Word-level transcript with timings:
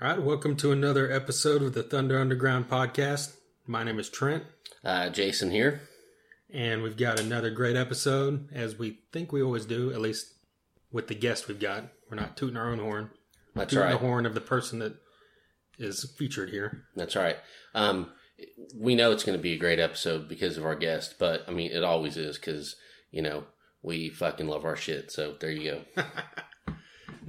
All 0.00 0.08
right, 0.08 0.22
welcome 0.22 0.56
to 0.56 0.72
another 0.72 1.10
episode 1.10 1.62
of 1.62 1.74
the 1.74 1.82
Thunder 1.82 2.18
Underground 2.18 2.68
podcast. 2.68 3.34
My 3.66 3.82
name 3.82 3.98
is 3.98 4.08
Trent, 4.08 4.44
Uh, 4.84 5.10
Jason 5.10 5.50
here. 5.50 5.82
and 6.52 6.82
we've 6.82 6.96
got 6.96 7.18
another 7.20 7.50
great 7.50 7.76
episode, 7.76 8.48
as 8.52 8.78
we 8.78 9.00
think 9.12 9.32
we 9.32 9.42
always 9.42 9.66
do, 9.66 9.90
at 9.92 10.00
least 10.00 10.26
with 10.92 11.08
the 11.08 11.14
guest 11.14 11.48
we've 11.48 11.58
got. 11.60 11.84
We're 12.08 12.16
not 12.16 12.36
tooting 12.36 12.56
our 12.56 12.70
own 12.70 12.78
horn, 12.78 13.10
That's 13.54 13.70
tooting 13.72 13.84
right. 13.86 13.92
the 13.92 13.98
horn 13.98 14.24
of 14.24 14.34
the 14.34 14.40
person 14.40 14.78
that 14.78 14.94
is 15.78 16.10
featured 16.16 16.50
here. 16.50 16.84
That's 16.96 17.16
right. 17.16 17.36
Um, 17.74 18.12
we 18.74 18.94
know 18.94 19.10
it's 19.12 19.24
going 19.24 19.36
to 19.38 19.42
be 19.42 19.52
a 19.54 19.58
great 19.58 19.80
episode 19.80 20.28
because 20.28 20.56
of 20.56 20.64
our 20.64 20.76
guest, 20.76 21.16
but 21.18 21.42
I 21.48 21.50
mean, 21.50 21.72
it 21.72 21.82
always 21.84 22.16
is 22.16 22.38
because, 22.38 22.76
you 23.10 23.20
know, 23.22 23.44
we 23.82 24.08
fucking 24.10 24.46
love 24.46 24.64
our 24.64 24.76
shit. 24.76 25.10
So 25.10 25.34
there 25.40 25.50
you 25.50 25.82
go. 25.96 26.02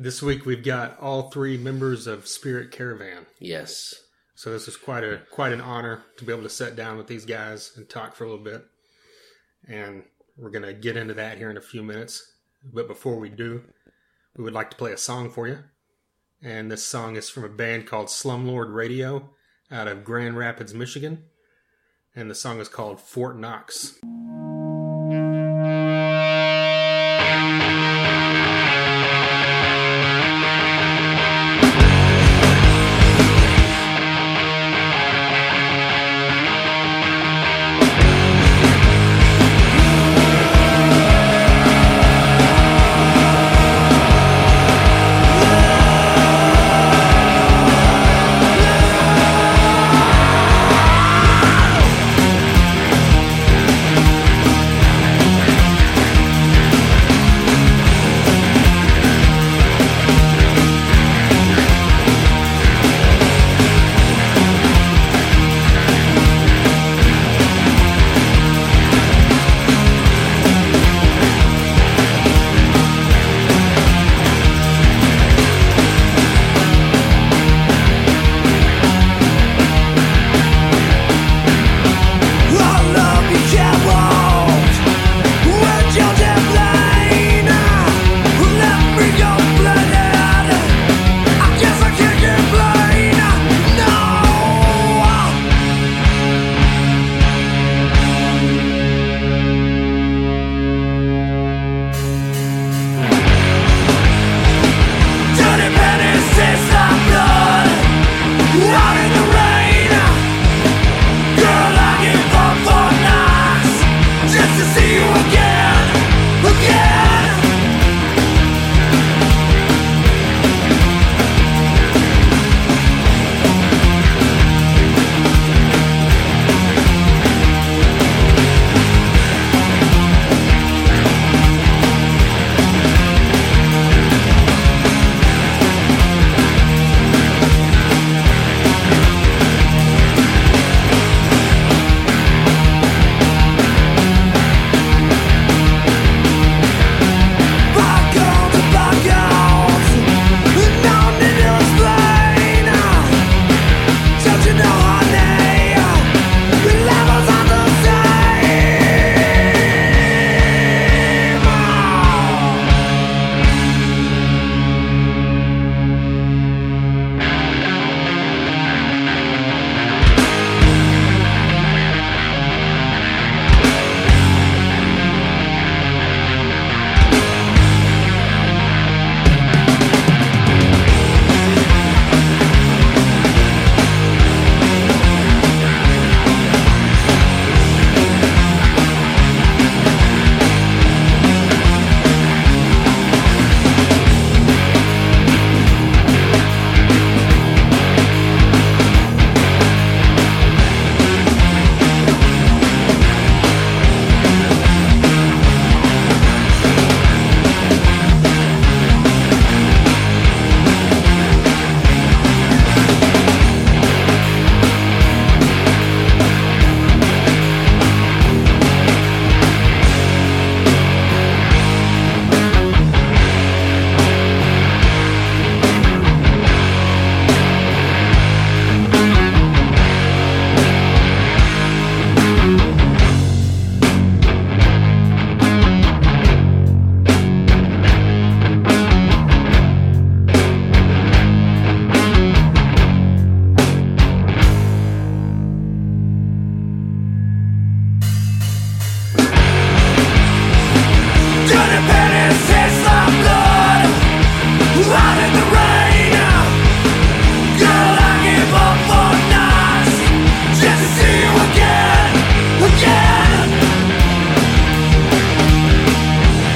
This 0.02 0.22
week 0.22 0.46
we've 0.46 0.64
got 0.64 0.98
all 1.02 1.24
three 1.30 1.58
members 1.58 2.08
of 2.08 2.26
Spirit 2.26 2.72
Caravan. 2.72 3.26
yes. 3.42 3.94
So 4.34 4.50
this 4.50 4.70
is 4.70 4.78
quite 4.78 5.04
a 5.04 5.20
quite 5.30 5.52
an 5.52 5.60
honor 5.60 6.06
to 6.16 6.24
be 6.24 6.32
able 6.32 6.44
to 6.44 6.50
sit 6.50 6.78
down 6.78 6.96
with 6.96 7.08
these 7.08 7.26
guys 7.26 7.74
and 7.76 7.90
talk 7.90 8.16
for 8.16 8.24
a 8.24 8.30
little 8.30 8.42
bit. 8.42 8.64
And 9.68 10.04
we're 10.38 10.52
gonna 10.52 10.72
get 10.72 10.96
into 10.96 11.14
that 11.16 11.38
here 11.38 11.50
in 11.50 11.58
a 11.58 11.62
few 11.62 11.84
minutes. 11.84 12.24
But 12.64 12.88
before 12.88 13.20
we 13.20 13.28
do, 13.28 13.64
we 14.38 14.46
would 14.46 14.54
like 14.54 14.70
to 14.70 14.78
play 14.78 14.94
a 14.94 14.98
song 14.98 15.30
for 15.30 15.50
you. 15.50 15.58
And 16.42 16.72
this 16.72 16.86
song 16.86 17.18
is 17.18 17.30
from 17.30 17.44
a 17.44 17.50
band 17.50 17.86
called 17.86 18.08
Slumlord 18.08 18.74
Radio 18.74 19.32
out 19.70 19.90
of 19.90 20.06
Grand 20.06 20.38
Rapids, 20.38 20.74
Michigan. 20.74 21.26
And 22.16 22.32
the 22.32 22.36
song 22.36 22.62
is 22.62 22.70
called 22.70 23.02
Fort 23.02 23.38
Knox. 23.38 24.00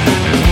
Thank 0.06 0.43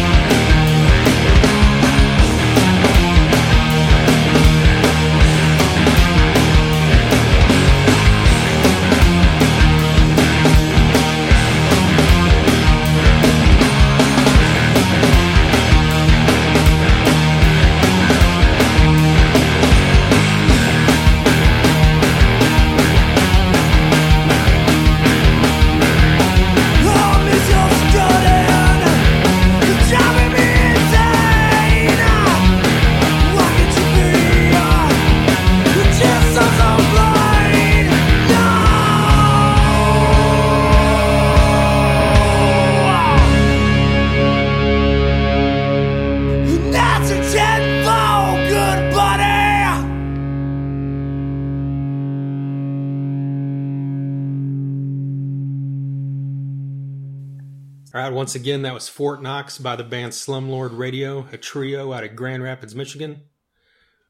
once 58.22 58.36
again, 58.36 58.62
that 58.62 58.74
was 58.76 58.88
Fort 58.88 59.20
Knox 59.24 59.58
by 59.58 59.76
the 59.76 59.84
band 59.84 60.12
Slumlord 60.12 60.78
Radio, 60.78 61.26
a 61.32 61.38
trio 61.38 61.92
out 61.92 62.04
of 62.04 62.16
Grand 62.16 62.44
Rapids, 62.44 62.76
Michigan. 62.76 63.24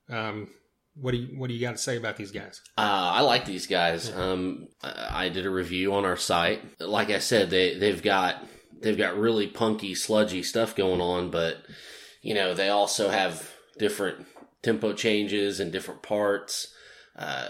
Um, 0.10 0.50
what 0.96 1.12
do 1.12 1.18
you 1.18 1.40
what 1.40 1.48
do 1.48 1.54
you 1.54 1.62
got 1.62 1.72
to 1.72 1.78
say 1.78 1.96
about 1.96 2.18
these 2.18 2.34
guys? 2.34 2.60
Uh, 2.78 2.82
I 2.82 3.22
like 3.22 3.46
these 3.46 3.68
guys. 3.68 4.12
Um, 4.12 4.68
I 4.84 5.28
I 5.28 5.30
did 5.30 5.46
a 5.46 5.50
review 5.50 5.94
on 5.94 6.04
our 6.04 6.18
site. 6.18 6.62
Like 6.82 7.10
I 7.10 7.20
said, 7.20 7.52
they 7.52 7.78
they've 7.78 8.04
got 8.04 8.46
they've 8.82 8.98
got 8.98 9.16
really 9.16 9.48
punky, 9.48 9.96
sludgy 9.96 10.44
stuff 10.44 10.76
going 10.76 11.00
on, 11.00 11.32
but 11.32 11.60
you 12.22 12.34
know 12.34 12.54
they 12.54 12.68
also 12.68 13.12
have 13.12 13.50
different 13.80 14.26
tempo 14.62 14.92
changes 14.92 15.62
and 15.62 15.72
different 15.72 16.02
parts. 16.02 16.68
Uh, 17.16 17.48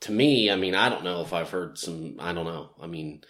to 0.00 0.12
me, 0.12 0.50
I 0.50 0.56
mean, 0.56 0.74
I 0.74 0.90
don't 0.90 1.04
know 1.04 1.22
if 1.22 1.32
I've 1.32 1.48
heard 1.48 1.78
some. 1.78 2.16
I 2.18 2.34
don't 2.34 2.44
know. 2.44 2.72
I 2.82 2.86
mean, 2.86 3.22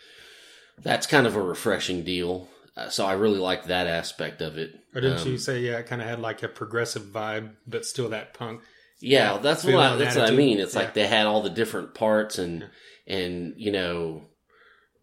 that's 0.83 1.07
kind 1.07 1.29
of 1.29 1.37
a 1.37 1.41
refreshing 1.41 2.03
deal. 2.03 2.49
Uh, 2.76 2.88
so 2.88 3.06
I 3.06 3.14
really 3.14 3.38
like 3.38 3.64
that 3.64 3.87
aspect 3.87 4.43
of 4.43 4.58
it. 4.58 4.75
Or 4.94 5.00
didn't 5.00 5.25
Um, 5.25 5.28
you 5.28 5.38
say 5.38 5.61
yeah, 5.61 5.78
it 5.78 5.87
kind 5.87 6.02
of 6.02 6.08
had 6.08 6.20
like 6.20 6.43
a 6.43 6.49
progressive 6.49 7.05
vibe, 7.05 7.52
but 7.67 7.87
still 7.87 8.08
that 8.11 8.34
punk? 8.34 8.61
Yeah, 9.00 9.34
Yeah, 9.34 9.38
that's 9.38 9.64
what 9.64 9.75
I, 9.75 9.96
that's 9.96 10.17
what 10.17 10.26
I 10.26 10.31
mean. 10.31 10.58
It's 10.58 10.75
Yeah. 10.75 10.82
like 10.82 10.94
they 10.94 11.06
had 11.06 11.26
all 11.26 11.43
the 11.43 11.50
different 11.50 11.94
parts 11.94 12.38
and 12.38 12.69
and 13.06 13.55
you 13.56 13.73
know 13.73 14.23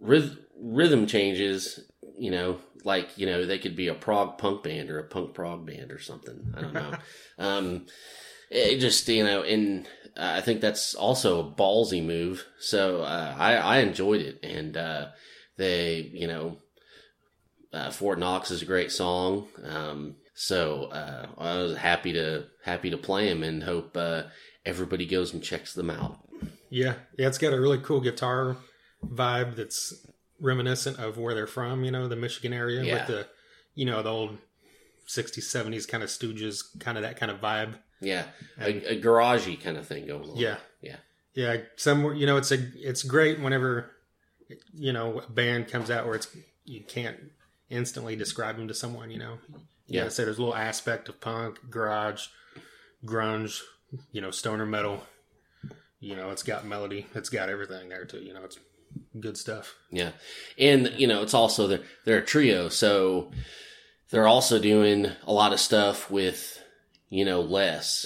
ryth- 0.01 0.37
rhythm 0.59 1.07
changes. 1.07 1.79
You 2.17 2.31
know, 2.31 2.59
like 2.83 3.17
you 3.17 3.25
know 3.25 3.45
they 3.45 3.59
could 3.59 3.75
be 3.75 3.87
a 3.87 3.93
prog 3.95 4.37
punk 4.37 4.63
band 4.63 4.89
or 4.89 4.99
a 4.99 5.03
punk 5.03 5.33
prog 5.33 5.65
band 5.65 5.91
or 5.91 5.99
something. 5.99 6.47
I 6.55 6.61
don't 6.61 6.73
know. 6.75 6.97
um, 7.39 7.85
it 8.49 8.79
just 8.79 9.07
you 9.07 9.23
know, 9.23 9.43
and 9.43 9.87
I 10.17 10.41
think 10.41 10.61
that's 10.61 10.95
also 10.95 11.39
a 11.39 11.51
ballsy 11.51 12.03
move. 12.05 12.45
So 12.59 13.01
uh, 13.01 13.35
I 13.37 13.55
I 13.55 13.77
enjoyed 13.79 14.21
it, 14.21 14.39
and 14.43 14.77
uh, 14.77 15.07
they 15.57 16.11
you 16.13 16.27
know 16.27 16.57
uh, 17.73 17.89
Fort 17.91 18.19
Knox 18.19 18.51
is 18.51 18.61
a 18.61 18.65
great 18.65 18.91
song. 18.91 19.47
Um, 19.63 20.15
so 20.35 20.85
uh, 20.85 21.27
I 21.37 21.57
was 21.57 21.77
happy 21.77 22.13
to 22.13 22.45
happy 22.63 22.89
to 22.89 22.97
play 22.97 23.27
them 23.29 23.43
and 23.43 23.63
hope 23.63 23.95
uh, 23.97 24.23
everybody 24.65 25.05
goes 25.05 25.33
and 25.33 25.43
checks 25.43 25.73
them 25.73 25.89
out. 25.89 26.17
Yeah, 26.69 26.95
yeah, 27.17 27.27
it's 27.27 27.37
got 27.37 27.53
a 27.53 27.59
really 27.61 27.77
cool 27.79 28.01
guitar 28.01 28.57
vibe 29.05 29.55
that's 29.55 29.93
reminiscent 30.39 30.97
of 30.99 31.17
where 31.17 31.35
they're 31.35 31.45
from. 31.47 31.83
You 31.83 31.91
know, 31.91 32.07
the 32.07 32.15
Michigan 32.15 32.53
area 32.53 32.83
Yeah. 32.83 32.93
with 32.95 33.07
the 33.07 33.27
you 33.75 33.85
know 33.85 34.01
the 34.01 34.09
old 34.09 34.37
'60s, 35.07 35.39
'70s 35.43 35.87
kind 35.87 36.03
of 36.03 36.09
Stooges, 36.09 36.63
kind 36.79 36.97
of 36.97 37.03
that 37.03 37.17
kind 37.19 37.31
of 37.31 37.39
vibe. 37.41 37.75
Yeah, 38.01 38.25
And- 38.57 38.81
a, 38.83 38.93
a 38.93 39.01
garagey 39.01 39.61
kind 39.61 39.77
of 39.77 39.87
thing 39.87 40.07
going 40.07 40.29
on. 40.29 40.35
Yeah, 40.35 40.57
Yeah. 40.81 40.97
yeah. 41.35 41.57
Somewhere, 41.77 42.13
you 42.13 42.25
know, 42.25 42.37
it's 42.37 42.51
a 42.51 42.57
it's 42.75 43.03
great 43.03 43.39
whenever 43.39 43.91
you 44.73 44.91
know 44.93 45.19
a 45.19 45.29
band 45.31 45.67
comes 45.67 45.89
out 45.91 46.05
where 46.05 46.15
it's 46.15 46.27
you 46.65 46.81
can't 46.83 47.17
instantly 47.73 48.15
describe 48.15 48.57
them 48.57 48.67
to 48.67 48.73
someone. 48.73 49.09
You 49.11 49.19
know, 49.19 49.37
Yeah. 49.87 50.03
yeah. 50.03 50.09
So 50.09 50.23
there's 50.23 50.37
a 50.37 50.41
little 50.41 50.55
aspect 50.55 51.09
of 51.09 51.19
punk, 51.19 51.59
garage, 51.69 52.27
grunge, 53.05 53.61
you 54.11 54.21
know, 54.21 54.31
stoner 54.31 54.65
metal. 54.65 55.03
You 55.99 56.15
know, 56.15 56.31
it's 56.31 56.43
got 56.43 56.65
melody. 56.65 57.07
It's 57.15 57.29
got 57.29 57.49
everything 57.49 57.89
there 57.89 58.05
too. 58.05 58.19
You 58.19 58.33
know, 58.33 58.43
it's 58.43 58.59
good 59.19 59.37
stuff. 59.37 59.75
Yeah, 59.91 60.11
and 60.57 60.93
you 60.97 61.07
know 61.07 61.21
it's 61.23 61.33
also 61.33 61.67
they're 61.67 61.83
they're 62.05 62.17
a 62.19 62.25
trio, 62.25 62.69
so 62.69 63.31
they're 64.09 64.27
also 64.27 64.59
doing 64.59 65.07
a 65.25 65.33
lot 65.33 65.53
of 65.53 65.59
stuff 65.59 66.11
with 66.11 66.61
you 67.09 67.23
know 67.25 67.39
less, 67.41 68.05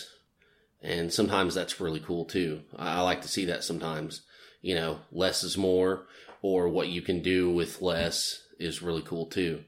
and 0.81 1.11
sometimes 1.11 1.55
that's 1.55 1.81
really 1.81 1.99
cool 1.99 2.25
too. 2.25 2.61
I, 2.77 2.97
I 2.97 3.01
like 3.01 3.21
to 3.23 3.27
see 3.27 3.45
that 3.45 3.63
sometimes. 3.63 4.21
You 4.61 4.75
know, 4.75 4.99
less 5.11 5.43
is 5.43 5.57
more, 5.57 6.05
or 6.41 6.67
what 6.69 6.89
you 6.89 7.01
can 7.01 7.21
do 7.21 7.49
with 7.49 7.81
less 7.81 8.43
is 8.59 8.81
really 8.81 9.01
cool 9.01 9.25
too. 9.27 9.63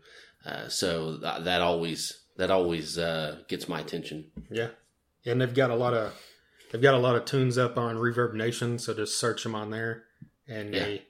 Uh, 0.45 0.67
so 0.69 1.17
that, 1.17 1.43
that 1.45 1.61
always 1.61 2.21
that 2.37 2.49
always 2.51 2.97
uh, 2.97 3.39
gets 3.47 3.67
my 3.67 3.79
attention. 3.81 4.31
Yeah, 4.49 4.69
and 5.25 5.41
they've 5.41 5.53
got 5.53 5.71
a 5.71 5.75
lot 5.75 5.93
of 5.93 6.13
they've 6.71 6.81
got 6.81 6.93
a 6.93 6.99
lot 6.99 7.15
of 7.15 7.25
tunes 7.25 7.57
up 7.57 7.77
on 7.77 7.95
Reverb 7.97 8.33
Nation, 8.33 8.79
so 8.79 8.93
just 8.93 9.19
search 9.19 9.43
them 9.43 9.55
on 9.55 9.69
there. 9.71 10.03
And 10.47 10.73
Yeah. 10.73 10.85
they, 10.85 11.03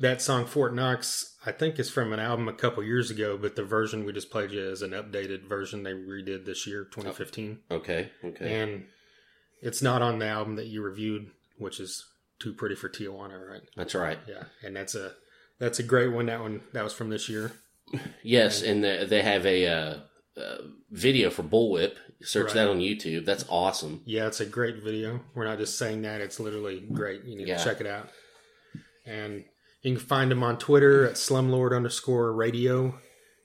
that 0.00 0.20
song 0.20 0.44
Fort 0.44 0.74
Knox, 0.74 1.36
I 1.46 1.52
think, 1.52 1.78
is 1.78 1.88
from 1.90 2.12
an 2.12 2.18
album 2.20 2.48
a 2.48 2.52
couple 2.52 2.82
years 2.82 3.10
ago, 3.10 3.38
but 3.38 3.54
the 3.54 3.62
version 3.64 4.04
we 4.04 4.12
just 4.12 4.30
played 4.30 4.50
you 4.50 4.60
is 4.68 4.82
an 4.82 4.90
updated 4.90 5.48
version 5.48 5.84
they 5.84 5.92
redid 5.92 6.44
this 6.44 6.66
year, 6.66 6.84
2015, 6.84 7.60
Okay, 7.70 8.10
okay, 8.24 8.60
and 8.60 8.84
it's 9.62 9.80
not 9.80 10.02
on 10.02 10.18
the 10.18 10.26
album 10.26 10.56
that 10.56 10.66
you 10.66 10.82
reviewed, 10.82 11.30
which 11.58 11.78
is 11.80 12.04
Too 12.40 12.52
Pretty 12.52 12.74
for 12.74 12.88
Tijuana, 12.88 13.48
right? 13.48 13.62
that's 13.76 13.94
right. 13.94 14.18
Yeah, 14.28 14.42
and 14.64 14.74
that's 14.74 14.96
a 14.96 15.12
that's 15.58 15.78
a 15.78 15.82
great 15.82 16.12
one. 16.12 16.26
That 16.26 16.40
one 16.40 16.60
that 16.72 16.84
was 16.84 16.92
from 16.92 17.10
this 17.10 17.28
year. 17.28 17.52
Yes, 18.22 18.62
and 18.62 18.82
they, 18.82 19.04
they 19.04 19.22
have 19.22 19.46
a 19.46 19.66
uh, 19.66 19.96
uh, 20.40 20.56
video 20.90 21.30
for 21.30 21.42
Bullwhip. 21.42 21.94
Search 22.22 22.46
Right. 22.46 22.54
that 22.54 22.68
on 22.68 22.78
YouTube. 22.78 23.24
That's 23.26 23.44
awesome. 23.48 24.02
Yeah, 24.06 24.26
it's 24.26 24.40
a 24.40 24.46
great 24.46 24.82
video. 24.82 25.20
We're 25.34 25.44
not 25.44 25.58
just 25.58 25.78
saying 25.78 26.02
that; 26.02 26.20
it's 26.20 26.40
literally 26.40 26.80
great. 26.92 27.24
You 27.24 27.36
need 27.36 27.48
Yeah. 27.48 27.58
to 27.58 27.64
check 27.64 27.80
it 27.80 27.86
out. 27.86 28.08
And 29.06 29.44
you 29.82 29.96
can 29.96 30.00
find 30.04 30.30
them 30.30 30.42
on 30.42 30.56
Twitter 30.58 31.06
at 31.06 31.14
slumlord 31.14 31.76
underscore 31.76 32.32
radio, 32.32 32.98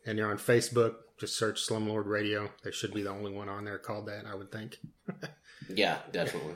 and 0.05 0.17
they're 0.17 0.29
on 0.31 0.37
Facebook. 0.37 0.95
Just 1.19 1.35
search 1.37 1.67
Slumlord 1.67 2.05
Radio. 2.05 2.49
They 2.63 2.71
should 2.71 2.93
be 2.93 3.01
the 3.03 3.09
only 3.09 3.33
one 3.33 3.49
on 3.49 3.65
there 3.65 3.77
called 3.77 4.05
that, 4.07 4.25
I 4.25 4.35
would 4.35 4.51
think. 4.51 4.77
Yeah, 5.67 5.97
definitely. 6.13 6.55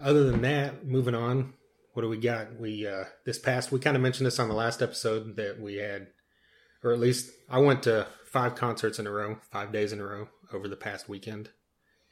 Other 0.00 0.24
than 0.30 0.42
that, 0.42 0.84
moving 0.86 1.14
on, 1.14 1.54
what 1.96 2.02
do 2.02 2.10
we 2.10 2.18
got? 2.18 2.60
We 2.60 2.86
uh 2.86 3.04
this 3.24 3.38
past 3.38 3.72
we 3.72 3.80
kind 3.80 3.96
of 3.96 4.02
mentioned 4.02 4.26
this 4.26 4.38
on 4.38 4.48
the 4.50 4.54
last 4.54 4.82
episode 4.82 5.36
that 5.36 5.58
we 5.58 5.76
had, 5.76 6.08
or 6.84 6.92
at 6.92 7.00
least 7.00 7.30
I 7.48 7.58
went 7.58 7.84
to 7.84 8.06
five 8.26 8.54
concerts 8.54 8.98
in 8.98 9.06
a 9.06 9.10
row, 9.10 9.38
five 9.50 9.72
days 9.72 9.94
in 9.94 10.00
a 10.00 10.04
row 10.04 10.28
over 10.52 10.68
the 10.68 10.76
past 10.76 11.08
weekend, 11.08 11.48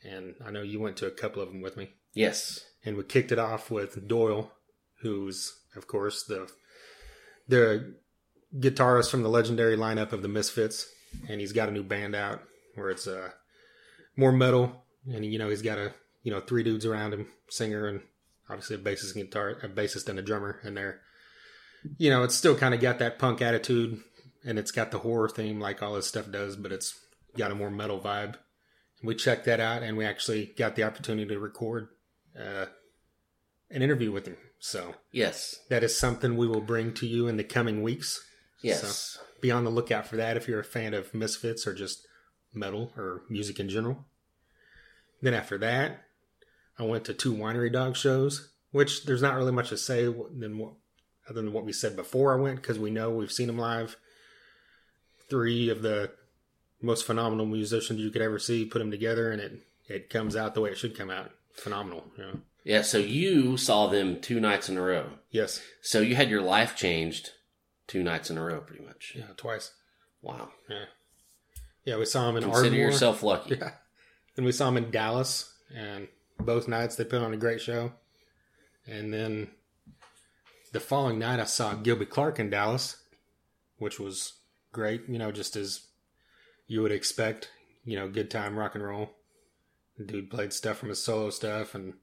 and 0.02 0.36
I 0.42 0.50
know 0.50 0.62
you 0.62 0.80
went 0.80 0.96
to 0.98 1.06
a 1.06 1.10
couple 1.10 1.42
of 1.42 1.50
them 1.50 1.60
with 1.60 1.76
me. 1.76 1.90
Yes. 2.14 2.64
and 2.82 2.96
we 2.96 3.02
kicked 3.02 3.30
it 3.30 3.38
off 3.38 3.70
with 3.70 4.08
Doyle, 4.08 4.52
who's 5.02 5.52
of 5.76 5.86
course 5.86 6.24
the 6.24 6.50
the 7.46 7.94
guitarist 8.58 9.10
from 9.10 9.22
the 9.22 9.28
legendary 9.28 9.76
lineup 9.76 10.12
of 10.12 10.22
the 10.22 10.28
Misfits, 10.28 10.86
and 11.28 11.42
he's 11.42 11.52
got 11.52 11.68
a 11.68 11.72
new 11.72 11.82
band 11.82 12.14
out 12.14 12.40
where 12.74 12.88
it's 12.88 13.06
uh 13.06 13.32
more 14.16 14.32
metal, 14.32 14.86
and 15.06 15.26
you 15.26 15.38
know 15.38 15.50
he's 15.50 15.60
got 15.60 15.76
a 15.76 15.92
you 16.22 16.32
know 16.32 16.40
three 16.40 16.62
dudes 16.62 16.86
around 16.86 17.12
him, 17.12 17.26
singer 17.50 17.86
and 17.86 18.00
obviously 18.54 18.76
a 18.76 18.78
bassist 18.78 19.14
and 19.14 19.24
guitar, 19.24 19.50
a 19.62 19.68
bassist 19.68 20.08
and 20.08 20.18
a 20.18 20.22
drummer, 20.22 20.60
and 20.62 20.76
they're 20.76 21.00
you 21.98 22.08
know 22.08 22.22
it's 22.22 22.34
still 22.34 22.56
kind 22.56 22.72
of 22.74 22.80
got 22.80 22.98
that 23.00 23.18
punk 23.18 23.42
attitude, 23.42 24.00
and 24.44 24.58
it's 24.58 24.70
got 24.70 24.90
the 24.90 24.98
horror 25.00 25.28
theme 25.28 25.60
like 25.60 25.82
all 25.82 25.96
his 25.96 26.06
stuff 26.06 26.30
does, 26.30 26.56
but 26.56 26.72
it's 26.72 26.98
got 27.36 27.50
a 27.50 27.54
more 27.54 27.70
metal 27.70 28.00
vibe. 28.00 28.36
We 29.02 29.14
checked 29.14 29.44
that 29.44 29.60
out, 29.60 29.82
and 29.82 29.96
we 29.98 30.06
actually 30.06 30.54
got 30.56 30.76
the 30.76 30.84
opportunity 30.84 31.28
to 31.28 31.38
record 31.38 31.88
uh, 32.38 32.66
an 33.70 33.82
interview 33.82 34.10
with 34.12 34.26
him. 34.26 34.36
So 34.60 34.94
Yes. 35.12 35.60
that 35.68 35.84
is 35.84 35.94
something 35.94 36.36
we 36.38 36.46
will 36.48 36.62
bring 36.62 36.94
to 36.94 37.06
you 37.06 37.26
in 37.28 37.36
the 37.36 37.44
coming 37.44 37.82
weeks. 37.82 38.24
Yes. 38.62 39.18
Be 39.42 39.50
on 39.50 39.64
the 39.64 39.70
lookout 39.70 40.06
for 40.06 40.16
that 40.16 40.38
if 40.38 40.48
you're 40.48 40.60
a 40.60 40.64
fan 40.64 40.94
of 40.94 41.12
Misfits 41.12 41.66
or 41.66 41.74
just 41.74 42.06
metal 42.54 42.92
or 42.96 43.24
music 43.28 43.60
in 43.60 43.68
general. 43.68 44.06
Then 45.20 45.34
after 45.34 45.58
that, 45.58 46.04
I 46.78 46.82
went 46.84 47.04
to 47.06 47.14
two 47.14 47.34
winery 47.34 47.72
dog 47.72 47.96
shows, 47.96 48.50
which 48.72 49.04
there's 49.04 49.22
not 49.22 49.36
really 49.36 49.52
much 49.52 49.68
to 49.70 49.76
say 49.76 50.04
than 50.04 50.58
what 50.58 50.72
other 51.28 51.40
than 51.40 51.52
what 51.52 51.64
we 51.64 51.72
said 51.72 51.96
before 51.96 52.32
I 52.36 52.40
went 52.40 52.56
because 52.56 52.78
we 52.78 52.90
know 52.90 53.10
we've 53.10 53.32
seen 53.32 53.46
them 53.46 53.58
live. 53.58 53.96
Three 55.30 55.70
of 55.70 55.82
the 55.82 56.10
most 56.82 57.06
phenomenal 57.06 57.46
musicians 57.46 57.98
you 58.00 58.10
could 58.10 58.20
ever 58.22 58.38
see 58.38 58.64
put 58.66 58.78
them 58.80 58.90
together, 58.90 59.30
and 59.30 59.40
it 59.40 59.60
it 59.88 60.10
comes 60.10 60.36
out 60.36 60.54
the 60.54 60.60
way 60.60 60.70
it 60.70 60.78
should 60.78 60.96
come 60.96 61.10
out. 61.10 61.30
Phenomenal, 61.54 62.04
you 62.18 62.24
know. 62.24 62.40
Yeah. 62.64 62.82
So 62.82 62.98
you 62.98 63.56
saw 63.56 63.86
them 63.86 64.20
two 64.20 64.40
nights 64.40 64.68
in 64.68 64.76
a 64.76 64.82
row. 64.82 65.06
Yes, 65.30 65.60
So 65.82 66.00
you 66.00 66.14
had 66.16 66.30
your 66.30 66.42
life 66.42 66.76
changed 66.76 67.30
two 67.86 68.02
nights 68.02 68.30
in 68.30 68.38
a 68.38 68.44
row, 68.44 68.60
pretty 68.60 68.84
much. 68.84 69.12
yeah, 69.16 69.26
twice. 69.36 69.72
Wow. 70.22 70.50
Yeah, 70.68 70.84
yeah. 71.84 71.96
We 71.98 72.04
saw 72.06 72.26
them 72.26 72.36
in 72.36 72.42
Consider 72.44 72.64
Ardmore. 72.66 72.80
yourself 72.86 73.22
lucky. 73.22 73.56
Yeah. 73.60 73.70
Then 74.36 74.44
we 74.44 74.52
saw 74.52 74.66
them 74.66 74.76
in 74.78 74.90
Dallas, 74.90 75.52
and 75.74 76.08
both 76.38 76.68
nights 76.68 76.96
they 76.96 77.04
put 77.04 77.22
on 77.22 77.34
a 77.34 77.38
great 77.38 77.60
show. 77.60 77.92
And 78.86 79.12
then 79.12 79.50
the 80.72 80.80
following 80.80 81.18
night, 81.18 81.40
I 81.40 81.44
saw 81.44 81.74
Gilby 81.74 82.06
Clarke 82.06 82.38
in 82.38 82.50
Dallas, 82.50 82.96
which 83.78 83.98
was 83.98 84.34
great. 84.72 85.08
You 85.08 85.18
know, 85.18 85.32
just 85.32 85.56
as 85.56 85.86
you 86.66 86.82
would 86.82 86.92
expect. 86.92 87.50
You 87.86 87.96
know, 87.96 88.08
good 88.08 88.30
time 88.30 88.58
rock 88.58 88.74
and 88.74 88.84
roll. 88.84 89.10
The 89.98 90.04
dude 90.04 90.30
played 90.30 90.52
stuff 90.52 90.78
from 90.78 90.88
his 90.88 91.02
solo 91.02 91.30
stuff 91.30 91.74
and 91.74 91.94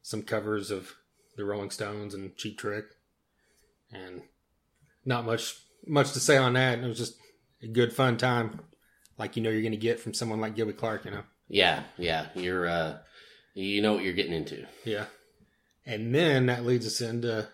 some 0.00 0.22
covers 0.22 0.70
of 0.70 0.94
the 1.36 1.44
Rolling 1.44 1.70
Stones 1.70 2.14
and 2.14 2.36
Cheap 2.36 2.56
Trick, 2.58 2.84
and 3.92 4.22
not 5.04 5.26
much 5.26 5.56
much 5.86 6.12
to 6.12 6.20
say 6.20 6.36
on 6.36 6.52
that. 6.52 6.78
It 6.78 6.86
was 6.86 6.98
just 6.98 7.16
a 7.62 7.66
good 7.66 7.92
fun 7.92 8.16
time, 8.16 8.60
like 9.18 9.36
you 9.36 9.42
know 9.42 9.50
you're 9.50 9.60
going 9.60 9.72
to 9.72 9.76
get 9.76 9.98
from 9.98 10.14
someone 10.14 10.40
like 10.40 10.54
Gilby 10.54 10.72
Clarke. 10.74 11.04
You 11.04 11.10
know. 11.10 11.24
Yeah. 11.48 11.82
Yeah. 11.98 12.26
You're. 12.34 12.66
uh 12.68 12.98
You 13.54 13.80
know 13.82 13.94
what 13.94 14.04
you're 14.04 14.12
getting 14.12 14.32
into. 14.32 14.66
Yeah. 14.84 15.06
And 15.86 16.14
then 16.14 16.46
that 16.46 16.64
leads 16.64 16.86
us 16.86 17.00
into 17.00 17.48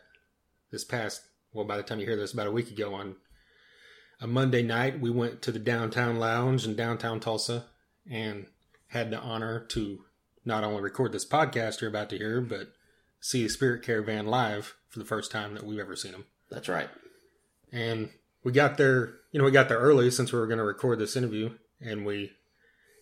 this 0.71 0.85
past, 0.85 1.23
well, 1.53 1.65
by 1.65 1.77
the 1.77 1.83
time 1.83 2.01
you 2.01 2.07
hear 2.07 2.17
this, 2.17 2.33
about 2.33 2.47
a 2.47 2.53
week 2.53 2.71
ago 2.71 2.95
on 2.95 3.17
a 4.21 4.27
Monday 4.27 4.63
night, 4.63 5.01
we 5.01 5.11
went 5.11 5.43
to 5.43 5.53
the 5.53 5.59
downtown 5.59 6.17
lounge 6.17 6.65
in 6.65 6.77
downtown 6.77 7.21
Tulsa 7.21 7.67
and 8.11 8.47
had 8.89 9.11
the 9.11 9.19
honor 9.19 9.67
to 9.71 10.01
not 10.45 10.65
only 10.65 10.81
record 10.81 11.13
this 11.13 11.29
podcast 11.29 11.81
you're 11.81 11.91
about 11.91 12.11
to 12.11 12.19
hear, 12.19 12.41
but 12.41 12.73
see 13.21 13.43
the 13.43 13.49
Spirit 13.49 13.83
Caravan 13.83 14.27
live 14.27 14.75
for 14.89 14.99
the 14.99 15.05
first 15.05 15.31
time 15.31 15.55
that 15.55 15.65
we've 15.65 15.79
ever 15.79 15.97
seen 15.97 16.13
them. 16.13 16.25
That's 16.51 16.69
right. 16.69 16.89
And 17.73 18.11
we 18.43 18.53
got 18.53 18.79
there, 18.79 19.17
you 19.33 19.39
know, 19.39 19.45
we 19.45 19.51
got 19.51 19.69
there 19.69 19.79
early 19.79 20.11
since 20.11 20.33
we 20.33 20.39
were 20.39 20.47
going 20.47 20.59
to 20.59 20.65
record 20.65 20.99
this 20.99 21.17
interview, 21.17 21.57
and 21.81 22.07
we 22.07 22.33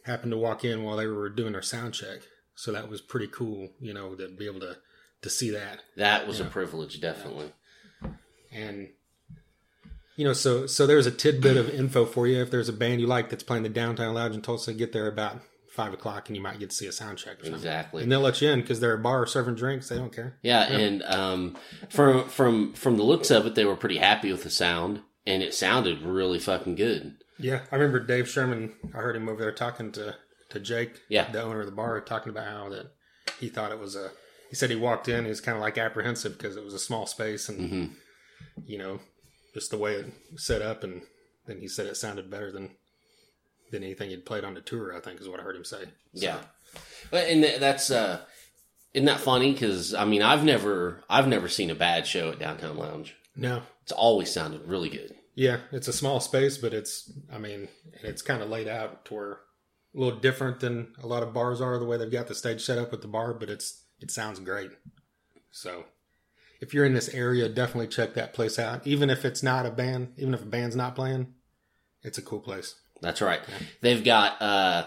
happened 0.05 0.33
to 0.33 0.39
walk 0.39 0.65
in 0.65 0.83
while 0.83 0.97
they 0.97 1.07
were 1.07 1.29
doing 1.29 1.53
their 1.53 1.63
sound 1.63 1.95
check. 1.95 2.21
So 2.59 2.73
that 2.73 2.89
was 2.89 3.01
pretty 3.01 3.29
cool, 3.29 3.69
you 3.79 3.95
know, 3.95 4.17
to 4.17 4.29
be 4.29 4.47
able 4.47 4.59
to 4.59 4.79
to 5.23 5.31
see 5.31 5.51
that. 5.51 5.85
That 5.97 6.27
was 6.27 6.41
a 6.41 6.45
privilege, 6.45 7.01
definitely. 7.01 7.53
And 8.51 8.89
you 10.17 10.25
know, 10.25 10.33
so 10.33 10.67
so 10.67 10.85
there's 10.85 11.07
a 11.07 11.13
tidbit 11.13 11.57
of 11.57 11.71
info 11.71 12.05
for 12.05 12.27
you. 12.27 12.43
If 12.43 12.51
there's 12.51 12.69
a 12.69 12.73
band 12.73 13.01
you 13.01 13.07
like 13.07 13.31
that's 13.31 13.45
playing 13.45 13.63
the 13.63 13.69
downtown 13.69 14.13
lounge 14.13 14.35
in 14.35 14.43
Tulsa, 14.43 14.75
get 14.75 14.93
there 14.93 15.07
about 15.07 15.41
five 15.71 15.93
o'clock, 15.93 16.29
and 16.29 16.37
you 16.37 16.43
might 16.43 16.59
get 16.59 16.71
to 16.71 16.77
see 16.77 16.89
a 16.89 16.93
sound 16.93 17.19
check 17.19 17.41
or. 17.45 17.47
Exactly. 17.47 18.03
And 18.03 18.11
they'll 18.11 18.21
let 18.21 18.43
you 18.43 18.51
in 18.51 18.61
because 18.61 18.81
they're 18.81 18.95
a 18.95 18.99
bar 18.99 19.25
serving 19.25 19.55
drinks. 19.55 19.89
They 19.89 19.97
don't 19.97 20.13
care. 20.13 20.37
Yeah, 20.43 20.65
and 20.65 21.05
um, 21.05 21.57
from 21.91 22.29
from 22.29 22.73
from 22.73 22.97
the 22.97 23.05
looks 23.05 23.31
of 23.31 23.47
it, 23.47 23.55
they 23.55 23.67
were 23.67 23.77
pretty 23.77 23.99
happy 23.99 24.33
with 24.33 24.43
the 24.43 24.51
sound, 24.51 25.03
and 25.25 25.45
it 25.45 25.55
sounded 25.55 26.03
really 26.03 26.41
fucking 26.41 26.75
good. 26.75 27.23
Yeah, 27.39 27.61
I 27.71 27.77
remember 27.77 28.01
Dave 28.01 28.29
Sherman. 28.29 28.73
I 28.93 28.99
heard 28.99 29.15
him 29.15 29.29
over 29.29 29.43
there 29.43 29.53
talking 29.53 29.93
to 29.93 30.17
to 30.51 30.61
Jake, 30.61 31.01
Yeah. 31.09 31.31
the 31.31 31.43
owner 31.43 31.61
of 31.61 31.67
the 31.67 31.73
bar, 31.73 32.01
talking 32.01 32.31
about 32.31 32.47
how 32.47 32.69
that 32.71 32.93
he 33.39 33.49
thought 33.49 33.73
it 33.73 33.79
was 33.79 33.95
a. 33.97 34.11
He 34.51 34.57
said 34.57 34.71
he 34.71 34.77
walked 34.77 35.09
in, 35.09 35.25
he 35.25 35.29
was 35.31 35.41
kind 35.43 35.57
of 35.57 35.63
like 35.63 35.77
apprehensive 35.79 36.39
because 36.39 36.57
it 36.57 36.65
was 36.65 36.75
a 36.75 36.79
small 36.79 37.07
space 37.07 37.49
and 37.49 37.71
hmm 37.71 37.87
you 38.67 38.79
know 38.79 39.01
just 39.55 39.71
the 39.71 39.79
way 39.79 39.95
it 39.95 40.07
set 40.37 40.63
up, 40.63 40.85
and 40.85 41.03
then 41.47 41.59
he 41.61 41.67
said 41.69 41.87
it 41.87 41.97
sounded 41.97 42.31
better 42.31 42.51
than 42.53 42.71
than 43.71 43.83
anything 43.83 44.11
he'd 44.11 44.25
played 44.27 44.45
on 44.45 44.55
the 44.55 44.61
tour. 44.61 44.97
I 44.97 45.01
think 45.01 45.21
is 45.21 45.29
what 45.29 45.41
I 45.41 45.43
heard 45.43 45.57
him 45.57 45.65
say. 45.65 45.85
So, 45.85 45.91
Yeah, 46.27 46.39
but 47.11 47.27
and 47.29 47.43
that's 47.61 47.91
uh, 47.91 48.21
isn't 48.95 49.07
that 49.07 49.21
funny? 49.21 49.53
Because 49.53 49.93
I 49.95 50.05
mean, 50.05 50.23
I've 50.23 50.45
never 50.45 51.03
I've 51.11 51.29
never 51.29 51.49
seen 51.49 51.71
a 51.71 51.75
bad 51.75 52.07
show 52.07 52.31
at 52.31 52.39
Downtown 52.39 52.77
Lounge. 52.79 53.15
No, 53.37 53.63
It's 53.83 53.93
always 53.93 54.33
sounded 54.33 54.63
really 54.67 54.89
good. 54.89 55.15
yeah, 55.35 55.59
it's 55.73 55.87
a 55.89 55.93
small 55.93 56.21
space, 56.21 56.57
but 56.59 56.73
it's. 56.75 57.13
I 57.33 57.39
mean, 57.39 57.69
it's 58.03 58.23
kind 58.23 58.43
of 58.43 58.49
laid 58.51 58.67
out 58.69 59.05
to 59.07 59.15
where 59.15 59.39
a 59.95 59.99
little 59.99 60.19
different 60.19 60.61
than 60.61 60.93
a 61.03 61.07
lot 61.07 61.23
of 61.23 61.33
bars 61.33 61.61
are. 61.61 61.79
The 61.79 61.85
way 61.87 61.97
they've 61.97 62.11
got 62.11 62.27
the 62.29 62.35
stage 62.35 62.63
set 62.63 62.79
up 62.79 62.91
with 62.91 63.03
the 63.03 63.09
bar, 63.09 63.35
but 63.35 63.51
it's 63.51 63.83
it 64.01 64.11
sounds 64.11 64.39
great. 64.41 64.71
So, 65.51 65.85
if 66.61 66.73
you're 66.75 66.85
in 66.85 66.95
this 66.95 67.09
area, 67.09 67.49
definitely 67.49 67.89
check 67.89 68.15
that 68.15 68.35
place 68.35 68.59
out. 68.59 68.87
Even 68.87 69.11
if 69.11 69.25
it's 69.25 69.43
not 69.43 69.67
a 69.67 69.71
band, 69.71 70.13
even 70.19 70.35
if 70.35 70.43
a 70.43 70.47
band's 70.47 70.77
not 70.77 70.95
playing, 70.95 71.35
it's 72.03 72.19
a 72.19 72.23
cool 72.23 72.41
place. 72.41 72.75
That's 73.01 73.21
right. 73.21 73.41
They've 73.81 74.03
got 74.05 74.41
uh, 74.43 74.87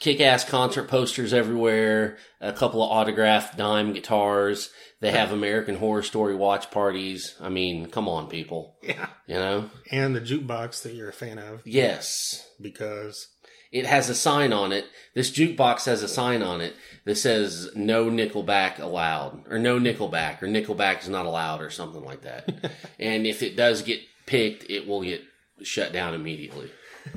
kick-ass 0.00 0.44
concert 0.48 0.84
posters 0.88 1.32
everywhere. 1.32 2.16
A 2.40 2.52
couple 2.52 2.82
of 2.82 2.90
autographed 2.90 3.56
dime 3.56 3.92
guitars. 3.92 4.70
They 5.00 5.10
have 5.10 5.32
American 5.32 5.76
Horror 5.76 6.02
Story 6.02 6.34
watch 6.34 6.70
parties. 6.70 7.34
I 7.40 7.48
mean, 7.48 7.86
come 7.86 8.08
on, 8.08 8.28
people. 8.28 8.76
Yeah, 8.82 9.08
You 9.26 9.34
know? 9.34 9.70
and 9.90 10.14
the 10.16 10.20
jukebox 10.20 10.82
that 10.82 10.94
you're 10.94 11.08
a 11.10 11.12
fan 11.12 11.38
of 11.38 11.60
Yes. 11.64 12.48
because 12.60 13.28
It 13.72 13.86
has 13.86 14.08
a 14.10 14.14
sign 14.14 14.52
on 14.52 14.70
it. 14.70 14.84
This 15.14 15.30
jukebox 15.30 15.86
has 15.86 16.02
a 16.02 16.08
sign 16.08 16.42
on 16.42 16.60
it 16.60 16.74
that 17.04 17.16
says 17.16 17.70
"No 17.74 18.06
Nickelback 18.06 18.78
allowed" 18.78 19.44
or 19.48 19.58
"No 19.58 19.78
Nickelback" 19.78 20.42
or 20.42 20.46
"Nickelback 20.46 21.00
is 21.00 21.08
not 21.08 21.26
allowed" 21.26 21.62
or 21.62 21.70
something 21.70 22.04
like 22.04 22.22
that. 22.22 22.72
and 23.00 23.26
if 23.26 23.42
it 23.42 23.56
does 23.56 23.82
get 23.82 24.00
picked, 24.26 24.70
it 24.70 24.86
will 24.86 25.02
get 25.02 25.22
shut 25.62 25.92
down 25.92 26.14
immediately. 26.14 26.70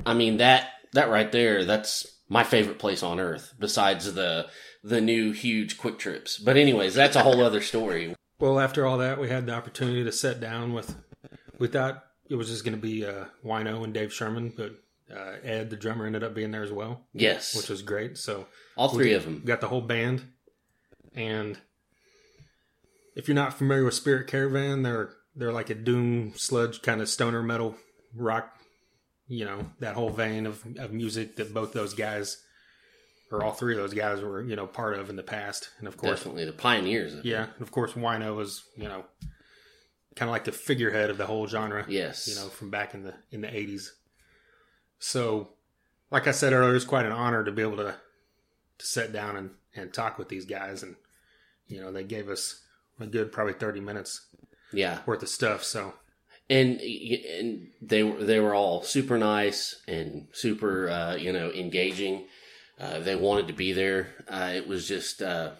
I 0.04 0.14
mean 0.14 0.38
that 0.38 0.70
that 0.92 1.10
right 1.10 1.30
there. 1.30 1.64
That's 1.64 2.06
my 2.28 2.42
favorite 2.42 2.78
place 2.78 3.02
on 3.02 3.20
earth, 3.20 3.54
besides 3.58 4.14
the 4.14 4.48
the 4.82 5.00
new 5.00 5.32
huge 5.32 5.78
QuikTrips. 5.78 6.44
But 6.44 6.56
anyways, 6.56 6.94
that's 6.94 7.16
a 7.16 7.22
whole 7.22 7.42
other 7.42 7.60
story. 7.60 8.14
Well, 8.38 8.60
after 8.60 8.86
all 8.86 8.98
that, 8.98 9.20
we 9.20 9.28
had 9.28 9.46
the 9.46 9.54
opportunity 9.54 10.04
to 10.04 10.12
sit 10.12 10.40
down 10.40 10.72
with. 10.72 10.94
We 11.58 11.68
thought 11.68 12.04
it 12.28 12.34
was 12.34 12.48
just 12.48 12.64
going 12.64 12.76
to 12.76 12.80
be 12.80 13.04
uh, 13.04 13.26
Wino 13.44 13.82
and 13.82 13.94
Dave 13.94 14.12
Sherman, 14.12 14.52
but 14.56 14.72
uh, 15.14 15.34
Ed, 15.42 15.70
the 15.70 15.76
drummer, 15.76 16.06
ended 16.06 16.24
up 16.24 16.34
being 16.34 16.50
there 16.50 16.62
as 16.62 16.72
well, 16.72 17.02
Yes, 17.12 17.54
which 17.56 17.68
was 17.68 17.82
great. 17.82 18.18
So 18.18 18.46
all 18.76 18.88
three 18.88 19.12
of 19.12 19.24
them. 19.24 19.42
got 19.44 19.60
the 19.60 19.68
whole 19.68 19.80
band. 19.80 20.24
And 21.14 21.58
if 23.14 23.28
you're 23.28 23.34
not 23.34 23.54
familiar 23.54 23.84
with 23.84 23.94
Spirit 23.94 24.26
Caravan, 24.26 24.82
they're 24.82 25.10
they're 25.34 25.52
like 25.52 25.70
a 25.70 25.74
doom 25.74 26.32
sludge 26.36 26.82
kind 26.82 27.00
of 27.00 27.08
stoner 27.08 27.42
metal 27.42 27.76
rock, 28.14 28.52
you 29.28 29.44
know, 29.44 29.66
that 29.80 29.94
whole 29.94 30.10
vein 30.10 30.46
of, 30.46 30.64
of 30.78 30.92
music 30.92 31.36
that 31.36 31.52
both 31.54 31.72
those 31.72 31.94
guys 31.94 32.42
or 33.30 33.42
all 33.42 33.52
three 33.52 33.74
of 33.74 33.78
those 33.80 33.92
guys 33.94 34.20
were, 34.20 34.40
you 34.42 34.54
know, 34.56 34.66
part 34.66 34.98
of 34.98 35.10
in 35.10 35.16
the 35.16 35.22
past. 35.22 35.70
And 35.78 35.88
of 35.88 35.96
course 35.96 36.20
Definitely 36.20 36.44
the 36.46 36.52
pioneers. 36.52 37.14
It. 37.14 37.24
yeah, 37.24 37.44
and 37.54 37.62
of 37.62 37.70
course, 37.70 37.92
Wino 37.92 38.34
was 38.36 38.62
you 38.76 38.88
know 38.88 39.04
kind 40.16 40.28
of 40.28 40.32
like 40.32 40.44
the 40.44 40.52
figurehead 40.52 41.10
of 41.10 41.18
the 41.18 41.26
whole 41.26 41.46
genre. 41.46 41.84
Yes. 41.88 42.26
you 42.28 42.34
know, 42.34 42.48
from 42.48 42.70
back 42.70 42.92
in 42.94 43.02
the 43.04 43.14
in 43.30 43.40
the 43.40 43.54
eighties. 43.56 43.92
So, 44.98 45.50
like 46.10 46.26
I 46.26 46.30
said 46.32 46.52
earlier, 46.52 46.74
it's 46.74 46.84
quite 46.84 47.06
an 47.06 47.12
honor 47.12 47.44
to 47.44 47.52
be 47.52 47.62
able 47.62 47.76
to 47.78 47.94
to 48.78 48.86
sit 48.86 49.12
down 49.12 49.36
and 49.36 49.50
and 49.74 49.92
talk 49.92 50.18
with 50.18 50.28
these 50.28 50.44
guys, 50.46 50.82
and 50.82 50.96
you 51.66 51.80
know, 51.80 51.92
they 51.92 52.04
gave 52.04 52.28
us 52.28 52.62
a 53.00 53.06
good 53.06 53.32
probably 53.32 53.54
thirty 53.54 53.80
minutes 53.80 54.26
Yeah. 54.72 55.00
worth 55.06 55.22
of 55.22 55.28
stuff. 55.28 55.62
So 55.64 55.94
and 56.48 56.80
and 56.80 57.68
they 57.82 58.02
were 58.02 58.22
they 58.24 58.40
were 58.40 58.54
all 58.54 58.82
super 58.82 59.18
nice 59.18 59.76
and 59.88 60.28
super 60.32 60.88
uh, 60.88 61.16
you 61.16 61.32
know 61.32 61.50
engaging. 61.50 62.24
Uh, 62.78 63.00
they 63.00 63.16
wanted 63.16 63.46
to 63.48 63.54
be 63.54 63.72
there. 63.72 64.08
Uh, 64.28 64.52
it 64.54 64.66
was 64.68 64.86
just 64.86 65.22
uh, 65.22 65.52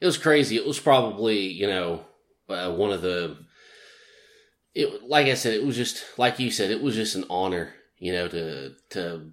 it 0.00 0.06
was 0.06 0.18
crazy. 0.18 0.56
It 0.56 0.66
was 0.66 0.78
probably 0.80 1.40
you 1.46 1.66
know 1.66 2.04
uh, 2.48 2.72
one 2.72 2.92
of 2.92 3.02
the 3.02 3.36
it 4.74 5.02
like 5.04 5.26
I 5.26 5.34
said. 5.34 5.54
It 5.54 5.64
was 5.64 5.76
just 5.76 6.04
like 6.18 6.38
you 6.38 6.50
said. 6.50 6.70
It 6.70 6.82
was 6.82 6.94
just 6.94 7.14
an 7.16 7.24
honor 7.30 7.74
you 7.98 8.12
know 8.12 8.28
to 8.28 8.74
to 8.90 9.30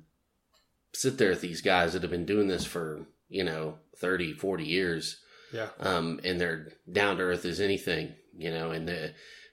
sit 0.93 1.17
there 1.17 1.29
with 1.29 1.41
these 1.41 1.61
guys 1.61 1.93
that 1.93 2.01
have 2.01 2.11
been 2.11 2.25
doing 2.25 2.47
this 2.47 2.65
for 2.65 3.05
you 3.27 3.43
know 3.43 3.75
30 3.97 4.33
40 4.33 4.63
years 4.63 5.17
yeah, 5.55 5.69
um, 5.79 6.19
and 6.23 6.39
they're 6.39 6.73
down 6.91 7.17
to 7.17 7.23
earth 7.23 7.45
as 7.45 7.61
anything, 7.61 8.13
you 8.37 8.51
know, 8.51 8.71
and 8.71 8.89
uh, 8.89 9.07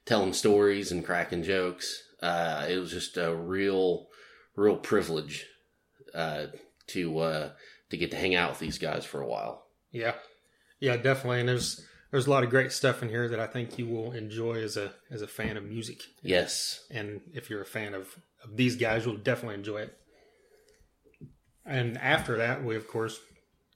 telling 0.05 0.33
stories 0.33 0.91
and 0.91 1.05
cracking 1.05 1.43
jokes. 1.43 2.03
Uh, 2.21 2.67
it 2.69 2.77
was 2.77 2.91
just 2.91 3.17
a 3.17 3.35
real, 3.35 4.09
real 4.57 4.77
privilege 4.77 5.47
uh, 6.15 6.47
to 6.89 7.19
uh, 7.19 7.51
to 7.91 7.97
get 7.97 8.11
to 8.11 8.17
hang 8.17 8.35
out 8.35 8.51
with 8.51 8.59
these 8.59 8.79
guys 8.79 9.05
for 9.05 9.21
a 9.21 9.27
while. 9.27 9.67
yeah, 9.93 10.15
yeah, 10.81 10.97
definitely. 10.97 11.41
And 11.41 11.49
there's 11.49 11.85
there's 12.11 12.27
a 12.27 12.31
lot 12.31 12.43
of 12.43 12.51
great 12.51 12.73
stuff 12.73 13.03
in 13.03 13.09
here 13.09 13.29
that 13.29 13.41
I 13.41 13.47
think 13.47 13.79
you 13.79 13.87
will 13.87 14.13
enjoy 14.13 14.55
as 14.55 14.77
a 14.77 14.93
as 15.11 15.23
a 15.23 15.29
fan 15.29 15.57
of 15.57 15.65
music. 15.65 16.01
Yes, 16.23 16.85
and 16.91 17.21
if 17.33 17.49
you're 17.49 17.63
a 17.63 17.67
fan 17.67 17.95
of 17.95 18.19
these 18.51 18.77
guys, 18.77 19.05
you'll 19.05 19.17
definitely 19.17 19.57
enjoy 19.57 19.79
it. 19.83 19.99
And 21.65 21.97
after 21.99 22.39
that, 22.39 22.65
we 22.65 22.77
of 22.77 22.89
course 22.89 23.21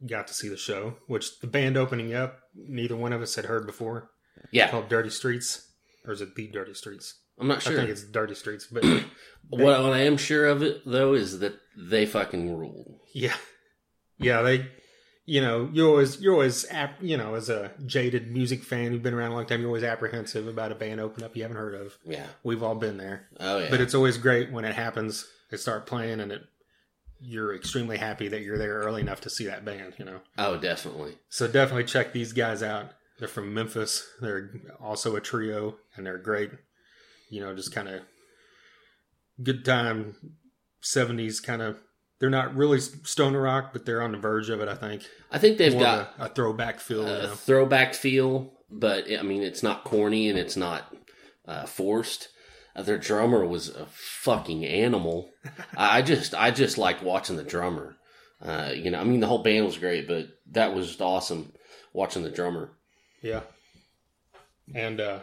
got 0.07 0.27
to 0.29 0.35
see 0.35 0.49
the 0.49 0.57
show, 0.57 0.97
which 1.07 1.41
the 1.41 1.47
band 1.47 1.77
opening 1.77 2.15
up, 2.15 2.41
neither 2.55 2.97
one 2.97 3.13
of 3.13 3.23
us 3.23 3.35
had 3.37 3.45
heard 3.47 3.67
before. 3.67 4.11
yeah, 4.51 4.69
Called 4.71 4.89
Dirty 4.89 5.11
Streets, 5.11 5.69
or 6.05 6.13
is 6.13 6.21
it 6.21 6.35
The 6.35 6.49
Dirty 6.49 6.75
Streets? 6.75 7.15
I'm 7.39 7.49
not 7.49 7.63
sure. 7.63 7.75
I 7.75 7.77
think 7.77 7.91
it's 7.91 8.05
Dirty 8.05 8.35
Streets, 8.35 8.67
but 8.67 8.83
what, 8.85 9.05
what 9.51 9.93
I 9.93 10.01
am 10.01 10.17
sure 10.17 10.47
of 10.47 10.63
it 10.63 10.83
though 10.85 11.15
is 11.15 11.39
that 11.41 11.55
they 11.77 12.07
fucking 12.07 12.57
rule. 12.57 13.01
yeah, 13.15 13.37
yeah, 14.19 14.43
they. 14.43 14.67
You 15.28 15.40
know, 15.40 15.68
you're 15.73 15.88
always, 15.88 16.21
you're 16.21 16.35
always, 16.35 16.64
app, 16.71 17.02
you 17.02 17.16
know, 17.16 17.35
as 17.35 17.50
a 17.50 17.73
jaded 17.85 18.30
music 18.30 18.62
fan 18.62 18.92
who's 18.92 19.00
been 19.00 19.12
around 19.12 19.33
a 19.33 19.35
long 19.35 19.47
time, 19.47 19.61
you're 19.61 19.68
always 19.68 19.83
apprehensive 19.83 20.47
about 20.47 20.71
a 20.71 20.76
band 20.76 21.00
open 21.00 21.25
up 21.25 21.35
you 21.35 21.42
haven't 21.42 21.56
heard 21.56 21.75
of. 21.75 21.99
Yeah. 22.04 22.26
We've 22.45 22.62
all 22.62 22.76
been 22.76 22.97
there. 22.97 23.26
Oh 23.40 23.59
yeah. 23.59 23.68
But 23.68 23.80
it's 23.80 23.95
always 23.95 24.18
great 24.18 24.52
when 24.52 24.64
it 24.64 24.76
happens. 24.76 25.26
They 25.50 25.56
start 25.56 25.87
playing, 25.87 26.21
and 26.21 26.30
it 26.30 26.42
you're 27.21 27.54
extremely 27.54 27.97
happy 27.97 28.28
that 28.28 28.42
you're 28.42 28.59
there 28.59 28.75
early 28.75 29.00
enough 29.00 29.21
to 29.23 29.30
see 29.30 29.47
that 29.47 29.64
band. 29.64 29.95
You 29.99 30.04
know, 30.04 30.21
oh, 30.38 30.56
definitely. 30.59 31.16
so 31.28 31.47
definitely 31.47 31.85
check 31.85 32.12
these 32.12 32.33
guys 32.33 32.62
out. 32.62 32.92
They're 33.18 33.28
from 33.28 33.54
Memphis. 33.54 34.06
They're 34.21 34.50
also 34.80 35.16
a 35.16 35.21
trio, 35.21 35.76
and 35.97 36.06
they're 36.06 36.18
great. 36.18 36.50
You 37.30 37.40
know, 37.40 37.54
just 37.54 37.75
kind 37.75 37.88
of 37.88 38.02
good 39.42 39.64
time 39.64 40.16
'70s 40.83 41.42
kind 41.42 41.62
of. 41.62 41.78
They're 42.19 42.31
not 42.31 42.55
really 42.55 42.81
stoner 42.81 43.43
rock, 43.43 43.73
but 43.73 43.85
they're 43.85 44.03
on 44.03 44.13
the 44.13 44.19
verge 44.19 44.49
of 44.49 44.61
it. 44.61 44.69
I 44.69 44.75
think 44.75 45.03
I 45.31 45.39
think 45.39 45.59
they've 45.59 45.73
More 45.73 45.83
got 45.83 46.15
a, 46.19 46.25
a 46.25 46.29
throwback 46.29 46.81
feel. 46.81 47.03
you 47.03 47.13
a 47.13 47.23
know? 47.25 47.35
throwback 47.35 47.95
feel, 47.95 48.53
but 48.71 49.05
I 49.13 49.23
mean, 49.23 49.43
it's 49.43 49.63
not 49.63 49.85
corny 49.85 50.29
and 50.29 50.39
it's 50.39 50.57
not 50.57 50.95
uh, 51.47 51.67
forced. 51.67 52.29
Uh, 52.75 52.83
their 52.83 52.99
drummer 52.99 53.45
was 53.45 53.69
a 53.69 53.87
fucking 53.87 54.65
animal. 54.65 55.31
I 55.77 56.03
just, 56.03 56.35
I 56.35 56.51
just 56.51 56.79
liked 56.79 57.03
watching 57.03 57.37
the 57.37 57.43
drummer. 57.45 57.97
Uh, 58.41 58.73
you 58.75 58.91
know, 58.91 59.01
I 59.01 59.05
mean, 59.05 59.21
the 59.21 59.27
whole 59.27 59.43
band 59.43 59.65
was 59.65 59.79
great, 59.79 60.07
but 60.07 60.29
that 60.53 60.75
was 60.75 60.89
just 60.89 61.01
awesome 61.01 61.53
watching 61.93 62.23
the 62.23 62.31
drummer. 62.31 62.71
Yeah. 63.23 63.41
And 64.75 65.01
uh, 65.01 65.21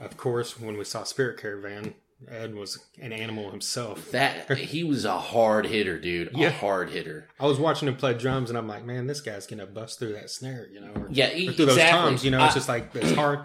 of 0.00 0.16
course, 0.16 0.58
when 0.60 0.76
we 0.76 0.84
saw 0.84 1.02
Spirit 1.02 1.40
Caravan, 1.40 1.94
Ed 2.30 2.54
was 2.54 2.78
an 3.00 3.12
animal 3.12 3.50
himself. 3.50 4.10
That 4.12 4.50
he 4.58 4.84
was 4.84 5.04
a 5.04 5.18
hard 5.18 5.66
hitter, 5.66 5.98
dude. 5.98 6.30
Yeah. 6.34 6.48
A 6.48 6.52
hard 6.52 6.90
hitter. 6.90 7.28
I 7.40 7.46
was 7.46 7.58
watching 7.58 7.88
him 7.88 7.96
play 7.96 8.14
drums, 8.14 8.48
and 8.50 8.58
I'm 8.58 8.68
like, 8.68 8.84
man, 8.84 9.06
this 9.06 9.20
guy's 9.20 9.46
gonna 9.46 9.66
bust 9.66 9.98
through 9.98 10.12
that 10.14 10.30
snare, 10.30 10.66
you 10.72 10.80
know, 10.80 10.92
or, 10.94 11.08
Yeah, 11.10 11.30
or 11.30 11.34
e- 11.34 11.46
through 11.52 11.66
those 11.66 11.76
exactly. 11.76 12.00
toms, 12.00 12.24
you 12.24 12.30
know. 12.30 12.44
It's 12.44 12.52
I- 12.52 12.58
just 12.58 12.68
like 12.68 12.94
it's 12.94 13.12
hard, 13.12 13.40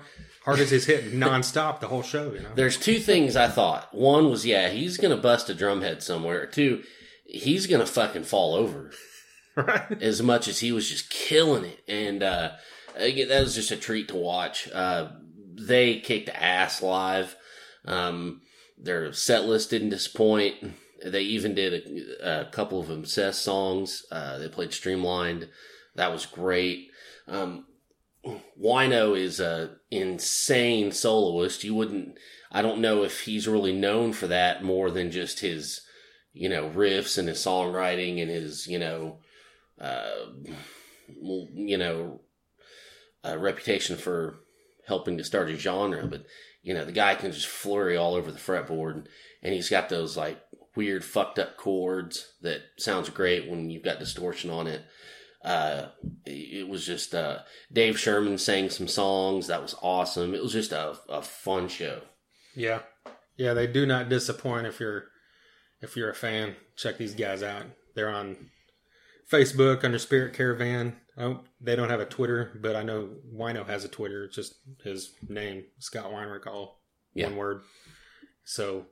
hard 0.46 0.60
as 0.60 0.70
his 0.70 0.86
hit 0.86 1.14
nonstop 1.14 1.80
the 1.80 1.88
whole 1.88 2.04
show, 2.04 2.32
you 2.34 2.40
know. 2.42 2.50
There's 2.56 2.78
two 2.78 3.00
things 3.00 3.36
I 3.36 3.48
thought. 3.48 3.94
One 3.94 4.30
was, 4.30 4.46
yeah, 4.46 4.70
he's 4.70 4.98
gonna 4.98 5.18
bust 5.18 5.50
a 5.50 5.54
drum 5.54 5.82
head 5.82 6.02
somewhere. 6.04 6.46
Two, 6.46 6.84
he's 7.26 7.68
gonna 7.68 7.86
fucking 7.86 8.24
fall 8.24 8.56
over. 8.56 8.92
right? 9.56 10.02
as 10.04 10.22
much 10.22 10.48
as 10.48 10.60
he 10.60 10.72
was 10.72 10.88
just 10.88 11.10
killing 11.10 11.66
it. 11.66 11.80
And 11.88 12.22
uh, 12.22 12.52
that 12.96 13.40
was 13.42 13.56
just 13.56 13.72
a 13.72 13.76
treat 13.76 14.08
to 14.10 14.16
watch. 14.16 14.70
Uh, 14.72 15.10
they 15.56 16.00
kicked 16.00 16.30
ass 16.30 16.84
live. 16.84 17.36
Um, 17.86 18.42
their 18.78 19.12
set 19.14 19.46
list 19.46 19.70
didn't 19.70 19.90
disappoint. 19.90 20.56
They 21.04 21.22
even 21.22 21.54
did 21.56 21.74
a, 22.22 22.42
a 22.42 22.46
couple 22.46 22.80
of 22.80 22.90
obsessed 22.90 23.42
songs. 23.42 24.06
Uh, 24.12 24.38
they 24.38 24.48
played 24.50 24.74
Streamlined. 24.74 25.50
That 25.96 26.12
was 26.12 26.26
great. 26.26 26.90
Um, 27.28 27.66
Wino 28.62 29.18
is 29.18 29.40
a 29.40 29.78
insane 29.92 30.92
soloist. 30.92 31.64
You 31.64 31.76
wouldn't. 31.76 32.18
I 32.52 32.62
don't 32.62 32.82
know 32.82 33.04
if 33.04 33.22
he's 33.22 33.48
really 33.48 33.74
known 33.74 34.14
for 34.14 34.28
that 34.28 34.64
more 34.64 34.90
than 34.90 35.12
just 35.12 35.40
his, 35.40 35.82
you 36.34 36.50
know, 36.50 36.70
riffs 36.70 37.18
and 37.18 37.28
his 37.28 37.40
songwriting 37.40 38.22
and 38.22 38.30
his, 38.30 38.68
you 38.68 38.80
know, 38.80 39.20
uh, 39.80 40.10
you 41.20 41.78
know, 41.78 42.22
a 43.24 43.38
reputation 43.38 43.98
for 43.98 44.40
helping 44.88 45.18
to 45.18 45.24
start 45.24 45.50
a 45.50 45.56
genre, 45.58 46.08
but 46.08 46.26
you 46.68 46.74
know, 46.74 46.84
the 46.84 46.92
guy 46.92 47.16
can 47.16 47.32
just 47.32 47.48
flurry 47.48 47.96
all 47.96 48.14
over 48.14 48.30
the 48.30 48.38
fretboard, 48.38 49.06
and 49.42 49.54
he's 49.54 49.70
got 49.70 49.88
those 49.88 50.18
like 50.18 50.38
weird 50.76 51.06
fucked 51.06 51.40
up 51.40 51.56
chords 51.56 52.34
that 52.42 52.60
sounds 52.78 53.10
great 53.10 53.50
when 53.50 53.70
you've 53.70 53.86
got 53.86 54.00
distortion 54.00 54.50
on 54.50 54.68
it. 54.68 54.82
Uh, 55.46 55.88
it 56.26 56.68
was 56.68 56.86
just 56.86 57.16
uh, 57.16 57.40
Dave 57.72 57.98
Sherman 57.98 58.38
sang 58.38 58.70
some 58.70 58.90
songs 58.90 59.48
that 59.48 59.62
was 59.62 59.76
awesome. 59.82 60.36
It 60.36 60.44
was 60.44 60.52
just 60.52 60.74
a, 60.74 60.98
a 61.08 61.22
fun 61.22 61.70
show. 61.70 62.02
Yeah, 62.54 62.82
yeah. 63.38 63.54
They 63.54 63.68
do 63.68 63.86
not 63.86 64.10
disappoint 64.10 64.68
if 64.68 64.82
you're 64.82 65.06
if 65.80 65.96
you're 65.96 66.10
a 66.10 66.16
fan. 66.16 66.58
Check 66.76 66.98
these 66.98 67.16
guys 67.16 67.44
out. 67.44 67.64
They're 67.96 68.14
on 68.14 68.50
Facebook 69.32 69.84
under 69.84 70.00
Spirit 70.00 70.34
Caravan. 70.34 70.96
Oh, 71.18 71.42
they 71.60 71.76
don't 71.76 71.90
have 71.90 72.00
a 72.00 72.06
Twitter, 72.06 72.58
but 72.62 72.76
I 72.76 72.84
know 72.84 73.10
Wino 73.34 73.66
has 73.68 73.84
a 73.84 73.90
Twitter. 73.90 74.26
It's 74.26 74.36
just 74.36 74.56
his 74.84 75.14
name, 75.28 75.66
Scott 75.80 76.12
Weinrich, 76.12 76.46
all 76.48 76.82
Yeah. 77.14 77.28
one 77.28 77.36
word. 77.36 77.62
So 78.44 78.86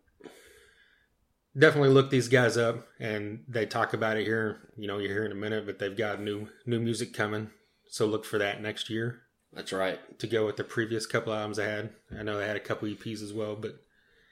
definitely 1.57 1.89
look 1.89 2.09
these 2.09 2.27
guys 2.27 2.57
up, 2.57 2.87
and 2.99 3.43
they 3.47 3.65
talk 3.65 3.93
about 3.93 4.17
it 4.17 4.25
here. 4.25 4.69
You 4.77 4.87
know, 4.87 4.97
you're 4.97 5.11
here 5.13 5.25
in 5.25 5.31
a 5.31 5.35
minute, 5.35 5.65
but 5.65 5.79
they've 5.79 5.95
got 5.95 6.21
new 6.21 6.47
new 6.65 6.79
music 6.79 7.13
coming. 7.13 7.51
So 7.87 8.05
look 8.05 8.25
for 8.25 8.37
that 8.39 8.61
next 8.61 8.89
year 8.89 9.21
That's 9.53 9.71
right. 9.71 9.99
to 10.19 10.27
go 10.27 10.45
with 10.45 10.57
the 10.57 10.63
previous 10.63 11.05
couple 11.05 11.33
albums 11.33 11.59
I 11.59 11.65
had. 11.65 11.91
I 12.17 12.23
know 12.23 12.37
they 12.37 12.47
had 12.47 12.57
a 12.57 12.59
couple 12.61 12.89
EPs 12.89 13.21
as 13.21 13.31
well, 13.31 13.55
but 13.55 13.79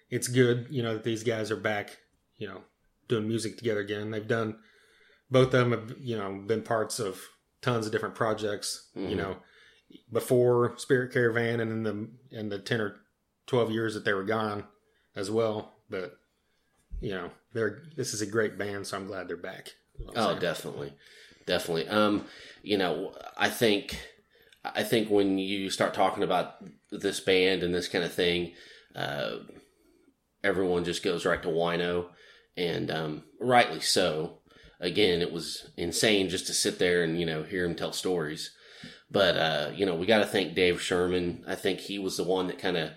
it's 0.10 0.28
good, 0.28 0.68
you 0.70 0.84
know, 0.84 0.96
that 0.96 1.04
these 1.04 1.24
guys 1.24 1.50
are 1.52 1.56
back, 1.56 1.98
you 2.38 2.48
know, 2.48 2.64
doing 3.08 3.28
music 3.28 3.58
together 3.58 3.80
again. 3.80 4.12
They've 4.12 4.28
done 4.28 4.58
both 5.34 5.48
of 5.48 5.52
them 5.52 5.72
have, 5.72 5.96
you 6.00 6.18
know, 6.18 6.32
been 6.48 6.62
parts 6.62 7.00
of 7.00 7.20
tons 7.62 7.86
of 7.86 7.92
different 7.92 8.16
projects, 8.16 8.90
you 8.96 9.16
Mhm. 9.16 9.18
know, 9.18 9.38
before 10.12 10.78
Spirit 10.78 11.12
Caravan 11.12 11.60
and 11.60 11.72
in 11.72 11.84
the 11.84 12.10
in 12.40 12.50
the 12.50 12.60
10 12.60 12.80
or 12.82 12.96
12 13.48 13.72
years 13.72 13.94
that 13.94 14.06
they 14.06 14.14
were 14.14 14.24
gone 14.24 14.66
as 15.16 15.30
well, 15.30 15.74
but 15.90 16.18
you 17.02 17.12
know, 17.12 17.32
they're 17.54 17.84
this 17.96 18.14
is 18.14 18.22
a 18.22 18.26
great 18.26 18.58
band, 18.58 18.88
so 18.88 18.96
I'm 18.98 19.08
glad 19.08 19.28
they're 19.28 19.36
back. 19.38 19.74
is 20.00 20.06
what 20.06 20.18
I'm 20.18 20.24
Oh, 20.24 20.28
saying. 20.30 20.40
definitely, 20.40 20.94
definitely. 21.46 21.88
Um, 21.90 22.26
you 22.64 22.78
know, 22.78 23.14
I 23.38 23.50
think, 23.50 24.00
I 24.64 24.84
think 24.84 25.10
when 25.10 25.38
you 25.38 25.70
start 25.70 25.94
talking 25.94 26.24
about 26.24 26.64
this 26.92 27.20
band 27.20 27.62
and 27.64 27.74
this 27.74 27.88
kind 27.90 28.04
of 28.06 28.14
thing, 28.14 28.54
uh, 28.96 29.38
everyone 30.44 30.84
just 30.86 31.04
goes 31.04 31.26
right 31.26 31.42
to 31.44 31.50
Wino, 31.50 32.08
and 32.58 32.90
um, 32.92 33.24
rightly 33.40 33.80
so. 33.82 34.40
Again, 34.84 35.22
it 35.22 35.32
was 35.32 35.70
insane 35.78 36.30
just 36.30 36.46
to 36.48 36.54
sit 36.54 36.78
there 36.78 37.04
and 37.04 37.20
you 37.20 37.26
know 37.26 37.44
hear 37.44 37.66
him 37.66 37.76
tell 37.76 37.94
stories. 37.94 38.52
But 39.10 39.38
uh, 39.38 39.72
you 39.74 39.86
know, 39.86 39.96
we 39.96 40.06
got 40.06 40.20
to 40.20 40.26
thank 40.26 40.56
Dave 40.56 40.82
Sherman. 40.82 41.44
I 41.48 41.56
think 41.56 41.80
he 41.80 41.98
was 42.00 42.18
the 42.18 42.24
one 42.24 42.48
that 42.48 42.60
kind 42.60 42.78
of 42.78 42.92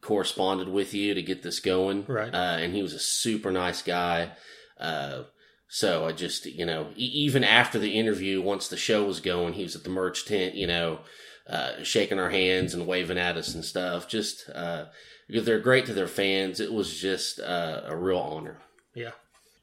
corresponded 0.00 0.68
with 0.68 0.94
you 0.94 1.14
to 1.14 1.22
get 1.22 1.42
this 1.42 1.60
going, 1.60 2.04
Right. 2.06 2.32
Uh, 2.32 2.58
and 2.60 2.74
he 2.74 2.82
was 2.82 2.94
a 2.94 2.98
super 2.98 3.50
nice 3.50 3.82
guy. 3.82 4.32
Uh, 4.78 5.24
so 5.68 6.06
I 6.06 6.12
just, 6.12 6.46
you 6.46 6.64
know, 6.64 6.88
e- 6.96 7.02
even 7.04 7.44
after 7.44 7.78
the 7.78 7.98
interview, 7.98 8.40
once 8.40 8.68
the 8.68 8.76
show 8.76 9.04
was 9.04 9.20
going, 9.20 9.54
he 9.54 9.64
was 9.64 9.76
at 9.76 9.84
the 9.84 9.90
merch 9.90 10.24
tent, 10.24 10.54
you 10.54 10.66
know, 10.66 11.00
uh, 11.48 11.82
shaking 11.82 12.18
our 12.18 12.30
hands 12.30 12.74
and 12.74 12.86
waving 12.86 13.18
at 13.18 13.36
us 13.36 13.54
and 13.54 13.64
stuff. 13.64 14.08
Just 14.08 14.48
uh, 14.54 14.86
they're 15.28 15.58
great 15.58 15.86
to 15.86 15.92
their 15.92 16.06
fans, 16.06 16.60
it 16.60 16.72
was 16.72 16.98
just 16.98 17.40
uh, 17.40 17.82
a 17.84 17.96
real 17.96 18.18
honor. 18.18 18.58
Yeah. 18.94 19.12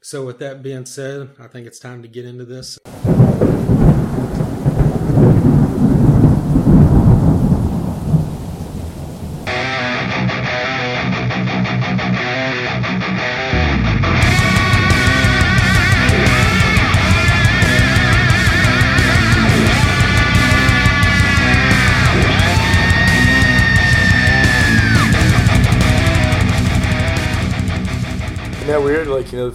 So 0.06 0.24
with 0.24 0.38
that 0.38 0.62
being 0.62 0.86
said, 0.86 1.30
I 1.40 1.48
think 1.48 1.66
it's 1.66 1.80
time 1.80 2.02
to 2.02 2.06
get 2.06 2.24
into 2.24 2.44
this. 2.44 2.78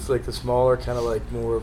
It's 0.01 0.09
like 0.09 0.23
the 0.23 0.33
smaller 0.33 0.77
kind 0.77 0.97
of 0.97 1.03
like 1.03 1.31
more. 1.31 1.61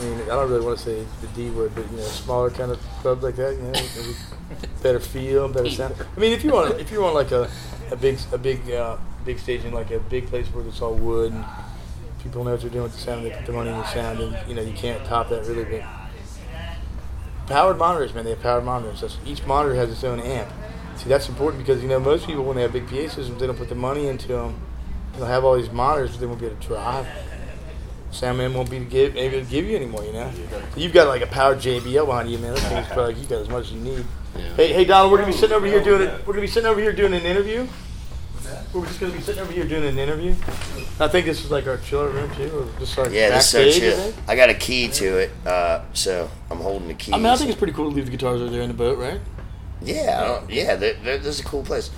I 0.00 0.02
mean, 0.02 0.22
I 0.22 0.26
don't 0.26 0.50
really 0.50 0.64
want 0.64 0.78
to 0.78 0.84
say 0.84 1.06
the 1.20 1.28
D 1.28 1.50
word, 1.50 1.72
but 1.72 1.88
you 1.92 1.98
know, 1.98 2.02
smaller 2.02 2.50
kind 2.50 2.72
of 2.72 2.80
club 3.00 3.22
like 3.22 3.36
that. 3.36 3.54
You 3.54 3.62
know, 3.62 4.58
better 4.82 4.98
feel, 4.98 5.46
better 5.48 5.70
sound. 5.70 5.94
I 6.16 6.20
mean, 6.20 6.32
if 6.32 6.42
you 6.42 6.52
want, 6.52 6.80
if 6.80 6.90
you 6.90 7.00
want 7.00 7.14
like 7.14 7.30
a, 7.30 7.48
a 7.92 7.96
big, 7.96 8.18
a 8.32 8.38
big, 8.38 8.68
uh, 8.72 8.96
big 9.24 9.38
stage 9.38 9.64
in 9.64 9.72
like 9.72 9.92
a 9.92 10.00
big 10.00 10.26
place 10.26 10.48
where 10.48 10.66
it's 10.66 10.82
all 10.82 10.94
wood 10.94 11.32
and 11.32 11.44
people 12.24 12.42
know 12.42 12.50
what 12.50 12.60
they're 12.60 12.70
doing 12.70 12.82
with 12.82 12.94
the 12.94 12.98
sound, 12.98 13.24
they 13.24 13.30
put 13.30 13.46
the 13.46 13.52
money 13.52 13.70
in 13.70 13.76
the 13.76 13.86
sound, 13.86 14.18
and 14.18 14.48
you 14.48 14.56
know, 14.56 14.62
you 14.62 14.72
can't 14.72 15.04
top 15.04 15.28
that 15.28 15.46
really. 15.46 15.64
But 15.64 15.84
powered 17.46 17.78
monitors, 17.78 18.12
man, 18.14 18.24
they 18.24 18.30
have 18.30 18.42
powered 18.42 18.64
monitors. 18.64 19.02
That's, 19.02 19.16
each 19.24 19.46
monitor 19.46 19.76
has 19.76 19.92
its 19.92 20.02
own 20.02 20.18
amp. 20.18 20.50
See, 20.96 21.08
that's 21.08 21.28
important 21.28 21.64
because 21.64 21.82
you 21.82 21.88
know 21.88 22.00
most 22.00 22.26
people 22.26 22.42
when 22.42 22.56
they 22.56 22.62
have 22.62 22.72
big 22.72 22.88
PA 22.88 23.08
systems, 23.08 23.38
they 23.38 23.46
don't 23.46 23.56
put 23.56 23.68
the 23.68 23.76
money 23.76 24.08
into 24.08 24.26
them. 24.26 24.60
They'll 25.16 25.26
have 25.26 25.44
all 25.44 25.56
these 25.56 25.70
monitors, 25.70 26.12
but 26.12 26.20
they 26.20 26.26
won't 26.26 26.40
be 26.40 26.46
able 26.46 26.56
to 26.56 26.66
drive. 26.66 27.06
Soundman 28.10 28.54
won't 28.54 28.70
be 28.70 28.78
to 28.78 28.84
give, 28.84 29.16
able 29.16 29.40
to 29.40 29.50
give 29.50 29.64
you 29.66 29.76
anymore, 29.76 30.04
you 30.04 30.12
know. 30.12 30.30
You've 30.76 30.92
got 30.92 31.08
like 31.08 31.22
a 31.22 31.26
power 31.26 31.54
JBL 31.54 32.06
behind 32.06 32.30
you, 32.30 32.38
man. 32.38 32.54
That 32.54 32.60
thing's 32.60 32.86
probably 32.92 33.14
you 33.14 33.26
got 33.26 33.40
as 33.40 33.48
much 33.48 33.66
as 33.66 33.72
you 33.72 33.80
need. 33.80 34.04
Yeah. 34.36 34.54
Hey, 34.54 34.72
hey, 34.72 34.84
Donald, 34.84 35.12
we're 35.12 35.18
gonna 35.18 35.32
be 35.32 35.36
sitting 35.36 35.56
over 35.56 35.66
here 35.66 35.82
doing 35.82 36.02
it. 36.02 36.26
We're 36.26 36.34
gonna 36.34 36.42
be 36.42 36.46
sitting 36.46 36.68
over 36.68 36.80
here 36.80 36.92
doing 36.92 37.14
an 37.14 37.22
interview. 37.22 37.66
We're 38.74 38.86
just 38.86 39.00
gonna 39.00 39.12
be 39.12 39.20
sitting 39.20 39.42
over 39.42 39.52
here 39.52 39.64
doing 39.66 39.84
an 39.84 39.98
interview. 39.98 40.34
I 40.98 41.08
think 41.08 41.26
this 41.26 41.44
is 41.44 41.50
like 41.50 41.66
our 41.66 41.76
chiller 41.78 42.08
room 42.08 42.34
too, 42.34 42.50
or 42.58 42.80
just 42.80 42.96
like 42.96 43.12
Yeah, 43.12 43.30
this 43.30 43.52
is 43.54 43.74
so 43.74 43.80
chill. 43.80 44.14
I 44.26 44.36
got 44.36 44.48
a 44.50 44.54
key 44.54 44.88
to 44.88 45.18
it, 45.18 45.30
uh, 45.46 45.82
so 45.92 46.30
I'm 46.50 46.58
holding 46.58 46.88
the 46.88 46.94
key. 46.94 47.12
I 47.12 47.16
mean, 47.16 47.26
I 47.26 47.36
think 47.36 47.50
it's 47.50 47.58
pretty 47.58 47.74
cool 47.74 47.90
to 47.90 47.94
leave 47.96 48.06
the 48.06 48.10
guitars 48.10 48.40
over 48.40 48.50
there 48.50 48.62
in 48.62 48.68
the 48.68 48.74
boat, 48.74 48.98
right? 48.98 49.20
yeah, 49.82 50.20
I 50.22 50.26
don't, 50.26 50.50
yeah. 50.50 50.76
They're, 50.76 50.94
they're, 50.94 51.18
this 51.18 51.38
is 51.38 51.40
a 51.40 51.44
cool 51.44 51.62
place. 51.62 51.90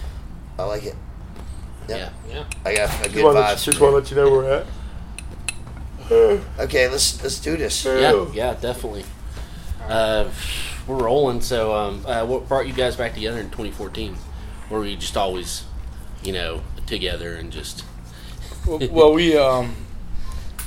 I 0.59 0.65
like 0.65 0.85
it. 0.85 0.97
Yeah. 1.89 2.11
Yeah. 2.29 2.45
I 2.65 2.75
got 2.75 3.01
a 3.01 3.03
good 3.09 3.13
Just 3.13 3.25
want 3.25 3.37
vibe. 3.37 3.77
to 3.79 3.91
let 3.91 4.11
you 4.11 4.17
know 4.17 4.31
where 4.31 4.41
we're 4.41 4.53
at. 4.61 4.67
Okay, 6.59 6.89
let's 6.89 7.23
let's 7.23 7.39
do 7.41 7.57
this. 7.57 7.85
Yeah, 7.85 8.27
yeah, 8.35 8.55
definitely. 8.61 9.05
Uh, 9.89 10.29
we're 10.87 11.03
rolling. 11.03 11.41
So, 11.41 11.75
um, 11.75 12.05
uh, 12.07 12.27
what 12.27 12.47
brought 12.47 12.67
you 12.67 12.75
guys 12.75 12.95
back 12.97 13.15
together 13.15 13.39
in 13.41 13.47
2014? 13.47 14.15
Or 14.71 14.81
were 14.81 14.85
you 14.87 14.97
just 14.97 15.17
always, 15.17 15.65
you 16.23 16.33
know, 16.33 16.61
together 16.87 17.35
and 17.35 17.51
just? 17.51 17.85
well, 18.67 18.81
well, 18.91 19.13
we 19.15 19.37
um, 19.37 19.75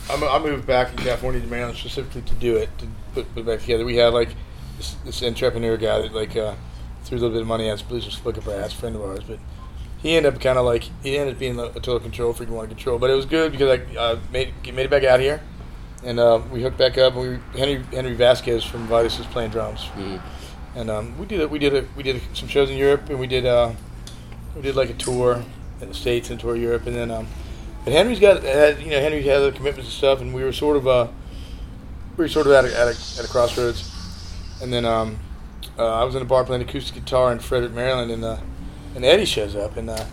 I, 0.09 0.15
mo- 0.17 0.29
I 0.29 0.39
moved 0.39 0.65
back 0.65 0.89
in 0.91 0.97
California 0.97 1.39
to 1.41 1.47
Maryland 1.47 1.77
specifically 1.77 2.21
to 2.23 2.35
do 2.35 2.55
it 2.55 2.69
to 2.79 2.87
put, 3.13 3.31
put 3.33 3.41
it 3.41 3.45
back 3.45 3.59
together. 3.61 3.85
We 3.85 3.97
had 3.97 4.13
like 4.13 4.29
this, 4.77 4.95
this 5.05 5.21
entrepreneur 5.23 5.77
guy 5.77 6.01
that 6.01 6.13
like 6.13 6.35
uh, 6.35 6.55
threw 7.03 7.17
a 7.17 7.19
little 7.19 7.35
bit 7.35 7.41
of 7.41 7.47
money 7.47 7.69
at 7.69 7.73
us. 7.73 7.81
Blues 7.83 8.05
was 8.05 8.23
looking 8.25 8.41
for 8.41 8.53
a 8.59 8.69
friend 8.69 8.95
of 8.95 9.03
ours, 9.03 9.23
but 9.27 9.39
he 9.97 10.15
ended 10.15 10.33
up 10.33 10.41
kind 10.41 10.57
of 10.57 10.65
like 10.65 10.83
he 11.03 11.17
ended 11.17 11.35
up 11.35 11.39
being 11.39 11.59
a, 11.59 11.71
total 11.73 11.99
control 11.99 12.33
freak, 12.33 12.49
wanted 12.49 12.69
control. 12.69 12.99
But 12.99 13.09
it 13.09 13.13
was 13.13 13.25
good 13.25 13.51
because 13.51 13.79
I 13.79 13.95
uh, 13.95 14.19
made 14.31 14.53
made 14.63 14.85
it 14.85 14.89
back 14.89 15.03
out 15.03 15.19
here, 15.19 15.41
and 16.03 16.19
uh, 16.19 16.41
we 16.51 16.61
hooked 16.61 16.77
back 16.77 16.97
up. 16.97 17.15
And 17.15 17.41
we 17.53 17.59
Henry 17.59 17.83
Henry 17.91 18.13
Vasquez 18.13 18.63
from 18.63 18.87
Vitus 18.87 19.17
was 19.17 19.27
playing 19.27 19.51
drums, 19.51 19.81
Mm, 19.95 20.21
and 20.75 20.89
um, 20.89 21.17
we 21.17 21.25
did. 21.25 21.49
We 21.49 21.59
did 21.59 21.73
a, 21.73 21.85
we 21.95 22.03
did 22.03 22.21
some 22.33 22.47
shows 22.47 22.69
in 22.69 22.77
Europe, 22.77 23.09
and 23.09 23.19
we 23.19 23.27
did 23.27 23.45
uh, 23.45 23.73
we 24.55 24.61
did 24.61 24.75
like 24.75 24.89
a 24.89 24.93
tour 24.93 25.43
in 25.81 25.89
the 25.89 25.93
states 25.93 26.29
and 26.29 26.39
tour 26.39 26.55
Europe, 26.55 26.85
and 26.87 26.95
then 26.95 27.11
um, 27.11 27.27
but 27.83 27.93
Henry's 27.93 28.19
got 28.19 28.43
had, 28.43 28.79
you 28.81 28.91
know 28.91 28.99
Henry 28.99 29.23
had 29.23 29.37
other 29.37 29.51
commitments 29.51 29.89
and 29.89 29.97
stuff, 29.97 30.21
and 30.21 30.33
we 30.33 30.43
were 30.43 30.53
sort 30.53 30.77
of 30.77 30.87
uh, 30.87 31.07
we 32.17 32.25
were 32.25 32.29
sort 32.29 32.45
of 32.45 32.53
at 32.53 32.65
a, 32.65 32.67
at 32.67 32.87
a, 32.87 33.19
at 33.19 33.25
a 33.25 33.27
crossroads, 33.27 33.91
and 34.61 34.71
then 34.71 34.85
um, 34.85 35.17
uh, 35.79 36.01
I 36.01 36.03
was 36.03 36.15
in 36.15 36.21
a 36.21 36.25
bar 36.25 36.43
playing 36.43 36.61
acoustic 36.61 36.95
guitar 36.95 37.31
in 37.31 37.39
Frederick, 37.39 37.71
Maryland, 37.71 38.11
and 38.11 38.23
uh, 38.23 38.37
and 38.97 39.05
Eddie 39.05 39.25
shows 39.25 39.55
up, 39.55 39.77
and 39.77 39.91
uh, 39.91 40.05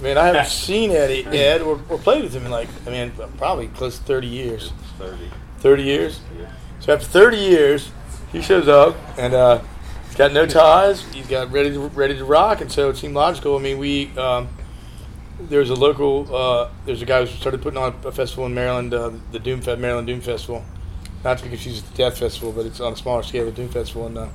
man, 0.00 0.16
I 0.16 0.26
haven't 0.26 0.46
seen 0.68 0.92
Eddie 0.92 1.24
Ed 1.26 1.60
or, 1.60 1.80
or 1.88 1.98
played 1.98 2.22
with 2.22 2.32
him 2.32 2.46
in 2.46 2.52
like 2.52 2.68
I 2.86 2.90
mean 2.90 3.12
probably 3.36 3.66
close 3.68 3.98
to 3.98 4.04
thirty 4.04 4.28
years. 4.28 4.72
30. 4.98 5.30
30 5.58 5.82
years. 5.82 6.20
Yeah. 6.38 6.50
So 6.80 6.92
after 6.92 7.06
30 7.06 7.36
years, 7.36 7.90
he 8.32 8.42
shows 8.42 8.68
up 8.68 8.96
and 9.16 9.34
uh, 9.34 9.60
he's 10.06 10.16
got 10.16 10.32
no 10.32 10.46
ties. 10.46 11.02
He's 11.12 11.26
got 11.26 11.52
ready 11.52 11.70
to 11.70 11.80
ready 11.88 12.16
to 12.16 12.24
rock, 12.24 12.60
and 12.60 12.70
so 12.70 12.90
it 12.90 12.96
seemed 12.96 13.14
logical. 13.14 13.56
I 13.56 13.60
mean, 13.60 13.78
we 13.78 14.16
um, 14.16 14.48
there's 15.40 15.70
a 15.70 15.74
local 15.74 16.34
uh, 16.34 16.70
there's 16.86 17.02
a 17.02 17.06
guy 17.06 17.20
who 17.20 17.26
started 17.26 17.60
putting 17.60 17.78
on 17.78 17.94
a 18.04 18.12
festival 18.12 18.46
in 18.46 18.54
Maryland, 18.54 18.94
uh, 18.94 19.10
the 19.32 19.38
Doom 19.40 19.60
Fest, 19.60 19.80
Maryland 19.80 20.06
Doom 20.06 20.20
Festival. 20.20 20.64
Not 21.24 21.38
to 21.38 21.44
be 21.44 21.50
confused 21.50 21.82
with 21.82 21.90
the 21.92 21.98
Death 21.98 22.18
Festival, 22.18 22.52
but 22.52 22.64
it's 22.66 22.78
on 22.78 22.92
a 22.92 22.96
smaller 22.96 23.24
scale, 23.24 23.44
the 23.44 23.50
Doom 23.50 23.68
Festival, 23.68 24.06
and 24.06 24.16
uh, 24.16 24.28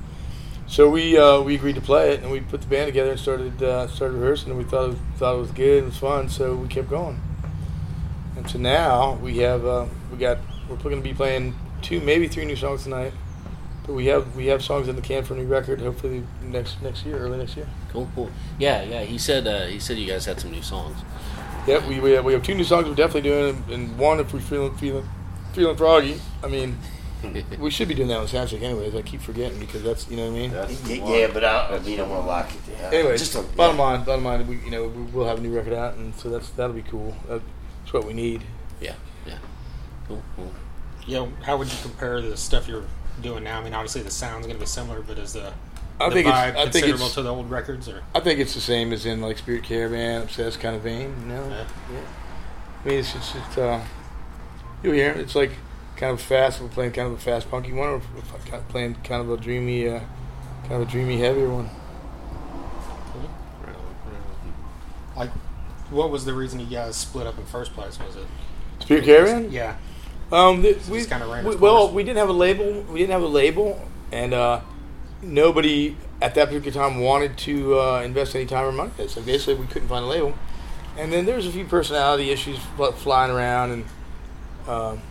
so 0.66 0.88
we 0.88 1.18
uh, 1.18 1.40
we 1.40 1.54
agreed 1.54 1.74
to 1.74 1.80
play 1.80 2.12
it, 2.12 2.22
and 2.22 2.30
we 2.30 2.40
put 2.40 2.60
the 2.60 2.66
band 2.66 2.86
together 2.86 3.10
and 3.10 3.20
started 3.20 3.62
uh, 3.62 3.86
started 3.88 4.16
rehearsing, 4.16 4.50
and 4.50 4.58
we 4.58 4.64
thought 4.64 4.90
it, 4.90 4.96
thought 5.16 5.36
it 5.36 5.40
was 5.40 5.50
good 5.50 5.78
and 5.78 5.84
it 5.84 5.90
was 5.90 5.98
fun, 5.98 6.28
so 6.28 6.54
we 6.54 6.68
kept 6.68 6.88
going. 6.88 7.20
And 8.36 8.48
so 8.48 8.58
now 8.58 9.14
we 9.14 9.38
have 9.38 9.64
uh, 9.64 9.86
we 10.10 10.18
got 10.18 10.38
we're 10.68 10.76
going 10.76 10.96
to 10.96 11.02
be 11.02 11.14
playing 11.14 11.54
two 11.82 12.00
maybe 12.00 12.28
three 12.28 12.44
new 12.44 12.56
songs 12.56 12.84
tonight, 12.84 13.12
but 13.86 13.92
we 13.92 14.06
have 14.06 14.34
we 14.34 14.46
have 14.46 14.62
songs 14.62 14.88
in 14.88 14.96
the 14.96 15.02
can 15.02 15.24
for 15.24 15.34
a 15.34 15.36
new 15.36 15.46
record. 15.46 15.80
Hopefully 15.80 16.24
next 16.42 16.82
next 16.82 17.04
year, 17.04 17.18
early 17.18 17.38
next 17.38 17.56
year. 17.56 17.68
Cool, 17.90 18.08
cool. 18.14 18.30
Yeah, 18.58 18.82
yeah. 18.82 19.02
He 19.02 19.18
said 19.18 19.46
uh, 19.46 19.66
he 19.66 19.78
said 19.78 19.98
you 19.98 20.06
guys 20.06 20.24
had 20.24 20.40
some 20.40 20.50
new 20.50 20.62
songs. 20.62 20.98
Yep, 21.66 21.86
we 21.88 22.00
we 22.00 22.10
have, 22.12 22.24
we 22.24 22.32
have 22.32 22.42
two 22.42 22.54
new 22.54 22.64
songs 22.64 22.88
we're 22.88 22.94
definitely 22.94 23.30
doing, 23.30 23.64
and 23.70 23.98
one 23.98 24.20
if 24.20 24.32
we're 24.32 24.40
feeling 24.40 24.74
feeling 24.76 25.08
feeling 25.52 25.76
froggy. 25.76 26.20
I 26.42 26.48
mean, 26.48 26.78
we 27.58 27.70
should 27.70 27.88
be 27.88 27.94
doing 27.94 28.08
that 28.08 28.18
on 28.18 28.26
Soundcheck 28.26 28.62
anyways. 28.62 28.94
I 28.94 29.02
keep 29.02 29.20
forgetting 29.20 29.58
because 29.58 29.82
that's 29.82 30.08
you 30.10 30.16
know 30.16 30.24
what 30.30 30.36
I 30.36 30.38
mean. 30.38 30.50
That's 30.52 30.88
Yeah, 30.88 31.02
one. 31.02 31.12
yeah, 31.12 31.26
but 31.32 31.44
I, 31.44 31.76
you 31.78 31.96
don't 31.96 32.10
want 32.10 32.22
to 32.22 32.26
lock 32.28 32.48
it 32.54 32.78
down. 32.82 32.94
Anyways, 32.94 33.20
just 33.20 33.34
a, 33.34 33.42
bottom 33.56 33.78
line, 33.78 34.04
bottom 34.04 34.24
line, 34.24 34.46
we 34.46 34.56
you 34.58 34.70
know 34.70 34.88
we- 34.88 35.02
we'll 35.04 35.26
have 35.26 35.38
a 35.38 35.40
new 35.40 35.54
record 35.54 35.72
out, 35.74 35.94
and 35.94 36.14
so 36.16 36.28
that's 36.30 36.50
that'll 36.50 36.74
be 36.74 36.82
cool. 36.82 37.14
That's 37.28 37.42
what 37.92 38.06
we 38.06 38.12
need. 38.12 38.44
Yeah, 38.80 38.94
yeah. 39.26 39.38
Cool, 40.08 40.22
cool. 40.36 40.52
You 41.06 41.14
know, 41.16 41.32
how 41.42 41.56
would 41.56 41.70
you 41.72 41.78
compare 41.82 42.20
the 42.20 42.36
stuff 42.36 42.66
you're 42.68 42.84
doing 43.22 43.44
now? 43.44 43.60
I 43.60 43.64
mean, 43.64 43.74
obviously 43.74 44.02
the 44.02 44.10
sound's 44.10 44.46
going 44.46 44.56
to 44.58 44.60
be 44.60 44.66
similar, 44.66 45.00
but 45.02 45.18
is 45.18 45.34
the, 45.34 45.52
I 46.00 46.08
the 46.08 46.14
think 46.14 46.26
it's 46.28 46.36
vibe 46.36 46.50
I 46.50 46.52
think 46.54 46.72
considerable 46.72 47.04
it's 47.06 47.14
to 47.14 47.22
the 47.22 47.32
old 47.34 47.50
records? 47.50 47.88
Or 47.88 48.02
I 48.14 48.20
think 48.20 48.40
it's 48.40 48.54
the 48.54 48.60
same 48.60 48.92
as 48.92 49.04
in 49.06 49.20
like 49.20 49.38
Spirit 49.38 49.64
Caravan, 49.64 50.22
Obsessed 50.22 50.60
kind 50.60 50.74
of 50.76 50.82
vein. 50.82 51.14
You 51.22 51.26
know, 51.26 51.48
Yeah. 51.48 51.66
yeah. 51.92 51.98
I 52.84 52.88
mean, 52.88 52.98
it's 52.98 53.12
just, 53.12 53.34
it's 53.36 53.58
uh, 53.58 53.82
you 54.82 54.92
hear. 54.92 55.12
It's 55.12 55.34
like 55.34 55.52
kind 55.96 56.12
of 56.12 56.20
fast. 56.20 56.60
We're 56.60 56.68
playing 56.68 56.92
kind 56.92 57.08
of 57.08 57.14
a 57.14 57.18
fast 57.20 57.50
punky 57.50 57.72
one, 57.72 57.88
or 57.88 58.02
we're 58.14 58.60
playing 58.68 58.94
kind 59.04 59.20
of 59.22 59.30
a 59.30 59.36
dreamy, 59.36 59.88
uh, 59.88 60.00
kind 60.62 60.74
of 60.82 60.88
a 60.88 60.90
dreamy 60.90 61.18
heavier 61.18 61.48
one. 61.48 61.70
like, 65.16 65.30
what 65.90 66.10
was 66.10 66.24
the 66.24 66.34
reason 66.34 66.58
you 66.60 66.66
guys 66.66 66.96
split 66.96 67.26
up 67.26 67.38
in 67.38 67.44
first 67.46 67.72
place? 67.74 67.98
Was 68.00 68.16
it? 68.16 68.26
Spirit 68.80 69.04
Caravan. 69.04 69.52
Yeah. 69.52 69.76
Um, 70.32 70.62
th- 70.62 70.80
So 70.80 70.92
we, 70.92 71.04
kinda 71.04 71.26
ran 71.26 71.44
we- 71.44 71.56
well, 71.56 71.90
we 71.92 72.02
didn't 72.02 72.18
have 72.18 72.28
a 72.28 72.32
label. 72.32 72.82
We 72.90 72.98
didn't 73.00 73.12
have 73.12 73.22
a 73.22 73.26
label, 73.28 73.80
and 74.10 74.34
uh, 74.34 74.60
nobody 75.22 75.96
at 76.20 76.34
that 76.34 76.48
particular 76.48 76.72
time 76.72 77.00
wanted 77.00 77.36
to 77.38 77.78
uh, 77.78 78.02
invest 78.02 78.34
any 78.34 78.46
time 78.46 78.64
or 78.64 78.72
money. 78.72 78.90
So 79.06 79.22
basically, 79.22 79.54
we 79.54 79.66
couldn't 79.66 79.88
find 79.88 80.04
a 80.04 80.08
label. 80.08 80.34
And 80.98 81.12
then 81.12 81.26
there 81.26 81.36
was 81.36 81.46
a 81.46 81.50
few 81.52 81.64
personality 81.64 82.30
issues 82.30 82.58
flying 82.96 83.30
around, 83.30 83.70
and 83.70 83.84
um, 84.68 85.02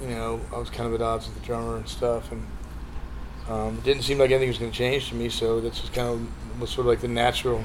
you 0.00 0.08
know, 0.08 0.40
I 0.54 0.58
was 0.58 0.70
kind 0.70 0.86
of 0.86 0.94
at 0.94 1.02
odds 1.04 1.26
with 1.26 1.40
the 1.40 1.46
drummer 1.46 1.76
and 1.76 1.88
stuff, 1.88 2.30
and 2.32 2.46
um, 3.48 3.78
it 3.78 3.84
didn't 3.84 4.02
seem 4.02 4.18
like 4.18 4.30
anything 4.30 4.48
was 4.48 4.58
going 4.58 4.70
to 4.70 4.76
change 4.76 5.08
to 5.10 5.14
me. 5.14 5.28
So 5.28 5.60
that's 5.60 5.80
just 5.80 5.92
kind 5.92 6.08
of 6.08 6.60
was 6.60 6.70
sort 6.70 6.86
of 6.86 6.90
like 6.90 7.00
the 7.00 7.08
natural 7.08 7.64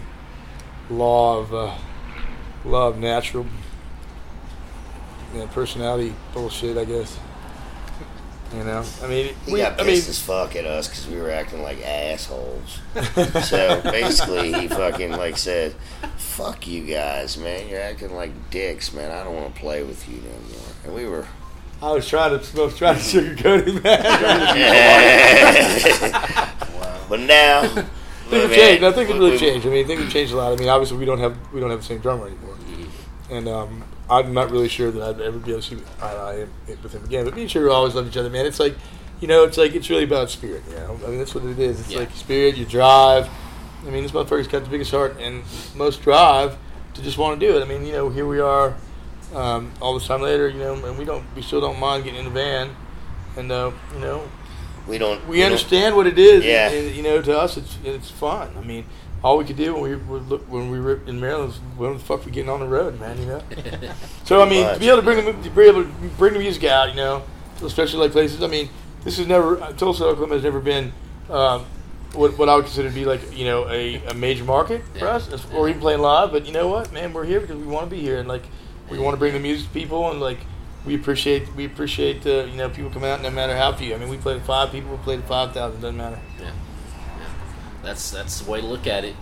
law 0.89 1.39
of 1.39 1.53
uh, 1.53 1.75
law 2.65 2.87
of 2.87 2.97
natural 2.97 3.45
you 5.33 5.39
know, 5.39 5.47
personality 5.47 6.13
bullshit, 6.33 6.77
I 6.77 6.85
guess. 6.85 7.17
You 8.53 8.65
know, 8.65 8.83
I 9.01 9.07
mean, 9.07 9.33
He 9.45 9.53
we, 9.53 9.59
got 9.59 9.79
I 9.79 9.83
pissed 9.85 10.07
mean, 10.07 10.09
as 10.09 10.19
fuck 10.19 10.57
at 10.57 10.65
us 10.65 10.89
because 10.89 11.07
we 11.07 11.15
were 11.15 11.31
acting 11.31 11.61
like 11.61 11.81
assholes. 11.85 12.79
so 13.47 13.81
basically, 13.81 14.51
he 14.51 14.67
fucking 14.67 15.11
like 15.11 15.37
said, 15.37 15.73
"Fuck 16.17 16.67
you 16.67 16.83
guys, 16.83 17.37
man! 17.37 17.69
You're 17.69 17.79
acting 17.79 18.13
like 18.13 18.49
dicks, 18.49 18.91
man. 18.91 19.09
I 19.09 19.23
don't 19.23 19.35
want 19.35 19.55
to 19.55 19.59
play 19.61 19.83
with 19.83 20.05
you 20.09 20.17
no 20.17 20.29
more." 20.49 20.67
And 20.83 20.93
we 20.93 21.05
were. 21.05 21.25
I 21.81 21.91
was 21.91 22.07
trying 22.07 22.37
to, 22.39 22.61
I 22.61 22.65
was 22.65 22.77
trying 22.77 22.95
to 22.95 23.01
sugarcoat 23.01 23.67
it, 23.67 23.83
man. 23.83 24.01
But 27.09 27.19
now, 27.21 27.63
things 27.67 28.43
have 28.43 28.53
changed. 28.53 28.83
I 28.85 28.91
think 28.93 29.09
we- 29.09 29.15
really 29.19 29.37
changed. 29.37 29.67
I 29.67 29.69
mean, 29.69 29.85
things 29.85 30.01
have 30.01 30.11
changed 30.13 30.31
a 30.31 30.37
lot. 30.37 30.53
I 30.53 30.55
mean, 30.55 30.69
obviously, 30.69 30.97
we 30.97 31.03
don't 31.05 31.19
have 31.19 31.35
we 31.51 31.59
don't 31.59 31.69
have 31.69 31.79
the 31.79 31.85
same 31.85 31.99
drummer 31.99 32.27
anymore, 32.27 32.55
and 33.29 33.49
um, 33.49 33.83
I'm 34.09 34.33
not 34.33 34.49
really 34.49 34.69
sure 34.69 34.91
that 34.91 35.01
I'd 35.03 35.19
ever 35.21 35.37
be 35.37 35.51
able 35.51 35.61
to 35.61 35.67
see 35.75 35.83
eye 36.01 36.13
to 36.13 36.17
eye 36.19 36.47
with 36.81 36.93
him 36.93 37.03
again. 37.03 37.25
But 37.25 37.35
me 37.35 37.41
and 37.41 37.51
Sure 37.51 37.69
always 37.69 37.95
loved 37.95 38.07
each 38.07 38.15
other, 38.15 38.29
man. 38.29 38.45
It's 38.45 38.61
like, 38.61 38.75
you 39.19 39.27
know, 39.27 39.43
it's 39.43 39.57
like 39.57 39.75
it's 39.75 39.89
really 39.89 40.05
about 40.05 40.29
spirit. 40.29 40.63
You 40.69 40.75
know, 40.75 40.97
I 41.05 41.09
mean, 41.09 41.17
that's 41.17 41.35
what 41.35 41.43
it 41.43 41.59
is. 41.59 41.81
It's 41.81 41.91
Yeah. 41.91 41.99
like 41.99 42.11
spirit, 42.11 42.55
you 42.55 42.63
drive. 42.65 43.27
I 43.85 43.89
mean, 43.89 44.03
this 44.03 44.13
motherfucker's 44.13 44.47
got 44.47 44.63
the 44.63 44.69
biggest 44.69 44.91
heart, 44.91 45.17
and 45.19 45.43
most 45.75 46.01
drive 46.01 46.55
to 46.93 47.01
just 47.01 47.17
want 47.17 47.37
to 47.41 47.45
do 47.45 47.57
it. 47.57 47.61
I 47.61 47.65
mean, 47.65 47.85
you 47.85 47.91
know, 47.91 48.07
here 48.09 48.25
we 48.27 48.39
are, 48.39 48.73
um, 49.33 49.71
all 49.81 49.93
this 49.93 50.07
time 50.07 50.21
later, 50.21 50.47
you 50.49 50.59
know, 50.59 50.73
and 50.73 50.97
we 50.97 51.05
don't, 51.05 51.23
we 51.35 51.41
still 51.41 51.61
don't 51.61 51.79
mind 51.79 52.03
getting 52.03 52.19
in 52.19 52.25
the 52.25 52.31
van, 52.31 52.75
and 53.37 53.51
uh, 53.51 53.71
you 53.93 53.99
know, 53.99 54.23
We 54.87 54.97
don't. 54.97 55.25
we 55.27 55.37
don't- 55.37 55.45
understand 55.47 55.95
what 55.95 56.07
it 56.07 56.17
is. 56.19 56.43
Yeah. 56.43 56.69
and, 56.69 56.95
you 56.95 57.03
know, 57.03 57.21
to 57.21 57.37
us, 57.39 57.57
it's 57.57 57.77
it's 57.83 58.09
fun. 58.11 58.51
I 58.57 58.61
mean, 58.61 58.85
all 59.23 59.37
we 59.37 59.45
could 59.45 59.57
do 59.57 59.73
when 59.73 59.83
we 59.83 59.95
were 59.95 60.19
when 60.19 60.71
we 60.71 60.79
were 60.79 60.99
in 61.05 61.19
Maryland 61.19 61.49
was 61.49 61.57
when 61.77 61.93
the 61.93 61.99
fuck 61.99 62.25
we 62.25 62.31
getting 62.31 62.49
on 62.49 62.59
the 62.59 62.67
road, 62.67 62.99
man. 62.99 63.17
You 63.19 63.25
know. 63.27 63.41
so 64.25 64.41
I 64.41 64.49
mean, 64.49 64.65
to 64.73 64.79
be 64.79 64.87
able 64.87 64.97
to 64.97 65.03
bring 65.03 65.23
the 65.25 65.31
to 65.43 65.49
be 65.49 65.61
able 65.63 65.83
to 65.83 65.89
bring 66.17 66.33
the 66.33 66.39
music 66.39 66.63
out, 66.65 66.89
you 66.89 66.95
know, 66.95 67.23
especially 67.63 67.99
like 67.99 68.11
places. 68.11 68.41
I 68.43 68.47
mean, 68.47 68.69
this 69.03 69.17
has 69.17 69.27
never 69.27 69.57
Tulsa, 69.77 70.05
Oklahoma 70.05 70.35
has 70.35 70.43
never 70.43 70.59
been. 70.59 70.91
Um, 71.29 71.65
what, 72.13 72.37
what 72.37 72.49
I 72.49 72.55
would 72.55 72.65
consider 72.65 72.89
to 72.89 72.93
be 72.95 73.05
like 73.05 73.37
you 73.37 73.45
know 73.45 73.69
a, 73.69 74.03
a 74.07 74.13
major 74.13 74.43
market 74.43 74.81
for 74.99 75.07
us, 75.07 75.29
or 75.53 75.69
even 75.69 75.79
playing 75.79 76.01
live. 76.01 76.31
But 76.33 76.45
you 76.45 76.51
know 76.51 76.67
what, 76.67 76.91
man, 76.91 77.13
we're 77.13 77.23
here 77.23 77.39
because 77.39 77.55
we 77.55 77.65
want 77.67 77.89
to 77.89 77.95
be 77.95 78.01
here, 78.01 78.17
and 78.19 78.27
like 78.27 78.43
we 78.91 78.99
want 78.99 79.15
to 79.15 79.17
bring 79.17 79.33
the 79.33 79.39
music 79.39 79.67
to 79.67 79.73
people, 79.73 80.11
and 80.11 80.19
like 80.19 80.39
we 80.85 80.95
appreciate 80.95 81.53
we 81.55 81.65
appreciate 81.65 82.25
uh, 82.27 82.43
you 82.43 82.57
know 82.57 82.69
people 82.69 82.91
come 82.91 83.03
out 83.03 83.21
no 83.21 83.31
matter 83.31 83.55
how 83.55 83.71
few. 83.73 83.95
I 83.95 83.97
mean, 83.97 84.09
we 84.09 84.17
played 84.17 84.41
five 84.43 84.71
people, 84.71 84.91
we 84.91 84.97
played 84.97 85.23
five 85.23 85.53
thousand, 85.53 85.81
doesn't 85.81 85.97
matter. 85.97 86.19
Yeah, 86.39 86.45
yeah. 86.45 86.53
That's 87.81 88.11
that's 88.11 88.41
the 88.41 88.51
way 88.51 88.61
to 88.61 88.67
look 88.67 88.85
at 88.85 89.05
it. 89.05 89.15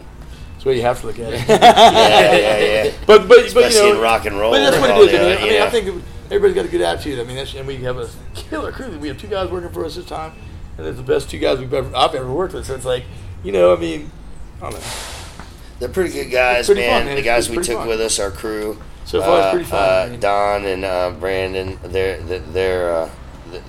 That's 0.53 0.63
the 0.63 0.69
way 0.69 0.75
you 0.77 0.81
have 0.81 0.99
to 1.01 1.07
look 1.07 1.19
at 1.19 1.33
it. 1.33 1.47
Yeah, 1.49 2.35
yeah, 2.35 2.83
yeah. 2.83 2.91
But 3.05 3.27
but 3.27 3.29
but 3.29 3.45
Especially 3.45 3.77
you 3.77 3.93
know, 3.93 3.95
in 3.95 4.01
rock 4.01 4.25
and 4.25 4.37
roll. 4.37 4.51
But 4.51 4.59
that's 4.59 4.79
what 4.79 4.89
it 4.89 5.13
is. 5.13 5.13
I 5.13 5.17
mean, 5.17 5.29
that, 5.29 5.39
I, 5.39 5.43
mean, 5.43 5.53
yeah. 5.53 5.65
I 5.65 5.69
think 5.69 6.03
everybody's 6.25 6.55
got 6.55 6.65
a 6.65 6.69
good 6.69 6.81
attitude. 6.81 7.19
I 7.19 7.23
mean, 7.23 7.35
that's, 7.35 7.53
and 7.53 7.67
we 7.67 7.77
have 7.77 7.97
a 7.97 8.09
killer 8.33 8.71
crew. 8.71 8.97
We 8.97 9.07
have 9.07 9.17
two 9.17 9.27
guys 9.27 9.49
working 9.49 9.69
for 9.69 9.85
us 9.85 9.95
this 9.95 10.05
time, 10.05 10.33
and 10.77 10.85
they're 10.85 10.93
the 10.93 11.03
best 11.03 11.29
two 11.29 11.39
guys 11.39 11.59
we've 11.59 11.73
ever 11.73 11.95
I've 11.95 12.15
ever 12.15 12.31
worked 12.31 12.53
with. 12.53 12.65
So 12.65 12.75
it's 12.75 12.85
like, 12.85 13.05
you 13.43 13.51
know, 13.51 13.73
I 13.75 13.79
mean, 13.79 14.11
I 14.57 14.71
don't 14.71 14.79
know. 14.79 14.87
They're 15.79 15.89
pretty 15.89 16.11
good 16.11 16.29
guys, 16.29 16.65
pretty 16.65 16.81
man. 16.81 16.99
fun, 16.99 17.05
man. 17.05 17.15
The 17.15 17.21
guys 17.21 17.49
we 17.49 17.57
took 17.57 17.77
fun. 17.77 17.87
with 17.87 18.01
us, 18.01 18.19
our 18.19 18.31
crew. 18.31 18.77
So 19.05 19.21
far, 19.21 19.39
it's 19.39 19.45
uh, 19.45 19.51
pretty 19.51 19.65
fun. 19.65 20.13
Uh, 20.13 20.17
Don 20.17 20.65
and 20.65 20.85
uh, 20.85 21.11
Brandon, 21.19 21.79
they're 21.83 22.21
they're 22.21 22.93
uh, 22.93 23.09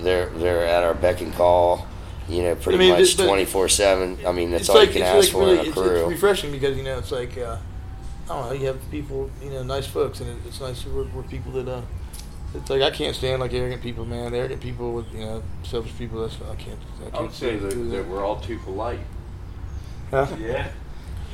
they're 0.01 0.29
they're 0.29 0.65
at 0.65 0.83
our 0.83 0.93
beck 0.93 1.21
and 1.21 1.33
call. 1.33 1.87
You 2.29 2.43
know, 2.43 2.55
pretty 2.55 2.77
I 2.77 2.79
mean, 2.79 2.91
much 2.91 3.17
twenty 3.17 3.45
four 3.45 3.67
seven. 3.67 4.17
I 4.25 4.31
mean, 4.31 4.51
that's 4.51 4.69
all 4.69 4.75
like 4.75 4.89
you 4.89 4.93
can 4.95 5.03
ask 5.03 5.25
like 5.25 5.31
for 5.31 5.45
really 5.45 5.59
in 5.59 5.69
a 5.69 5.71
crew. 5.71 6.03
it's 6.03 6.11
refreshing 6.11 6.51
because 6.51 6.77
you 6.77 6.83
know 6.83 6.97
it's 6.97 7.11
like 7.11 7.37
uh, 7.37 7.57
I 8.29 8.33
don't 8.33 8.45
know. 8.47 8.53
You 8.53 8.67
have 8.67 8.91
people, 8.91 9.29
you 9.43 9.49
know, 9.49 9.63
nice 9.63 9.87
folks, 9.87 10.21
and 10.21 10.29
it, 10.29 10.37
it's 10.45 10.61
nice 10.61 10.83
to 10.83 10.89
work 10.89 11.13
with 11.13 11.29
people 11.29 11.51
that. 11.53 11.67
Uh, 11.67 11.81
it's 12.53 12.69
like 12.69 12.81
I 12.81 12.91
can't 12.91 13.15
stand 13.15 13.41
like 13.41 13.53
arrogant 13.53 13.81
people, 13.81 14.05
man. 14.05 14.33
Arrogant 14.33 14.61
people 14.61 14.93
with 14.93 15.11
you 15.13 15.21
know 15.21 15.43
selfish 15.63 15.97
people. 15.97 16.21
That's 16.21 16.35
I 16.35 16.55
can't. 16.55 16.79
I, 16.99 17.03
can't 17.03 17.15
I 17.15 17.21
would 17.21 17.33
say 17.33 17.55
that, 17.55 17.73
that 17.73 18.07
we're 18.07 18.23
all 18.23 18.39
too 18.39 18.59
polite. 18.59 18.99
Huh? 20.09 20.27
Yeah. 20.39 20.69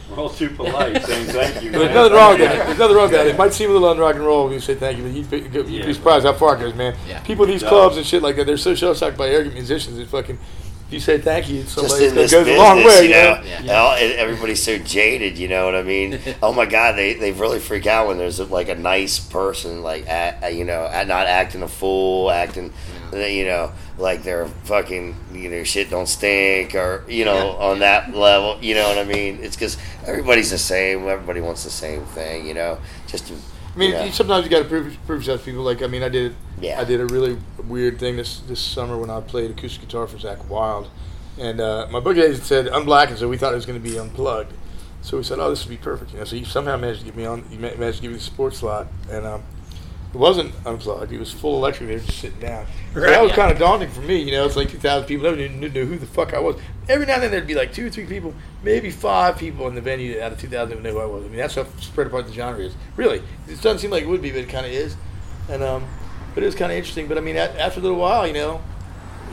We're 0.10 0.18
all 0.20 0.30
too 0.30 0.50
polite 0.50 1.04
saying 1.06 1.26
thank 1.28 1.64
you. 1.64 1.72
But 1.72 1.80
there's 1.80 1.94
nothing 1.96 2.14
wrong 2.14 2.32
with 2.40 2.40
that. 2.50 2.66
There's 2.68 2.80
nothing 2.80 2.96
wrong 2.96 3.04
with 3.06 3.12
that. 3.14 3.28
It 3.28 3.38
might 3.38 3.54
seem 3.54 3.70
a 3.70 3.74
little 3.74 3.90
on 3.90 3.98
rock 3.98 4.16
and 4.16 4.26
roll 4.26 4.46
when 4.46 4.54
you 4.54 4.60
say 4.60 4.76
thank 4.76 4.98
you, 4.98 5.04
but 5.04 5.14
you'd 5.14 5.30
be, 5.52 5.72
you'd 5.72 5.86
be 5.86 5.94
surprised 5.94 6.26
how 6.26 6.34
far 6.34 6.56
it 6.56 6.60
goes, 6.60 6.74
man. 6.74 6.96
Yeah. 7.08 7.20
People 7.22 7.46
in 7.46 7.52
these 7.52 7.64
It 7.64 7.68
clubs 7.70 7.98
and 7.98 8.06
shit 8.06 8.22
like 8.22 8.36
that, 8.38 8.46
they're 8.46 8.58
so 8.58 8.74
shell 8.76 8.94
shocked 8.94 9.18
by 9.18 9.28
arrogant 9.30 9.56
musicians. 9.56 9.98
It 10.00 10.08
fucking, 10.08 10.40
if 10.88 10.94
you 10.94 11.00
say 11.02 11.18
thank 11.18 11.50
you 11.50 11.58
to 11.58 11.64
Just 11.64 11.76
somebody, 11.76 12.06
in 12.06 12.12
it 12.12 12.16
this 12.16 12.32
goes 12.32 12.46
business, 12.46 12.58
a 12.62 12.64
long 12.64 12.78
way, 12.86 13.04
you 13.04 13.10
know, 13.10 13.42
Yeah. 13.64 13.74
All- 13.82 13.96
and 13.96 14.14
everybody's 14.14 14.64
so 14.64 14.78
jaded. 14.78 15.38
You 15.38 15.50
know 15.50 15.66
what 15.66 15.76
I 15.76 15.84
mean? 15.84 16.18
oh 16.42 16.54
my 16.54 16.66
God, 16.66 16.94
they 16.96 17.14
they 17.16 17.34
really 17.34 17.60
freak 17.60 17.86
out 17.86 18.08
when 18.08 18.18
there's 18.18 18.40
like 18.40 18.70
a 18.70 18.76
nice 18.76 19.20
person, 19.20 19.84
like 19.84 20.08
at, 20.08 20.54
you 20.56 20.64
know, 20.64 20.86
at 20.86 21.10
not 21.10 21.28
acting 21.28 21.62
a 21.64 21.68
fool, 21.68 22.32
acting, 22.32 22.72
you 23.12 23.44
know, 23.46 23.74
like 23.98 24.24
their 24.24 24.48
fucking 24.66 25.16
you 25.34 25.50
know 25.50 25.64
shit 25.64 25.90
don't 25.90 26.08
stink 26.08 26.76
or 26.76 27.04
you 27.08 27.26
know 27.26 27.52
on 27.52 27.80
that 27.80 28.14
level. 28.14 28.58
You 28.62 28.76
know 28.76 28.88
what 28.88 28.98
I 28.98 29.04
mean? 29.04 29.40
It's 29.42 29.56
because 29.56 29.78
everybody's 30.06 30.52
the 30.52 30.58
same. 30.58 31.08
Everybody 31.08 31.42
wants 31.42 31.64
the 31.64 31.70
same 31.70 32.06
thing. 32.06 32.48
You 32.48 32.54
know, 32.54 32.80
just 33.08 33.28
to. 33.28 33.34
I 33.34 33.78
mean, 33.80 33.92
you 33.92 33.96
know. 33.96 34.10
sometimes 34.10 34.44
you 34.44 34.50
got 34.50 34.64
to 34.64 34.70
prove 34.70 34.98
prove 35.06 35.22
yourself 35.22 35.42
to 35.42 35.46
people. 35.46 35.64
Like, 35.64 35.82
I 35.82 35.88
mean, 35.88 36.04
I 36.04 36.10
did 36.10 36.36
Yeah. 36.60 36.80
I 36.80 36.84
did 36.84 37.00
a 37.00 37.06
really 37.06 37.38
weird 37.68 38.00
thing 38.00 38.18
this 38.18 38.40
this 38.40 38.60
summer 38.60 38.98
when 38.98 39.10
I 39.10 39.22
played 39.22 39.52
acoustic 39.52 39.82
guitar 39.82 40.08
for 40.08 40.18
Zakk 40.18 40.46
Wylde, 40.46 40.90
and 41.38 41.60
uh, 41.60 41.88
my 41.90 42.00
booking 42.00 42.24
agent 42.24 42.44
said 42.44 42.68
unblackened, 42.68 43.20
so 43.20 43.28
we 43.28 43.38
thought 43.38 43.54
it 43.54 43.58
was 43.58 43.66
going 43.66 43.82
to 43.82 43.90
be 43.90 43.98
unplugged. 43.98 44.54
So 45.02 45.16
we 45.16 45.24
said, 45.24 45.40
oh, 45.40 45.50
this 45.50 45.64
would 45.64 45.70
be 45.70 45.78
perfect. 45.78 46.12
You 46.12 46.20
know, 46.20 46.26
so 46.26 46.36
he 46.36 46.44
somehow 46.44 46.76
managed 46.76 47.00
to 47.00 47.06
get 47.06 47.16
me 47.16 47.24
on. 47.24 47.44
He 47.44 47.58
managed 47.58 47.98
to 47.98 48.02
give 48.02 48.12
me 48.12 48.18
the 48.18 48.24
support 48.24 48.56
slot, 48.56 48.88
and 49.10 49.26
um, 49.26 49.44
it 50.14 50.18
wasn't 50.18 50.54
unplugged. 50.66 51.12
It 51.12 51.20
was 51.20 51.32
full 51.32 51.56
electric. 51.58 51.90
They 51.90 51.96
were 51.96 52.02
just 52.02 52.20
sitting 52.20 52.40
down. 52.40 52.66
So 52.94 53.02
that 53.02 53.22
was 53.22 53.32
Yeah. 53.32 53.36
kind 53.36 53.52
of 53.52 53.60
daunting 53.60 53.90
for 53.90 54.02
me. 54.02 54.18
You 54.22 54.32
know, 54.32 54.46
it's 54.46 54.56
like 54.56 54.70
2,000 54.70 55.06
people. 55.08 55.26
Nobody 55.26 55.50
knew, 55.50 55.70
knew 55.70 55.86
who 55.86 55.98
the 55.98 56.06
fuck 56.06 56.34
I 56.34 56.40
was. 56.40 56.56
Every 56.90 57.06
now 57.06 57.16
and 57.16 57.24
then 57.24 57.32
there'd 57.32 57.46
be 57.48 57.56
like 57.56 57.74
two 57.74 57.88
or 57.88 57.90
three 57.90 58.06
people, 58.06 58.34
maybe 58.64 58.90
five 58.90 59.38
people 59.38 59.68
in 59.68 59.76
the 59.76 59.82
venue 59.82 60.22
out 60.22 60.32
of 60.32 60.40
2,000 60.40 60.70
that 60.78 60.82
knew 60.84 60.92
who 60.94 61.00
I 61.00 61.06
was. 61.06 61.26
I 61.26 61.28
mean, 61.28 61.38
that's 61.38 61.56
how 61.56 61.66
spread 61.82 62.08
apart 62.08 62.28
the 62.28 62.34
genre 62.34 62.64
is. 62.64 62.74
Really, 62.96 63.18
it 63.48 63.62
doesn't 63.62 63.80
seem 63.80 63.92
like 63.92 64.04
it 64.04 64.08
would 64.08 64.22
be, 64.22 64.32
but 64.32 64.40
it 64.40 64.50
kind 64.50 64.66
of 64.66 64.72
is. 64.72 64.96
And 65.50 65.62
um, 65.64 65.84
but 66.34 66.44
it 66.44 66.46
was 66.46 66.56
kind 66.56 66.72
of 66.72 66.78
interesting. 66.78 67.08
But 67.08 67.18
I 67.18 67.22
mean, 67.22 67.36
a- 67.36 67.42
after 67.60 67.80
a 67.80 67.84
little 67.84 67.98
while, 68.00 68.26
you 68.26 68.34
know, 68.34 68.62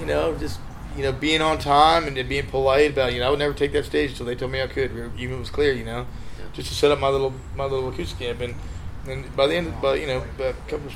you 0.01 0.07
know, 0.07 0.35
just 0.39 0.59
you 0.97 1.03
know, 1.03 1.13
being 1.13 1.41
on 1.43 1.59
time 1.59 2.07
and 2.07 2.29
being 2.29 2.47
polite 2.47 2.93
about, 2.93 3.13
you 3.13 3.19
know, 3.21 3.27
I 3.27 3.31
would 3.31 3.39
never 3.41 3.53
take 3.55 3.73
that 3.73 3.85
stage 3.85 4.11
until 4.11 4.27
they 4.27 4.37
told 4.37 4.53
me 4.53 4.63
I 4.63 4.69
could, 4.69 4.93
even 4.93 5.11
if 5.17 5.21
it 5.33 5.39
was 5.39 5.51
clear, 5.51 5.73
you 5.73 5.85
know, 5.85 6.07
just 6.53 6.69
to 6.69 6.75
set 6.75 6.91
up 6.93 7.01
my 7.01 7.09
little 7.09 7.33
my 7.57 7.65
little 7.65 7.89
acoustic 7.89 8.21
amp. 8.23 8.41
And 8.43 8.55
and 9.09 9.37
by 9.37 9.47
the 9.47 9.55
end, 9.55 9.75
by 9.81 9.97
you 9.97 10.07
know, 10.07 10.19
about 10.19 10.55
a 10.55 10.71
couple, 10.71 10.91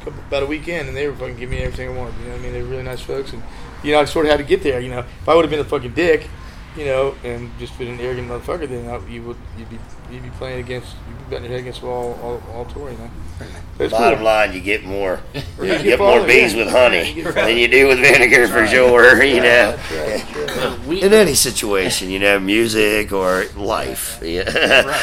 couple 0.00 0.20
about 0.28 0.42
a 0.42 0.46
weekend, 0.46 0.88
and 0.88 0.96
they 0.96 1.06
were 1.08 1.14
fucking 1.14 1.36
giving 1.36 1.58
me 1.58 1.64
everything 1.64 1.88
I 1.88 1.92
wanted. 1.92 2.18
You 2.20 2.28
know, 2.28 2.34
I 2.34 2.38
mean, 2.38 2.52
they 2.52 2.62
were 2.62 2.68
really 2.68 2.82
nice 2.82 3.00
folks, 3.00 3.32
and 3.32 3.42
you 3.82 3.92
know, 3.92 4.00
I 4.00 4.04
sort 4.04 4.26
of 4.26 4.30
had 4.32 4.38
to 4.38 4.44
get 4.44 4.62
there. 4.62 4.80
You 4.80 4.90
know, 4.90 5.00
if 5.00 5.28
I 5.28 5.34
would 5.34 5.44
have 5.44 5.50
been 5.50 5.60
a 5.60 5.64
fucking 5.64 5.94
dick, 5.94 6.28
you 6.76 6.84
know, 6.84 7.14
and 7.24 7.50
just 7.58 7.76
been 7.78 7.88
an 7.88 8.00
arrogant 8.00 8.28
motherfucker, 8.28 8.68
then 8.68 8.88
I, 8.88 9.04
you 9.08 9.22
would 9.24 9.36
you'd 9.56 9.70
be 9.70 9.78
you'd 10.10 10.22
be 10.22 10.30
playing 10.30 10.60
against 10.60 10.94
you'd 11.08 11.18
be 11.18 11.24
betting 11.30 11.44
your 11.44 11.52
head 11.52 11.60
against 11.60 11.80
the 11.80 11.86
wall 11.86 12.18
all, 12.22 12.42
all 12.54 12.64
tour. 12.66 12.90
You 12.90 12.98
know, 12.98 13.10
it's 13.78 13.92
Bottom 13.92 14.18
cool. 14.18 14.24
line, 14.26 14.52
you 14.52 14.60
get 14.60 14.84
more, 14.84 15.20
Yeah, 15.32 15.42
you 15.58 15.64
you 15.64 15.72
get 15.78 15.84
get 15.84 15.98
more 16.00 16.26
bees 16.26 16.52
yeah. 16.54 16.64
with 16.64 16.72
honey 16.72 16.98
Yeah, 16.98 17.02
you 17.14 17.22
get 17.24 17.34
than 17.34 17.56
you 17.56 17.68
do 17.68 17.86
with 17.88 17.98
vinegar 18.00 18.48
for 18.48 18.66
sure. 18.66 19.22
You 19.28 19.36
know, 19.40 19.76
That's 19.76 20.32
right, 20.32 20.86
right. 20.88 21.02
In 21.02 21.12
any 21.12 21.34
situation, 21.34 22.10
you 22.10 22.18
know, 22.18 22.38
music 22.40 23.12
or 23.12 23.44
life. 23.56 24.18
Yeah. 24.22 24.98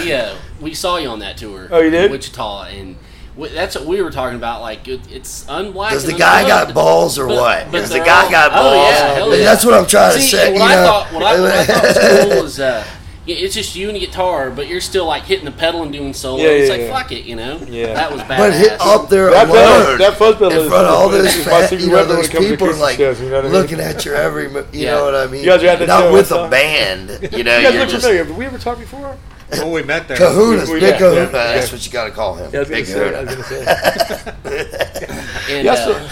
we 0.00 0.12
uh, 0.12 0.36
we 0.60 0.74
saw 0.74 0.96
you 0.98 1.08
on 1.08 1.18
that 1.20 1.36
tour. 1.36 1.68
Oh, 1.70 1.80
you 1.80 1.90
did? 1.90 2.06
in 2.06 2.12
Wichita, 2.12 2.64
and 2.64 2.96
we, 3.36 3.48
that's 3.48 3.74
what 3.76 3.86
we 3.86 4.02
were 4.02 4.10
talking 4.10 4.36
about. 4.36 4.60
Like 4.60 4.86
it, 4.88 5.00
it's 5.10 5.44
unblack. 5.46 5.90
Does 5.90 6.04
the 6.04 6.12
guy 6.12 6.46
got 6.46 6.74
balls 6.74 7.18
or 7.18 7.26
but- 7.28 7.36
what? 7.36 7.72
but 7.72 7.78
Does 7.80 7.90
the 7.90 7.98
guy 7.98 8.24
all- 8.24 8.30
got 8.30 8.52
balls? 8.52 8.74
Oh 8.74 9.30
yeah, 9.32 9.36
yeah. 9.38 9.44
That's 9.44 9.64
what 9.64 9.74
I'm 9.74 9.86
trying 9.86 10.14
to 10.14 10.20
say. 10.20 10.52
What 10.52 10.58
you 10.58 10.64
I 10.64 10.74
know? 10.74 10.84
thought, 10.86 11.12
what 11.12 11.22
I, 11.22 11.40
what 11.40 11.50
I 11.52 11.64
thought 11.64 11.82
was 11.84 12.32
cool 12.32 12.42
was 12.42 12.60
uh, 12.60 12.84
yeah, 12.86 12.90
it's 13.36 13.54
just 13.54 13.76
you 13.76 13.88
and 13.88 13.96
the 13.96 14.00
guitar, 14.00 14.50
but 14.50 14.66
you're 14.68 14.80
still 14.80 15.06
like 15.06 15.24
hitting 15.24 15.44
the 15.44 15.50
pedal 15.50 15.82
and 15.82 15.92
doing 15.92 16.12
solo. 16.14 16.42
Yeah, 16.42 16.48
it's 16.48 16.70
like 16.70 16.80
yeah. 16.80 16.92
fuck 16.98 17.12
it, 17.12 17.24
you 17.24 17.36
know. 17.36 17.58
Yeah. 17.68 17.94
that 17.94 18.10
was 18.12 18.20
badass. 18.22 18.38
but 18.38 18.52
hit 18.54 18.80
up 18.80 19.08
there 19.08 19.30
That 19.30 19.48
alone 19.48 19.84
fuzz, 19.84 19.98
that 19.98 20.16
fuzz 20.18 20.34
pedal 20.36 20.62
in 20.62 20.68
front 20.68 20.86
of 20.86 20.94
all 20.94 21.12
is- 21.12 21.34
those 21.34 21.44
fat, 21.44 21.72
you 21.80 21.88
know, 21.88 22.04
those 22.04 22.26
it 22.28 22.32
comes 22.32 22.44
to 22.46 22.50
people 22.56 22.74
like 22.76 22.96
shows, 22.98 23.20
you 23.20 23.28
know 23.30 23.40
I 23.40 23.42
mean? 23.42 23.52
looking 23.52 23.80
at 23.80 24.04
your 24.04 24.14
every, 24.16 24.44
you 24.50 24.64
Yeah. 24.72 24.94
know 24.94 25.04
what 25.04 25.14
I 25.14 25.26
mean? 25.26 25.42
You 25.44 25.50
guys 25.50 25.62
are 25.62 25.66
at 25.68 25.78
that 25.80 25.88
Not 25.88 26.00
show, 26.04 26.12
with 26.12 26.32
I 26.32 26.36
a 26.36 26.38
saw. 26.38 26.48
band, 26.48 27.10
you 27.32 27.44
know. 27.44 27.56
You 27.58 27.62
guys 27.64 27.72
you're 27.74 27.82
look 27.82 27.90
just 27.90 28.02
familiar. 28.06 28.24
Have 28.24 28.36
we 28.36 28.46
ever 28.46 28.58
talked 28.58 28.80
before? 28.80 29.16
When 29.50 29.70
we 29.72 29.82
met 29.82 30.08
there, 30.08 30.16
Kahuna's, 30.18 30.68
We- 30.68 30.80
big 30.80 30.90
yeah, 30.90 30.98
Kahuna. 30.98 31.20
yeah, 31.20 31.26
That's 31.30 31.68
yeah. 31.68 31.72
what 31.74 31.86
you 31.86 31.92
got 31.92 32.04
to 32.04 32.10
call 32.10 32.34
him. 32.34 32.50
Yeah, 32.52 32.58
I 32.58 32.60
was 32.60 32.68
gonna 32.68 32.80
big 32.80 32.86
say. 32.86 33.14
I 33.16 33.22
was 33.22 33.34
Kahuna. 33.34 34.36
gonna 34.44 34.72
say. 34.72 35.28
And, 35.50 35.64
Yeah, 35.64 35.72
uh, 35.72 35.76
so- 35.76 36.08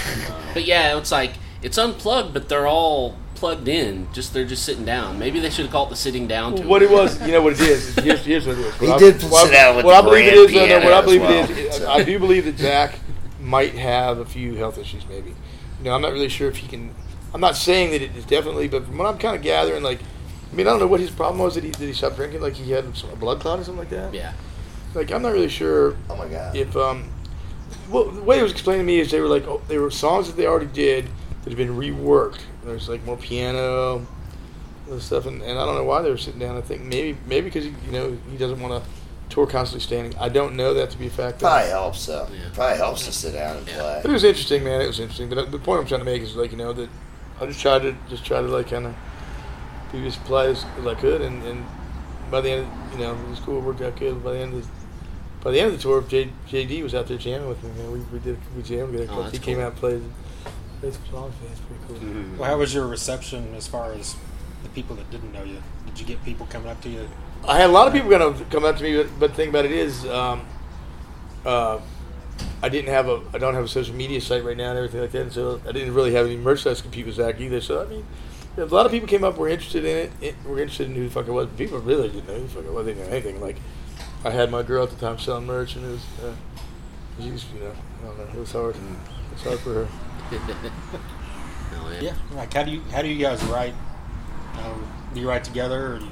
but 0.55 0.64
yeah, 0.64 0.96
it's 0.96 1.12
like 1.12 1.33
it's 1.62 1.76
unplugged, 1.79 2.33
but 2.33 2.48
they're 2.48 2.66
all 2.66 3.16
plugged 3.37 3.68
in. 3.68 4.09
Just 4.12 4.33
they're 4.35 4.44
just 4.44 4.64
sitting 4.64 4.85
down. 4.85 5.18
Maybe 5.18 5.38
they 5.40 5.51
should 5.51 5.66
have 5.66 5.72
called 5.72 5.90
the 5.90 5.96
sitting 5.96 6.27
down 6.27 6.57
tour. 6.57 6.66
What 6.66 6.83
it 6.83 6.90
was, 6.90 7.20
you 7.27 7.33
know 7.33 7.42
what 7.42 7.53
it 7.55 7.61
is. 7.61 7.94
Here's, 7.96 8.25
here's 8.25 8.46
what 8.46 8.59
it 8.59 8.66
is. 8.66 8.77
He 8.81 8.88
I- 8.90 8.99
did 8.99 9.22
what 9.25 9.35
I- 9.35 9.44
sit 9.46 9.53
down 9.53 9.77
with 9.77 9.85
what 9.85 9.92
the 9.92 9.99
I 9.99 10.03
believe 10.03 10.27
it 10.27 10.35
grand 10.35 10.49
is. 10.51 10.55
no, 10.55 10.66
no, 10.79 10.85
what 10.85 10.92
I 10.94 11.01
believe 11.03 11.20
well, 11.20 11.44
it 11.51 11.51
is. 11.51 11.83
I 11.85 12.03
do 12.03 12.18
believe 12.18 12.44
that 12.46 12.57
Zakk 12.57 12.99
might 13.40 13.75
have 13.75 14.18
a 14.18 14.25
few 14.25 14.55
health 14.57 14.79
issues. 14.79 15.07
Maybe. 15.09 15.31
You 15.31 15.85
know, 15.85 15.92
I'm 15.94 16.03
not 16.03 16.12
really 16.12 16.29
sure 16.29 16.49
if 16.49 16.57
he 16.57 16.66
can. 16.66 16.94
I'm 17.35 17.40
not 17.40 17.55
saying 17.57 17.90
that 17.90 18.03
it 18.03 18.16
is 18.16 18.25
definitely, 18.25 18.66
but 18.68 18.87
from 18.87 18.96
what 18.99 19.07
I'm 19.07 19.18
kind 19.18 19.37
of 19.37 19.42
gathering, 19.42 19.83
like, 19.83 20.01
I 20.51 20.55
mean, 20.55 20.66
I 20.66 20.70
don't 20.70 20.79
know 20.81 20.87
what 20.87 21.01
his 21.01 21.11
problem 21.11 21.38
was. 21.40 21.55
Did 21.55 21.64
he 21.64 21.70
did 21.70 21.87
he 21.87 21.92
stop 21.92 22.16
drinking? 22.16 22.40
Like 22.40 22.55
he 22.55 22.70
had 22.72 22.96
some- 22.96 23.11
a 23.11 23.16
blood 23.16 23.40
clot 23.40 23.59
or 23.61 23.64
something 23.64 23.81
like 23.81 23.90
that? 23.90 24.14
Yeah, 24.14 24.33
Like 24.94 25.11
I'm 25.12 25.22
not 25.22 25.33
really 25.33 25.49
sure 25.51 25.96
Oh 26.09 26.16
my 26.16 26.29
god. 26.29 26.57
if 26.57 26.75
um, 26.77 27.11
well, 27.90 28.05
the 28.11 28.22
way 28.22 28.38
it 28.38 28.42
was 28.42 28.53
explained 28.53 28.81
to 28.81 28.85
me 28.85 29.01
is 29.01 29.11
they 29.11 29.20
were 29.20 29.29
like, 29.29 29.46
oh, 29.46 29.61
they 29.68 29.79
were 29.79 29.90
songs 29.90 30.27
that 30.29 30.37
they 30.37 30.46
already 30.46 30.66
did 30.66 31.07
that 31.42 31.51
had 31.51 31.57
been 31.57 31.77
reworked. 31.77 32.40
There's 32.66 32.88
like 32.88 33.05
more 33.05 33.16
piano 33.16 34.07
and 34.90 35.00
stuff, 35.00 35.26
and, 35.26 35.40
and 35.42 35.59
I 35.59 35.64
don't 35.64 35.74
know 35.76 35.85
why 35.85 36.02
they 36.02 36.11
were 36.11 36.18
sitting 36.18 36.40
down. 36.40 36.57
I 36.57 36.61
think 36.61 36.83
maybe 36.83 37.16
maybe 37.26 37.46
because 37.46 37.64
you 37.66 37.92
know 37.92 38.16
he 38.31 38.37
doesn't 38.37 38.61
want 38.61 38.83
to 38.83 38.90
tour 39.29 39.46
constantly 39.46 39.81
standing. 39.85 40.16
I 40.18 40.29
don't 40.29 40.57
know 40.57 40.74
that 40.74 40.90
to 40.90 40.98
be 40.98 41.07
a 41.07 41.11
fact. 41.11 41.40
Probably 41.40 41.68
helps 41.70 42.07
though. 42.07 42.29
Yeah. 42.33 42.48
Probably 42.55 42.76
helps 42.76 43.07
to 43.07 43.12
sit 43.12 43.33
down 43.33 43.57
and 43.59 43.68
Yeah. 43.68 43.81
play. 43.81 44.00
But 44.02 44.11
it 44.11 44.14
was 44.14 44.24
interesting, 44.24 44.64
man. 44.64 44.81
It 44.81 44.87
was 44.87 45.00
interesting. 45.00 45.29
But 45.29 45.38
uh, 45.38 45.44
the 45.44 45.59
point 45.59 45.81
I'm 45.81 45.87
trying 45.87 46.00
to 46.00 46.05
make 46.05 46.22
is 46.22 46.37
like 46.37 46.50
you 46.50 46.57
know 46.59 46.72
that 46.72 46.88
I 47.40 47.46
just 47.46 47.61
tried 47.61 47.83
to 47.83 47.96
just 48.09 48.24
try 48.24 48.40
to 48.40 48.46
like 48.48 48.70
kind 48.70 48.87
of 48.87 48.94
be 49.92 50.07
as 50.07 50.16
polite 50.16 50.50
as, 50.50 50.64
as 50.79 50.87
I 50.87 50.94
could, 50.94 51.20
and, 51.22 51.42
and 51.44 51.64
by 52.31 52.40
the 52.40 52.50
end, 52.50 52.68
you 52.92 52.98
know, 52.98 53.12
it 53.14 53.29
was 53.29 53.38
cool. 53.40 53.59
It 53.59 53.62
worked 53.64 53.81
out 53.83 53.96
good. 53.96 54.22
By 54.24 54.33
the 54.33 54.38
end 54.40 54.55
of 54.55 54.62
the, 54.62 54.70
by 55.42 55.50
the 55.52 55.61
end 55.61 55.72
of 55.72 55.76
the 55.76 55.83
tour, 55.83 56.02
J, 56.02 56.31
JD 56.48 56.83
was 56.83 56.94
out 56.94 57.07
there 57.07 57.18
jamming 57.18 57.48
with 57.48 57.62
me. 57.62 57.70
Man. 57.70 57.92
We, 57.92 58.00
we 58.00 58.18
did 58.18 58.38
we 58.57 58.62
jammed 58.62 58.92
together. 58.92 59.12
Oh, 59.12 59.22
that's 59.22 59.33
he 59.37 59.38
came 59.42 59.61
out 59.61 59.72
and 59.72 59.76
played, 59.76 60.02
played 60.81 60.95
some 60.95 61.33
It's 61.51 61.61
pretty 61.61 61.83
cool. 61.87 61.97
Mm-hmm. 61.97 62.39
Well, 62.39 62.51
how 62.51 62.59
was 62.59 62.75
your 62.75 62.87
reception 62.87 63.55
as 63.55 63.67
far 63.67 63.93
as 63.93 64.17
the 64.62 64.69
people 64.71 64.97
that 64.97 65.11
didn't 65.11 65.33
know 65.33 65.45
you? 65.45 65.62
Did 65.87 66.01
you 66.01 66.07
get 66.07 66.25
people 66.25 66.47
coming 66.47 66.69
up 66.69 66.81
to 66.83 66.89
you? 66.89 67.09
I 67.47 67.59
had 67.59 67.71
a 67.71 67.73
lot 67.73 67.87
of 67.87 67.93
people 67.93 68.11
gonna 68.11 68.35
come 68.51 68.65
up 68.65 68.77
to 68.77 68.83
me, 68.83 68.97
but, 68.97 69.21
but 69.21 69.31
the 69.31 69.37
thing 69.37 69.49
about 69.51 69.65
it 69.65 69.73
is, 69.73 70.05
um, 70.07 70.47
uh, 71.45 71.81
I 72.62 72.69
didn't 72.69 72.91
have 72.91 73.09
a, 73.09 73.23
I 73.33 73.39
don't 73.39 73.55
have 73.55 73.65
a 73.65 73.69
social 73.69 73.95
media 73.95 74.21
site 74.21 74.45
right 74.45 74.57
now 74.57 74.71
and 74.71 74.79
everything 74.79 75.01
like 75.01 75.12
that, 75.12 75.23
and 75.23 75.33
so 75.33 75.61
I 75.69 75.73
didn't 75.73 75.95
really 75.95 76.12
have 76.15 76.27
any 76.27 76.37
merchandise 76.37 76.79
to 76.79 76.83
compete 76.83 77.07
with 77.07 77.17
Zakk 77.17 77.41
either. 77.41 77.61
So 77.61 77.83
I 77.83 77.87
mean, 77.87 78.05
a 78.57 78.65
lot 78.65 78.87
of 78.87 78.93
people 78.93 79.09
came 79.09 79.23
up, 79.23 79.37
were 79.37 79.49
interested 79.49 79.85
in 79.85 79.97
it, 79.97 80.12
it 80.21 80.35
were 80.45 80.59
interested 80.59 80.89
in 80.89 80.95
who 80.95 81.05
the 81.05 81.11
fuck 81.11 81.29
it 81.29 81.33
was. 81.33 81.49
People 81.57 81.79
really 81.79 82.09
didn't 82.09 82.27
know 82.27 82.35
who 82.35 82.43
the 82.43 82.49
fuck 82.49 82.65
it 82.65 82.73
was. 82.73 82.87
They 82.87 82.95
didn't 82.95 83.07
know 83.07 83.12
anything. 83.12 83.41
Like, 83.41 83.57
I 84.25 84.31
had 84.31 84.51
my 84.51 84.62
girl 84.62 84.85
at 84.85 84.91
the 84.91 84.97
time 84.97 85.19
selling 85.19 85.47
merch, 85.47 85.77
and 85.77 85.85
it 85.85 85.91
was, 85.91 86.05
uh, 86.25 86.35
she 87.21 87.31
was, 87.31 87.45
you 87.55 87.61
know, 87.61 87.73
I 88.03 88.07
don't 88.07 88.19
know, 88.19 88.25
it 88.25 88.41
was 88.41 88.53
hard. 88.53 88.75
It 88.75 88.81
was 89.33 89.43
hard 89.43 89.59
for 89.61 89.75
her. 89.75 89.89
Hell 90.31 91.93
yeah. 91.93 92.01
Yeah. 92.01 92.15
Like 92.35 92.53
how 92.53 92.62
do 92.65 92.71
you 92.71 92.81
how 92.93 93.03
do 93.03 93.09
you 93.09 93.19
guys 93.19 93.43
write? 93.45 93.75
Um, 94.59 94.87
do 95.15 95.21
you 95.21 95.29
write 95.29 95.45
together 95.45 95.95
or 95.95 95.99
do 95.99 96.05
you? 96.05 96.11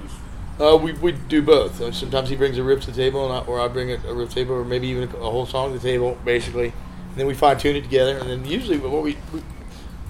Uh, 0.64 0.76
we, 0.76 0.92
we 0.92 1.10
do 1.10 1.42
both. 1.42 1.80
Uh, 1.80 1.90
sometimes 1.90 2.28
he 2.28 2.36
brings 2.36 2.58
a 2.58 2.62
riff 2.62 2.82
to 2.82 2.92
the 2.92 2.96
table, 2.96 3.24
and 3.24 3.34
I, 3.34 3.38
or 3.46 3.60
I 3.60 3.66
bring 3.66 3.90
a, 3.90 3.96
a 4.06 4.14
riff 4.14 4.28
to 4.30 4.34
the 4.36 4.40
table, 4.42 4.54
or 4.54 4.64
maybe 4.64 4.86
even 4.86 5.10
a, 5.10 5.16
a 5.16 5.30
whole 5.30 5.46
song 5.46 5.72
to 5.72 5.78
the 5.78 5.82
table, 5.82 6.16
basically. 6.24 6.66
And 6.66 7.16
then 7.16 7.26
we 7.26 7.34
fine 7.34 7.58
tune 7.58 7.74
it 7.74 7.82
together. 7.82 8.18
And 8.18 8.30
then 8.30 8.44
usually, 8.44 8.78
what 8.78 9.02
we, 9.02 9.16
we 9.32 9.40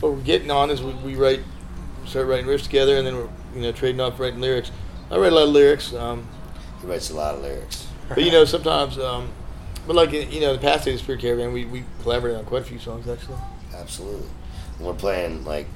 what 0.01 0.13
we're 0.13 0.21
getting 0.21 0.51
on 0.51 0.71
is 0.71 0.83
we, 0.83 0.93
we 0.95 1.15
write, 1.15 1.41
start 2.05 2.27
writing 2.27 2.45
riffs 2.45 2.65
together, 2.65 2.99
and 2.99 3.07
then 3.07 3.17
we're 3.17 3.29
you 3.55 3.63
know 3.63 3.73
trading 3.73 4.03
off 4.03 4.21
writing 4.21 4.41
lyrics. 4.41 4.71
I 5.11 5.17
write 5.17 5.33
a 5.33 5.35
lot 5.35 5.45
of 5.45 5.51
lyrics, 5.51 5.95
um, 5.95 6.27
He 6.83 6.87
writes 6.87 7.09
a 7.11 7.15
lot 7.15 7.37
of 7.37 7.41
lyrics. 7.41 7.87
but 8.09 8.23
you 8.23 8.31
know 8.31 8.45
sometimes, 8.45 8.99
um, 8.99 9.31
but 9.87 9.97
like 9.97 10.13
you 10.13 10.41
know 10.41 10.53
the 10.53 10.59
past 10.59 10.85
days 10.85 10.97
of 10.97 11.01
Spirit 11.01 11.23
Caravan, 11.23 11.55
we 11.55 11.65
we 11.65 11.85
collaborated 12.03 12.39
on 12.39 12.45
quite 12.45 12.63
a 12.63 12.67
few 12.67 12.79
songs 12.79 13.09
actually. 13.09 13.39
Absolutely. 13.85 14.29
And 14.79 14.87
we're 14.87 14.95
playing 14.95 15.45
like 15.45 15.67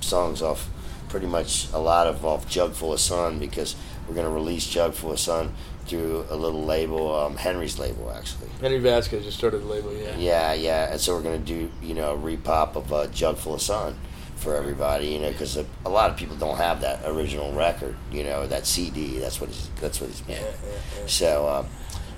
songs 0.00 0.40
off 0.40 0.70
pretty 1.08 1.26
much 1.26 1.66
a 1.72 1.78
lot 1.78 2.06
of 2.06 2.24
off 2.24 2.48
Jug 2.48 2.72
Fulla 2.72 2.96
Sun 2.98 3.40
because 3.40 3.74
we're 4.06 4.14
going 4.14 4.26
to 4.26 4.32
release 4.32 4.66
Jug 4.66 4.94
Fulla 4.94 5.18
Sun 5.18 5.52
through 5.86 6.24
a 6.30 6.36
little 6.36 6.64
label, 6.64 7.12
um, 7.14 7.36
Henry's 7.36 7.78
label 7.78 8.12
actually. 8.12 8.48
Henry 8.60 8.78
Vasquez 8.78 9.24
just 9.24 9.36
started 9.36 9.58
the 9.62 9.66
label, 9.66 9.92
yeah. 9.92 10.16
Yeah, 10.16 10.52
yeah. 10.52 10.92
And 10.92 11.00
so 11.00 11.16
we're 11.16 11.22
going 11.22 11.44
to 11.44 11.46
do, 11.46 11.70
you 11.82 11.94
know, 11.94 12.14
a 12.14 12.16
repop 12.16 12.76
of 12.76 12.92
uh, 12.92 13.08
Jug 13.08 13.36
Fulla 13.36 13.58
Sun 13.58 13.96
for 14.36 14.54
everybody, 14.54 15.08
you 15.08 15.18
know, 15.18 15.30
because 15.30 15.56
a, 15.56 15.66
a 15.84 15.90
lot 15.90 16.08
of 16.10 16.16
people 16.16 16.36
don't 16.36 16.56
have 16.56 16.80
that 16.82 17.00
original 17.04 17.52
record, 17.52 17.96
you 18.12 18.22
know, 18.22 18.46
that 18.46 18.66
CD. 18.66 19.18
That's 19.18 19.40
what 19.40 19.50
he's, 19.50 19.68
that's 19.80 20.00
what 20.00 20.10
he's 20.10 20.26
made. 20.28 20.44
So 21.06 21.66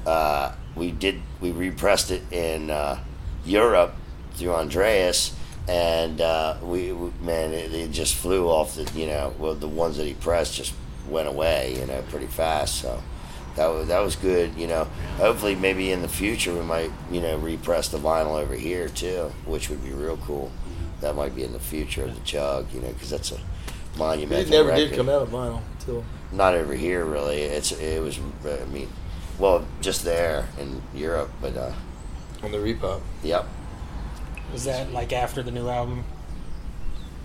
uh, 0.06 0.08
uh, 0.08 0.54
we 0.76 0.92
did 0.92 1.20
we 1.40 1.50
repressed 1.50 2.10
it 2.10 2.22
in 2.30 2.70
uh, 2.70 3.02
Europe 3.44 3.94
through 4.34 4.54
Andreas, 4.54 5.34
and 5.68 6.20
uh, 6.20 6.56
we, 6.62 6.92
we 6.92 7.10
man 7.20 7.52
it, 7.52 7.72
it 7.72 7.90
just 7.90 8.14
flew 8.14 8.48
off 8.48 8.74
the 8.74 8.90
you 8.98 9.06
know 9.06 9.34
well 9.38 9.54
the 9.54 9.68
ones 9.68 9.96
that 9.96 10.06
he 10.06 10.14
pressed 10.14 10.54
just 10.54 10.74
went 11.08 11.28
away 11.28 11.76
you 11.78 11.86
know 11.86 12.02
pretty 12.10 12.26
fast. 12.26 12.80
So 12.80 13.02
that 13.56 13.66
was 13.66 13.88
that 13.88 14.00
was 14.00 14.16
good. 14.16 14.54
You 14.56 14.66
know, 14.66 14.84
hopefully 15.16 15.54
maybe 15.54 15.90
in 15.90 16.02
the 16.02 16.08
future 16.08 16.52
we 16.54 16.62
might 16.62 16.90
you 17.10 17.20
know 17.20 17.36
repress 17.38 17.88
the 17.88 17.98
vinyl 17.98 18.40
over 18.40 18.54
here 18.54 18.88
too, 18.88 19.32
which 19.46 19.68
would 19.68 19.84
be 19.84 19.92
real 19.92 20.16
cool. 20.18 20.50
That 21.00 21.16
might 21.16 21.34
be 21.34 21.42
in 21.42 21.52
the 21.52 21.60
future 21.60 22.04
of 22.04 22.14
the 22.14 22.20
jug, 22.20 22.72
you 22.72 22.80
know, 22.80 22.92
because 22.92 23.10
that's 23.10 23.32
a 23.32 23.38
monumental. 23.98 24.46
It 24.46 24.50
never 24.50 24.68
record 24.68 24.88
did 24.90 24.96
come 24.96 25.08
out 25.08 25.22
of 25.22 25.30
vinyl 25.30 25.60
until 25.78 26.04
not 26.30 26.54
over 26.54 26.74
here 26.74 27.04
really. 27.04 27.42
It's 27.42 27.72
it 27.72 28.02
was 28.02 28.18
I 28.44 28.64
mean, 28.66 28.88
well 29.38 29.66
just 29.80 30.04
there 30.04 30.48
in 30.58 30.80
Europe, 30.94 31.30
but 31.40 31.56
uh, 31.56 31.72
on 32.42 32.52
the 32.52 32.58
repop. 32.58 33.00
yep. 33.22 33.46
Is 34.54 34.64
that 34.64 34.92
like 34.92 35.12
after 35.12 35.42
the 35.42 35.50
new 35.50 35.68
album? 35.68 36.04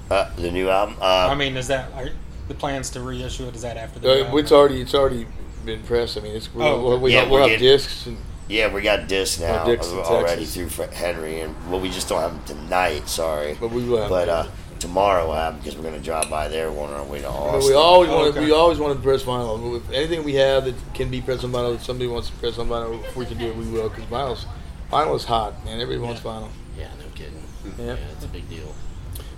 Uh, 0.09 0.29
the 0.37 0.51
new 0.51 0.69
album. 0.69 0.95
Uh, 1.01 1.27
I 1.29 1.35
mean, 1.35 1.57
is 1.57 1.67
that 1.67 1.91
are 1.93 2.09
the 2.47 2.53
plans 2.53 2.89
to 2.91 3.01
reissue 3.01 3.45
it? 3.47 3.55
Is 3.55 3.61
that 3.63 3.77
after 3.77 3.99
the? 3.99 4.09
Uh, 4.09 4.15
new 4.15 4.23
album? 4.23 4.39
it's 4.39 4.51
already 4.51 4.81
it's 4.81 4.93
already 4.95 5.27
been 5.65 5.83
pressed. 5.83 6.17
I 6.17 6.21
mean, 6.21 6.35
it's 6.35 6.53
we're, 6.53 6.63
Oh, 6.63 6.83
we're, 6.89 6.97
we 6.97 7.13
yeah, 7.13 7.21
have, 7.21 7.29
we're 7.31 7.39
we'll 7.41 7.49
have 7.49 7.59
discs 7.59 8.05
and 8.05 8.17
yeah, 8.47 8.73
we 8.73 8.81
got 8.81 9.09
discs 9.09 9.41
now 9.41 9.65
discs 9.65 9.91
in 9.91 9.99
already 9.99 10.45
Texas. 10.45 10.73
through 10.75 10.85
Henry, 10.87 11.41
and 11.41 11.53
well, 11.69 11.81
we 11.81 11.89
just 11.89 12.07
don't 12.07 12.21
have 12.21 12.31
them 12.47 12.57
tonight. 12.57 13.09
Sorry, 13.09 13.57
but 13.59 13.71
we 13.71 13.83
will 13.83 13.97
have. 13.97 14.09
but 14.09 14.29
uh, 14.29 14.47
tomorrow 14.79 15.25
we'll 15.27 15.35
have 15.35 15.55
'em 15.55 15.59
because 15.59 15.75
we're 15.75 15.83
gonna 15.83 15.99
drive 15.99 16.29
by 16.29 16.47
there 16.47 16.69
on 16.69 16.93
our 16.93 17.03
way 17.03 17.17
to 17.17 17.23
You 17.25 17.29
know, 17.29 17.29
Austin. 17.29 17.71
we 17.71 17.75
always 17.75 18.09
Oh, 18.09 18.15
want 18.15 18.27
okay. 18.29 18.45
we 18.45 18.51
always 18.53 18.79
want 18.79 18.95
to 18.95 19.03
press 19.03 19.23
vinyl. 19.23 19.75
If 19.75 19.91
anything 19.91 20.23
we 20.23 20.35
have 20.35 20.63
that 20.63 20.75
can 20.93 21.09
be 21.09 21.19
pressed 21.19 21.43
on 21.43 21.51
vinyl, 21.51 21.75
if 21.75 21.83
somebody 21.83 22.07
wants 22.07 22.29
to 22.29 22.35
press 22.37 22.57
on 22.57 22.69
vinyl, 22.69 23.03
if 23.03 23.17
we 23.17 23.25
can 23.25 23.37
do 23.37 23.47
it, 23.47 23.55
we 23.57 23.65
will. 23.69 23.89
Because 23.89 24.05
vinyl's 24.05 24.45
vinyl 24.91 25.15
is 25.15 25.25
hot, 25.25 25.63
man. 25.65 25.79
Everybody 25.79 26.05
wants 26.05 26.21
vinyl. 26.21 26.49
Yeah, 26.77 26.89
no 26.99 27.05
kidding. 27.15 27.43
Yeah. 27.77 27.85
Yeah, 27.85 27.97
it's 28.15 28.25
a 28.25 28.27
big 28.27 28.47
deal. 28.49 28.73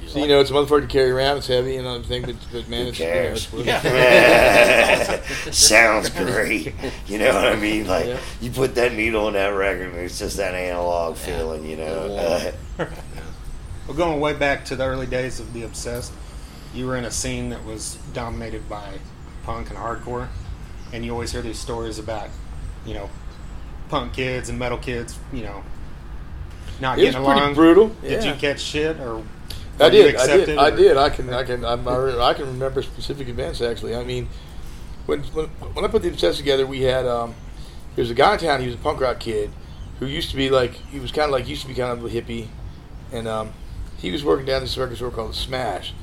So 0.07 0.19
you 0.19 0.27
know, 0.27 0.39
it's 0.39 0.49
a 0.49 0.53
motherfucker 0.53 0.81
to 0.81 0.87
carry 0.87 1.11
around. 1.11 1.37
It's 1.37 1.47
heavy 1.47 1.75
and 1.75 1.85
everything, 1.85 2.23
but, 2.23 2.35
but 2.51 2.67
man, 2.67 2.83
Who 2.83 2.89
it's, 2.89 2.97
cares? 2.97 3.53
You 3.53 3.63
know, 3.65 3.79
it's- 3.83 5.55
Sounds 5.57 6.09
great. 6.23 6.73
You 7.07 7.19
know 7.19 7.33
what 7.33 7.45
I 7.45 7.55
mean? 7.55 7.85
Like 7.85 8.07
Yeah. 8.07 8.19
you 8.41 8.49
put 8.49 8.73
that 8.75 8.93
needle 8.93 9.27
on 9.27 9.33
that 9.33 9.49
record, 9.49 9.89
and 9.91 9.97
it's 9.99 10.17
just 10.17 10.37
that 10.37 10.55
analog 10.55 11.15
feeling. 11.15 11.65
You 11.65 11.77
know. 11.77 12.07
Yeah. 12.77 12.83
Uh, 12.83 12.85
Well, 13.87 13.97
going 13.97 14.19
way 14.19 14.33
back 14.33 14.65
to 14.65 14.75
the 14.75 14.85
early 14.85 15.07
days 15.07 15.39
of 15.39 15.51
the 15.53 15.63
Obsessed, 15.63 16.11
you 16.75 16.85
were 16.85 16.95
in 16.95 17.05
a 17.05 17.11
scene 17.11 17.49
that 17.49 17.65
was 17.65 17.95
dominated 18.13 18.69
by 18.69 18.99
punk 19.43 19.69
and 19.69 19.77
hardcore, 19.79 20.27
and 20.93 21.03
you 21.03 21.11
always 21.11 21.31
hear 21.31 21.41
these 21.41 21.57
stories 21.57 21.97
about, 21.97 22.29
you 22.85 22.93
know, 22.93 23.09
punk 23.89 24.13
kids 24.13 24.49
and 24.49 24.57
metal 24.57 24.77
kids, 24.77 25.17
you 25.33 25.43
know, 25.43 25.63
not 26.79 26.97
it 26.97 27.03
getting 27.03 27.21
along. 27.21 27.53
brutal. 27.53 27.89
Did 28.01 28.23
yeah. 28.23 28.33
you 28.33 28.39
catch 28.39 28.61
shit 28.61 28.99
or? 28.99 29.23
I 29.79 29.85
you 29.85 29.91
did. 29.91 30.05
I 30.05 30.09
accept 30.09 30.45
did. 30.45 30.49
it, 30.49 30.57
I 30.57 30.71
did. 30.71 30.97
I 30.97 31.09
can. 31.09 31.33
I 31.33 31.43
can. 31.43 31.65
I'm, 31.65 31.87
I 31.87 32.33
can 32.33 32.45
remember 32.45 32.81
specific 32.81 33.27
events. 33.27 33.61
Actually, 33.61 33.95
I 33.95 34.03
mean, 34.03 34.27
when 35.05 35.23
when, 35.23 35.47
when 35.47 35.85
I 35.85 35.87
put 35.87 36.01
the 36.01 36.09
obsessed 36.09 36.37
together, 36.37 36.67
we 36.67 36.81
had 36.81 37.05
um, 37.05 37.33
there 37.95 38.03
was 38.03 38.11
a 38.11 38.15
guy 38.15 38.33
in 38.33 38.39
town. 38.39 38.61
He 38.61 38.67
was 38.67 38.75
a 38.75 38.79
punk 38.79 39.01
rock 39.01 39.19
kid 39.19 39.51
who 39.99 40.05
used 40.05 40.29
to 40.31 40.35
be 40.35 40.49
like 40.49 40.73
he 40.73 40.99
was 40.99 41.11
kind 41.11 41.25
of 41.25 41.31
like 41.31 41.47
used 41.47 41.61
to 41.63 41.67
be 41.67 41.73
kind 41.73 41.91
of 41.91 42.03
a 42.03 42.09
hippie, 42.09 42.47
and 43.11 43.27
um, 43.27 43.53
he 43.97 44.11
was 44.11 44.23
working 44.23 44.45
down 44.45 44.61
this 44.61 44.77
record 44.77 44.97
store 44.97 45.11
called 45.11 45.35
Smash, 45.35 45.93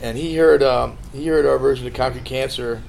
and 0.00 0.16
he 0.16 0.36
heard 0.36 0.62
um, 0.62 0.98
he 1.12 1.26
heard 1.26 1.44
our 1.44 1.58
version 1.58 1.86
of 1.86 1.94
Concrete 1.94 2.24
Cancer 2.24 2.82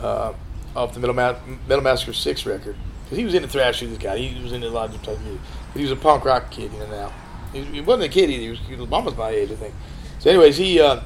uh, 0.00 0.32
off 0.74 0.94
the 0.94 1.00
Metal, 1.00 1.14
Ma- 1.14 1.36
Metal 1.68 1.82
Massacre 1.82 2.12
Six 2.12 2.46
record 2.46 2.76
because 3.12 3.18
he 3.18 3.24
was 3.26 3.34
into 3.34 3.48
thrash. 3.48 3.80
This 3.80 3.98
guy, 3.98 4.16
he 4.16 4.42
was 4.42 4.52
into 4.52 4.68
a 4.68 4.70
lot 4.70 4.88
of 4.88 4.96
types 5.02 5.18
of 5.18 5.22
music. 5.22 5.40
He 5.74 5.82
was 5.82 5.90
a 5.90 5.96
punk 5.96 6.24
rock 6.24 6.50
kid, 6.50 6.72
you 6.72 6.78
know. 6.78 6.86
Now 6.86 7.12
he, 7.52 7.62
he 7.64 7.80
wasn't 7.82 8.04
a 8.04 8.08
kid 8.08 8.30
either. 8.30 8.42
He 8.42 8.48
was, 8.48 8.58
he 8.60 8.74
was 8.74 8.90
almost 8.90 9.18
my 9.18 9.28
age, 9.28 9.50
I 9.50 9.56
think. 9.56 9.74
So, 10.18 10.30
anyways, 10.30 10.56
he 10.56 10.80
uh, 10.80 11.00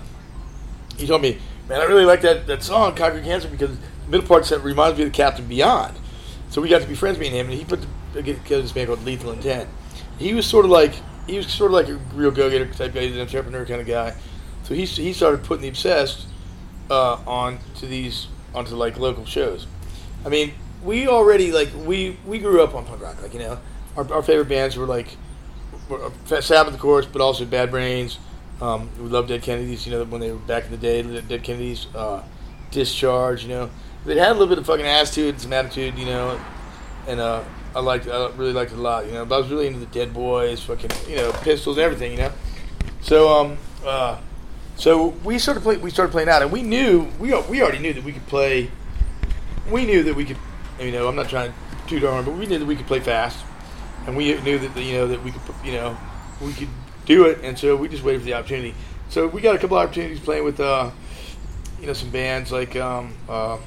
he 0.96 1.08
told 1.08 1.22
me, 1.22 1.38
man, 1.68 1.80
I 1.80 1.84
really 1.84 2.04
like 2.04 2.20
that 2.20 2.46
that 2.46 2.62
song 2.62 2.94
Concrete 2.94 3.24
Cancer 3.24 3.48
because 3.48 3.76
the 3.76 4.08
middle 4.08 4.24
part 4.24 4.48
reminds 4.62 4.96
me 4.96 5.04
of 5.04 5.10
the 5.10 5.16
Captain 5.16 5.46
Beyond. 5.48 5.96
So 6.50 6.62
we 6.62 6.68
got 6.68 6.80
to 6.80 6.86
be 6.86 6.94
friends, 6.94 7.18
me 7.18 7.26
and 7.26 7.34
him, 7.34 7.46
and 7.46 7.58
he 7.58 7.64
put 7.64 7.84
the, 8.12 8.22
get 8.22 8.44
this 8.46 8.70
band 8.70 8.86
called 8.86 9.04
Lethal 9.04 9.32
Intent. 9.32 9.68
He 10.16 10.32
was 10.32 10.46
sort 10.46 10.64
of 10.64 10.70
like 10.70 10.94
he 11.26 11.36
was 11.36 11.48
sort 11.48 11.72
of 11.72 11.74
like 11.74 11.88
a 11.88 11.96
real 12.14 12.30
go-getter 12.30 12.72
type 12.72 12.94
guy, 12.94 13.00
he's 13.00 13.16
an 13.16 13.22
entrepreneur 13.22 13.66
kind 13.66 13.80
of 13.80 13.86
guy. 13.88 14.14
So 14.62 14.74
he 14.74 14.84
he 14.84 15.12
started 15.12 15.42
putting 15.42 15.62
the 15.62 15.68
obsessed 15.68 16.28
uh, 16.88 17.14
on 17.26 17.58
to 17.80 17.86
these 17.86 18.28
onto 18.54 18.76
like 18.76 18.96
local 18.96 19.24
shows. 19.24 19.66
I 20.24 20.28
mean, 20.28 20.54
we 20.82 21.08
already 21.08 21.52
like 21.52 21.68
we 21.84 22.18
we 22.26 22.38
grew 22.38 22.62
up 22.62 22.74
on 22.74 22.84
punk 22.84 23.02
rock. 23.02 23.22
Like 23.22 23.34
you 23.34 23.40
know, 23.40 23.58
our, 23.96 24.12
our 24.12 24.22
favorite 24.22 24.48
bands 24.48 24.76
were 24.76 24.86
like 24.86 25.16
were, 25.88 26.04
uh, 26.04 26.40
Sabbath, 26.40 26.74
of 26.74 26.80
course, 26.80 27.06
but 27.06 27.20
also 27.20 27.44
Bad 27.44 27.70
Brains. 27.70 28.18
Um, 28.60 28.90
we 28.98 29.08
loved 29.08 29.28
Dead 29.28 29.42
Kennedys. 29.42 29.86
You 29.86 29.92
know, 29.92 30.04
when 30.04 30.20
they 30.20 30.30
were 30.30 30.38
back 30.38 30.64
in 30.64 30.70
the 30.70 30.76
day, 30.76 31.02
Dead 31.22 31.42
Kennedys, 31.42 31.86
uh, 31.94 32.22
Discharge. 32.70 33.42
You 33.42 33.48
know, 33.48 33.70
they 34.04 34.16
had 34.16 34.30
a 34.30 34.32
little 34.32 34.48
bit 34.48 34.58
of 34.58 34.66
fucking 34.66 34.86
attitude 34.86 35.40
some 35.40 35.52
attitude. 35.52 35.98
You 35.98 36.06
know, 36.06 36.40
and 37.06 37.20
uh, 37.20 37.42
I 37.74 37.80
liked 37.80 38.08
I 38.08 38.30
really 38.36 38.52
liked 38.52 38.72
it 38.72 38.78
a 38.78 38.80
lot. 38.80 39.06
You 39.06 39.12
know, 39.12 39.24
but 39.24 39.36
I 39.36 39.38
was 39.38 39.50
really 39.50 39.66
into 39.66 39.80
the 39.80 39.86
Dead 39.86 40.14
Boys, 40.14 40.62
fucking 40.62 40.90
you 41.08 41.16
know, 41.16 41.32
Pistols, 41.42 41.76
and 41.76 41.84
everything. 41.84 42.12
You 42.12 42.18
know, 42.18 42.32
so 43.00 43.28
um 43.28 43.58
uh. 43.84 44.18
So 44.78 45.06
we 45.24 45.38
started 45.38 45.62
play, 45.62 45.78
we 45.78 45.90
started 45.90 46.12
playing 46.12 46.28
out, 46.28 46.42
and 46.42 46.52
we 46.52 46.62
knew 46.62 47.08
we 47.18 47.32
we 47.48 47.62
already 47.62 47.78
knew 47.78 47.94
that 47.94 48.04
we 48.04 48.12
could 48.12 48.26
play. 48.26 48.70
We 49.70 49.86
knew 49.86 50.02
that 50.02 50.14
we 50.14 50.26
could. 50.26 50.36
You 50.80 50.92
know, 50.92 51.08
I'm 51.08 51.16
not 51.16 51.28
trying 51.28 51.52
to 51.52 51.56
toot 51.88 52.04
our 52.04 52.22
but 52.22 52.34
we 52.34 52.46
knew 52.46 52.58
that 52.58 52.66
we 52.66 52.76
could 52.76 52.86
play 52.86 53.00
fast, 53.00 53.44
and 54.06 54.16
we 54.16 54.34
knew 54.40 54.58
that 54.58 54.76
you 54.76 54.94
know 54.94 55.08
that 55.08 55.22
we 55.22 55.30
could 55.30 55.42
you 55.64 55.72
know 55.72 55.96
we 56.40 56.52
could 56.52 56.68
do 57.06 57.26
it, 57.26 57.40
and 57.42 57.58
so 57.58 57.76
we 57.76 57.88
just 57.88 58.02
waited 58.02 58.20
for 58.20 58.26
the 58.26 58.34
opportunity. 58.34 58.74
So 59.08 59.26
we 59.26 59.40
got 59.40 59.54
a 59.54 59.58
couple 59.58 59.78
opportunities 59.78 60.20
playing 60.20 60.44
with 60.44 60.60
uh, 60.60 60.90
you 61.80 61.86
know 61.86 61.92
some 61.92 62.10
bands 62.10 62.52
like 62.52 62.76
um, 62.76 63.14
uh, 63.28 63.58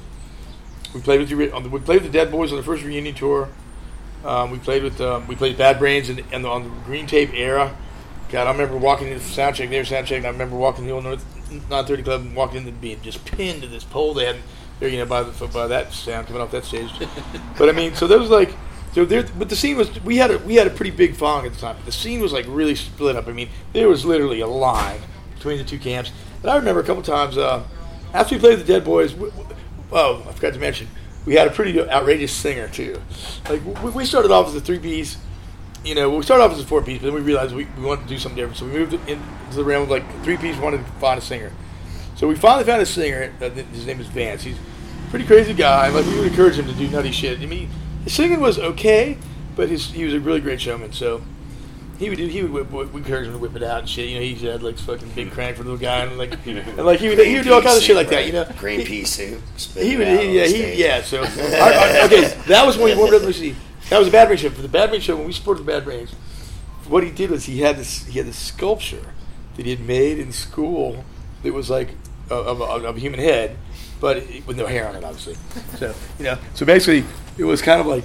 we 0.94 1.00
played 1.00 1.20
with 1.20 1.28
the 1.28 1.52
on 1.52 1.62
the, 1.62 1.68
we 1.68 1.80
played 1.80 2.02
with 2.02 2.12
the 2.12 2.18
Dead 2.18 2.30
Boys 2.30 2.52
on 2.52 2.58
the 2.58 2.64
first 2.64 2.84
reunion 2.84 3.14
tour. 3.14 3.48
Um, 4.24 4.50
we 4.50 4.58
played 4.58 4.82
with 4.82 5.00
um, 5.00 5.26
we 5.26 5.34
played 5.34 5.56
Bad 5.56 5.78
Brains 5.78 6.08
and, 6.08 6.22
and 6.30 6.46
on 6.46 6.64
the 6.64 6.70
Green 6.84 7.06
Tape 7.06 7.32
era. 7.34 7.76
God, 8.30 8.46
I 8.46 8.52
remember 8.52 8.76
walking 8.76 9.08
into 9.08 9.18
the 9.18 9.24
sound 9.24 9.56
check. 9.56 9.70
They 9.70 9.80
were 9.80 9.96
I 9.96 10.30
remember 10.30 10.54
walking 10.54 10.84
to 10.84 10.88
the 10.88 10.94
old 10.94 11.02
North 11.02 11.24
930 11.50 12.02
Club 12.02 12.20
and 12.20 12.36
walking 12.36 12.58
in 12.58 12.68
and 12.68 12.80
being 12.80 13.00
just 13.02 13.24
pinned 13.24 13.62
to 13.62 13.68
this 13.68 13.82
pole 13.82 14.14
they 14.14 14.26
had 14.26 14.36
you 14.88 14.98
know, 14.98 15.06
by 15.06 15.22
the 15.22 15.46
by 15.48 15.66
that 15.66 15.92
sound 15.92 16.26
coming 16.26 16.42
off 16.42 16.50
that 16.52 16.64
stage. 16.64 16.90
but 17.58 17.68
I 17.68 17.72
mean, 17.72 17.94
so 17.94 18.06
there 18.06 18.18
was 18.18 18.30
like, 18.30 18.54
so 18.92 19.04
there. 19.04 19.24
But 19.38 19.48
the 19.48 19.56
scene 19.56 19.76
was 19.76 20.02
we 20.02 20.16
had 20.16 20.30
a 20.30 20.38
we 20.38 20.54
had 20.54 20.66
a 20.66 20.70
pretty 20.70 20.90
big 20.90 21.14
following 21.14 21.46
at 21.46 21.52
the 21.54 21.60
time. 21.60 21.76
The 21.84 21.92
scene 21.92 22.20
was 22.20 22.32
like 22.32 22.46
really 22.48 22.74
split 22.74 23.16
up. 23.16 23.28
I 23.28 23.32
mean, 23.32 23.48
there 23.72 23.88
was 23.88 24.04
literally 24.04 24.40
a 24.40 24.46
line 24.46 25.00
between 25.34 25.58
the 25.58 25.64
two 25.64 25.78
camps. 25.78 26.12
And 26.42 26.50
I 26.50 26.56
remember 26.56 26.80
a 26.80 26.84
couple 26.84 27.02
times 27.02 27.36
uh, 27.36 27.62
after 28.14 28.34
we 28.34 28.40
played 28.40 28.58
the 28.58 28.64
Dead 28.64 28.84
Boys. 28.84 29.14
We, 29.14 29.28
we- 29.28 29.44
oh, 29.92 30.24
I 30.28 30.32
forgot 30.32 30.54
to 30.54 30.60
mention. 30.60 30.88
We 31.26 31.34
had 31.34 31.46
a 31.46 31.50
pretty 31.50 31.78
outrageous 31.80 32.32
singer 32.32 32.68
too. 32.68 33.00
Like 33.48 33.62
we, 33.82 33.90
we 33.90 34.04
started 34.06 34.30
off 34.30 34.48
as 34.48 34.54
a 34.54 34.60
three 34.60 34.78
piece, 34.78 35.18
you 35.84 35.94
know, 35.94 36.08
we 36.10 36.22
started 36.22 36.44
off 36.44 36.52
as 36.52 36.60
a 36.60 36.64
four 36.66 36.80
piece, 36.82 36.98
but 37.00 37.06
then 37.06 37.14
we 37.14 37.20
realized 37.20 37.54
we, 37.54 37.66
we 37.76 37.84
wanted 37.84 38.02
to 38.02 38.08
do 38.08 38.18
something 38.18 38.36
different. 38.36 38.56
So 38.56 38.64
we 38.66 38.72
moved 38.72 38.94
into 38.94 39.22
the 39.52 39.64
realm 39.64 39.82
of 39.82 39.90
like 39.90 40.04
three 40.24 40.36
piece, 40.38 40.56
wanted 40.56 40.78
to 40.78 40.92
find 40.92 41.18
a 41.18 41.22
singer. 41.22 41.52
So 42.20 42.28
we 42.28 42.34
finally 42.34 42.64
found 42.64 42.82
a 42.82 42.86
singer. 42.86 43.32
Uh, 43.40 43.48
his 43.48 43.86
name 43.86 43.98
is 43.98 44.06
Vance. 44.08 44.42
He's 44.42 44.58
a 44.58 45.08
pretty 45.08 45.24
crazy 45.24 45.54
guy. 45.54 45.88
Like 45.88 46.04
we 46.04 46.18
would 46.18 46.26
encourage 46.26 46.58
him 46.58 46.66
to 46.66 46.74
do 46.74 46.86
nutty 46.88 47.12
shit. 47.12 47.40
I 47.40 47.46
mean, 47.46 47.70
his 48.04 48.12
singing 48.12 48.40
was 48.40 48.58
okay, 48.58 49.16
but 49.56 49.70
his 49.70 49.86
he 49.90 50.04
was 50.04 50.12
a 50.12 50.20
really 50.20 50.40
great 50.42 50.60
showman. 50.60 50.92
So 50.92 51.22
he 51.98 52.10
would 52.10 52.18
do, 52.18 52.26
he 52.26 52.42
would 52.42 52.52
whip, 52.52 52.70
whip, 52.70 52.92
we 52.92 53.00
encourage 53.00 53.26
him 53.26 53.32
to 53.32 53.38
whip 53.38 53.56
it 53.56 53.62
out 53.62 53.78
and 53.78 53.88
shit. 53.88 54.10
You 54.10 54.16
know, 54.16 54.20
he 54.20 54.34
had 54.34 54.62
like 54.62 54.76
fucking 54.76 55.08
big 55.12 55.30
crank 55.30 55.56
for 55.56 55.62
the 55.62 55.70
little 55.70 55.82
guy 55.82 56.04
and 56.04 56.18
like 56.18 56.32
and 56.46 56.76
like 56.84 57.00
he 57.00 57.08
would 57.08 57.18
he 57.20 57.36
would 57.36 57.44
do 57.44 57.54
all 57.54 57.62
kinds 57.62 57.78
of 57.78 57.82
shit 57.84 57.96
like 57.96 58.10
that. 58.10 58.26
You 58.26 58.32
know, 58.32 58.44
green 58.58 58.80
He- 58.80 58.84
pea 58.84 59.04
soup. 59.04 59.40
he 59.72 59.96
would, 59.96 60.06
he, 60.06 60.38
yeah, 60.38 60.44
he, 60.46 60.74
yeah. 60.74 61.00
So, 61.00 61.20
our- 61.22 61.72
our- 61.72 62.04
okay, 62.04 62.38
that 62.48 62.66
was 62.66 62.76
when 62.76 62.92
he 62.92 62.98
warmed 62.98 63.14
up. 63.14 63.22
Let's 63.22 63.40
that 63.88 63.98
was 63.98 64.08
a 64.08 64.10
Bad 64.10 64.26
Brain 64.26 64.36
show. 64.36 64.50
For 64.50 64.60
the 64.60 64.68
Bad 64.68 64.90
Brain 64.90 65.00
show, 65.00 65.16
when 65.16 65.24
we 65.24 65.32
supported 65.32 65.62
the 65.62 65.72
Bad 65.72 65.84
Brains, 65.84 66.12
what 66.86 67.02
he 67.02 67.10
did 67.10 67.30
was 67.30 67.46
he 67.46 67.60
had 67.62 67.78
this, 67.78 68.04
he 68.04 68.18
had 68.18 68.26
this 68.26 68.36
sculpture 68.38 69.14
that 69.56 69.64
he 69.64 69.70
had 69.70 69.80
made 69.80 70.18
in 70.18 70.32
school 70.32 71.06
that 71.42 71.54
was 71.54 71.70
like 71.70 71.94
of, 72.30 72.60
of, 72.60 72.84
of 72.84 72.96
a 72.96 73.00
human 73.00 73.20
head, 73.20 73.56
but 74.00 74.26
with 74.46 74.56
no 74.56 74.66
hair 74.66 74.88
on 74.88 74.96
it, 74.96 75.04
obviously. 75.04 75.36
So, 75.78 75.94
you 76.18 76.24
know, 76.26 76.38
so 76.54 76.66
basically, 76.66 77.04
it 77.38 77.44
was 77.44 77.62
kind 77.62 77.80
of 77.80 77.86
like, 77.86 78.04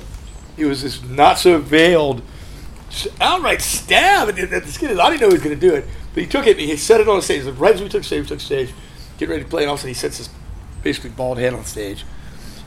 it 0.55 0.65
was 0.65 0.82
this 0.82 1.03
not 1.03 1.38
so 1.38 1.59
veiled, 1.59 2.21
outright 3.19 3.61
stab 3.61 4.30
at 4.30 4.36
the, 4.36 4.45
the 4.45 4.67
skin. 4.67 4.97
I 4.97 5.09
didn't 5.09 5.21
know 5.21 5.28
he 5.28 5.34
was 5.34 5.43
going 5.43 5.59
to 5.59 5.67
do 5.69 5.76
it, 5.76 5.86
but 6.13 6.23
he 6.23 6.30
took 6.30 6.47
it 6.47 6.51
and 6.51 6.61
he 6.61 6.78
set 6.78 7.01
it 7.01 7.09
on 7.09 7.17
the 7.17 7.21
stage. 7.21 7.43
Right 7.43 7.73
as 7.73 7.82
we 7.82 7.89
took 7.89 8.05
stage, 8.05 8.21
we 8.21 8.28
took 8.28 8.39
stage, 8.39 8.73
get 9.17 9.28
ready 9.28 9.43
to 9.43 9.49
play, 9.49 9.63
and 9.63 9.69
all 9.69 9.73
of 9.73 9.80
a 9.80 9.82
sudden 9.82 9.89
he 9.89 9.93
sets 9.93 10.19
this 10.19 10.30
basically 10.84 11.09
bald 11.09 11.38
head 11.38 11.53
on 11.53 11.65
stage, 11.65 12.05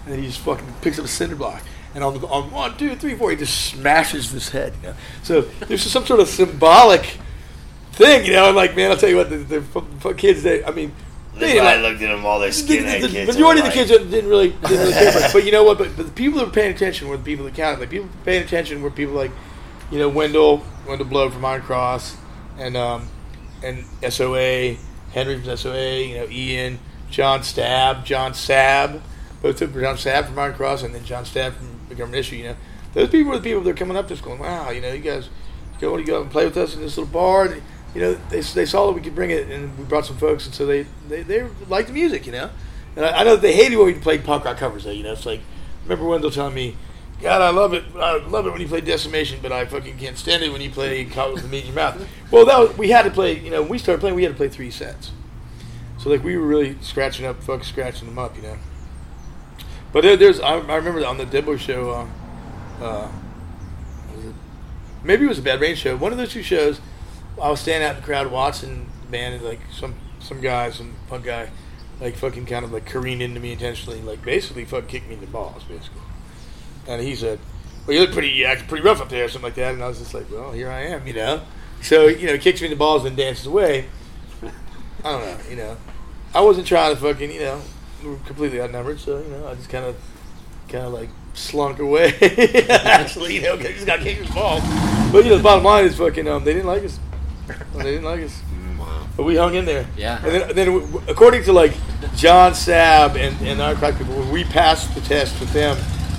and 0.04 0.12
then 0.12 0.20
he 0.20 0.26
just 0.26 0.40
fucking 0.40 0.66
picks 0.82 0.98
up 0.98 1.06
a 1.06 1.09
cinder 1.09 1.36
block. 1.36 1.62
And 1.94 2.04
on, 2.04 2.20
the, 2.20 2.26
on 2.26 2.50
one, 2.50 2.76
two, 2.76 2.94
three, 2.96 3.14
four, 3.14 3.30
he 3.30 3.36
just 3.36 3.70
smashes 3.70 4.30
this 4.30 4.50
head. 4.50 4.74
You 4.82 4.88
know? 4.88 4.94
So 5.22 5.40
there's 5.40 5.82
some 5.82 6.04
sort 6.04 6.20
of 6.20 6.28
symbolic 6.28 7.18
thing, 7.92 8.26
you 8.26 8.32
know. 8.32 8.46
I'm 8.46 8.54
like, 8.54 8.76
man, 8.76 8.90
I'll 8.90 8.96
tell 8.96 9.09
you 9.09 9.16
what, 9.16 9.30
the, 9.30 9.38
the, 9.38 9.62
fu- 9.62 10.14
kids, 10.14 10.42
they, 10.42 10.62
I 10.62 10.70
mean, 10.70 10.92
They 11.39 11.61
like, 11.61 11.80
looked 11.80 12.03
at 12.03 12.09
them 12.09 12.24
all 12.24 12.41
their 12.41 12.51
the, 12.51 12.55
skinhead 12.55 13.01
the, 13.03 13.09
kids. 13.09 13.26
the 13.26 13.32
majority 13.32 13.61
of 13.61 13.66
the 13.66 13.72
kids 13.72 13.91
didn't 13.91 14.28
really, 14.28 14.51
didn't 14.51 14.70
really 14.70 14.93
care 14.93 15.14
much. 15.14 15.32
But 15.32 15.45
you 15.45 15.53
know 15.53 15.64
what? 15.64 15.78
But, 15.78 15.97
but 15.97 16.07
the 16.07 16.12
people 16.12 16.39
that 16.39 16.47
were 16.47 16.53
paying 16.53 16.74
attention 16.74 17.09
were 17.09 17.16
the 17.16 17.24
people 17.24 17.45
that 17.45 17.55
counted. 17.55 17.80
Like 17.80 17.91
people 17.91 18.09
paying 18.24 18.43
attention 18.43 18.82
were 18.82 18.91
people 18.91 19.14
like, 19.14 19.30
you 19.91 19.99
know, 19.99 20.09
Wendell, 20.09 20.64
Wendell 20.86 21.07
Blow 21.07 21.30
from 21.30 21.45
Iron 21.45 21.62
Cross, 21.62 22.16
and 22.59 22.76
um, 22.76 23.09
and 23.62 23.84
SOA, 24.09 24.76
Henry 25.12 25.41
from 25.41 25.57
SOA, 25.57 26.01
you 26.01 26.14
know, 26.16 26.28
Ian, 26.30 26.78
John 27.11 27.41
Stabb, 27.41 28.05
John 28.05 28.34
Sab, 28.34 29.03
both 29.43 29.57
took 29.59 29.72
John 29.74 29.97
Sab 29.97 30.26
from 30.26 30.39
Iron 30.39 30.55
Cross, 30.55 30.82
and 30.82 30.95
then 30.95 31.05
John 31.05 31.24
Stabb 31.24 31.55
from 31.55 31.68
the 31.89 31.95
government 31.95 32.20
issue. 32.20 32.36
You 32.36 32.45
know, 32.45 32.57
those 32.95 33.09
people 33.09 33.30
were 33.30 33.39
the 33.39 33.43
people 33.43 33.62
that 33.62 33.70
are 33.70 33.74
coming 33.74 33.97
up 33.97 34.09
to 34.09 34.14
us 34.14 34.20
going, 34.20 34.39
wow, 34.39 34.70
you 34.70 34.80
know, 34.80 34.93
you 34.93 35.01
guys 35.01 35.28
go 35.80 35.95
and 35.95 36.07
you 36.07 36.12
go 36.12 36.22
and 36.22 36.30
play 36.30 36.45
with 36.45 36.57
us 36.57 36.74
in 36.74 36.80
this 36.80 36.97
little 36.97 37.12
bar. 37.12 37.47
And, 37.47 37.62
you 37.95 38.01
know, 38.01 38.14
they, 38.30 38.41
they 38.41 38.66
saw 38.66 38.86
that 38.86 38.93
we 38.93 39.01
could 39.01 39.14
bring 39.14 39.30
it, 39.30 39.49
and 39.49 39.76
we 39.78 39.84
brought 39.84 40.07
some 40.07 40.16
folks, 40.16 40.47
and 40.47 40.55
so 40.55 40.66
they 40.66 40.86
they, 41.09 41.22
they 41.22 41.47
liked 41.68 41.89
the 41.89 41.95
music, 41.95 42.26
you 42.26 42.32
know. 42.32 42.51
And 42.97 43.05
I, 43.05 43.20
I 43.20 43.24
know 43.24 43.34
that 43.36 43.43
they 43.43 43.55
hated 43.55 43.76
when 43.76 43.86
we 43.86 43.95
played 43.95 44.24
punk 44.24 44.45
rock 44.45 44.59
covers, 44.59 44.84
though. 44.84 44.91
You 44.91 45.05
know, 45.05 45.12
it's 45.12 45.26
like 45.26 45.41
I 45.41 45.82
remember 45.84 46.09
Wendell 46.09 46.30
telling 46.30 46.55
me, 46.55 46.76
God, 47.20 47.43
I 47.43 47.51
love 47.51 47.74
it. 47.74 47.84
I 47.97 48.18
love 48.18 48.47
it 48.47 48.51
when 48.51 48.61
you 48.61 48.68
play 48.68 48.80
Decimation, 48.80 49.41
but 49.43 49.51
I 49.51 49.64
fucking 49.64 49.99
can't 49.99 50.16
stand 50.16 50.43
it 50.43 50.53
when 50.53 50.61
you 50.61 50.70
play 50.70 51.05
Caught 51.05 51.34
with 51.34 51.43
the 51.43 51.49
Meat 51.49 51.61
in 51.61 51.66
Your 51.66 51.76
Mouth. 51.76 52.07
Well, 52.30 52.45
that 52.45 52.59
was, 52.59 52.76
we 52.76 52.91
had 52.91 53.05
to 53.05 53.11
play. 53.11 53.39
You 53.39 53.51
know, 53.51 53.62
when 53.62 53.70
we 53.70 53.78
started 53.78 54.01
playing, 54.01 54.14
we 54.14 54.22
had 54.22 54.32
to 54.32 54.36
play 54.36 54.51
three 54.51 54.70
sets. 54.70 55.12
So 55.99 56.11
like 56.11 56.22
we 56.22 56.36
were 56.36 56.47
really 56.47 56.76
scratching 56.82 57.24
up, 57.24 57.43
fuck, 57.43 57.64
scratching 57.64 58.07
them 58.07 58.18
up, 58.18 58.36
you 58.36 58.43
know. 58.43 58.59
But 59.93 60.03
there, 60.03 60.16
there's, 60.16 60.41
I, 60.41 60.59
I 60.59 60.76
remember 60.76 61.05
on 61.07 61.16
the 61.16 61.24
Dibbo 61.24 61.59
show, 61.59 62.09
uh, 62.80 62.84
uh, 62.84 63.09
maybe 65.03 65.24
it 65.24 65.28
was 65.28 65.39
a 65.39 65.43
Bad 65.43 65.61
Rain 65.61 65.74
show. 65.74 65.97
One 65.97 66.12
of 66.12 66.18
those 66.18 66.32
two 66.32 66.43
shows, 66.43 66.80
I 67.41 67.51
was 67.51 67.61
standing 67.61 67.89
out 67.89 67.97
in 67.97 68.01
the 68.01 68.07
crowd 68.07 68.26
watching 68.28 68.91
the 69.03 69.11
band, 69.11 69.36
and 69.36 69.45
like 69.45 69.61
some 69.72 69.95
some 70.20 70.41
guy, 70.41 70.70
some 70.70 70.95
punk 71.09 71.24
guy, 71.24 71.51
like 72.01 72.16
fucking 72.16 72.47
kind 72.47 72.64
of 72.64 72.72
like 72.72 72.86
careened 72.86 73.22
into 73.22 73.41
me 73.41 73.53
intentionally, 73.53 74.01
like 74.01 74.24
basically 74.24 74.64
fucking 74.64 74.89
kicked 74.89 75.09
me 75.09 75.14
in 75.14 75.20
the 75.20 75.26
balls, 75.26 75.62
basically. 75.64 76.03
And 76.86 77.03
he 77.03 77.14
said, 77.14 77.39
"Well, 77.86 77.95
you 77.95 78.01
look 78.01 78.12
pretty, 78.12 78.30
you 78.30 78.45
act 78.45 78.68
pretty 78.68 78.84
rough 78.84 79.01
up 79.01 79.09
there," 79.09 79.24
or 79.24 79.28
something 79.28 79.49
like 79.49 79.55
that. 79.57 79.74
And 79.74 79.82
I 79.82 79.89
was 79.89 79.99
just 79.99 80.14
like, 80.14 80.30
"Well, 80.30 80.53
here 80.53 80.70
I 80.70 80.82
am," 80.86 81.07
you 81.07 81.14
know. 81.14 81.43
So 81.82 82.07
you 82.07 82.26
know, 82.26 82.32
he 82.34 82.39
kicks 82.39 82.61
me 82.61 82.66
in 82.66 82.70
the 82.70 82.76
balls 82.76 83.05
and 83.05 83.16
dances 83.16 83.47
away. 83.47 83.86
I 85.05 85.12
don't 85.12 85.20
know, 85.20 85.39
you 85.51 85.57
know. 85.57 85.76
I 86.34 86.41
wasn't 86.41 86.66
trying 86.66 86.95
to 86.95 87.01
fucking, 87.01 87.32
you 87.32 87.41
know, 87.41 87.62
we 88.03 88.11
were 88.11 88.16
completely 88.18 88.61
outnumbered, 88.61 89.01
so 89.01 89.18
you 89.18 89.28
know, 89.28 89.49
I 89.49 89.55
just 89.55 89.70
kind 89.70 89.84
of, 89.84 89.97
kind 90.68 90.84
of 90.84 90.93
like 90.93 91.09
slunk 91.34 91.78
away. 91.78 92.14
Actually, 92.68 93.36
you 93.36 93.43
know, 93.43 93.55
I 93.55 93.62
just 93.62 93.86
got 93.86 94.01
kicked 94.01 94.20
in 94.20 94.26
the 94.26 94.32
balls. 94.32 94.62
But 95.11 95.24
you 95.24 95.30
know, 95.30 95.39
the 95.39 95.43
bottom 95.43 95.64
line 95.64 95.84
is 95.84 95.97
fucking, 95.97 96.28
um, 96.28 96.45
they 96.45 96.53
didn't 96.53 96.66
like 96.66 96.84
us. 96.84 96.99
They 97.74 97.82
didn't 97.84 98.05
like 98.05 98.22
us. 98.22 98.40
Wow. 98.78 99.07
But 99.16 99.24
we 99.24 99.36
hung 99.36 99.55
in 99.55 99.64
there. 99.64 99.86
Yeah. 99.96 100.24
And 100.24 100.34
then, 100.34 100.55
then 100.55 100.66
w- 100.66 100.86
w- 100.86 101.05
according 101.11 101.44
to 101.44 101.53
like 101.53 101.72
John 102.16 102.55
Sab 102.55 103.16
and, 103.16 103.36
and 103.46 103.61
our 103.61 103.74
crack 103.74 103.99
people, 103.99 104.14
when 104.14 104.30
we 104.30 104.44
passed 104.44 104.94
the 104.94 105.01
test 105.01 105.38
with 105.40 105.53
them, 105.53 105.76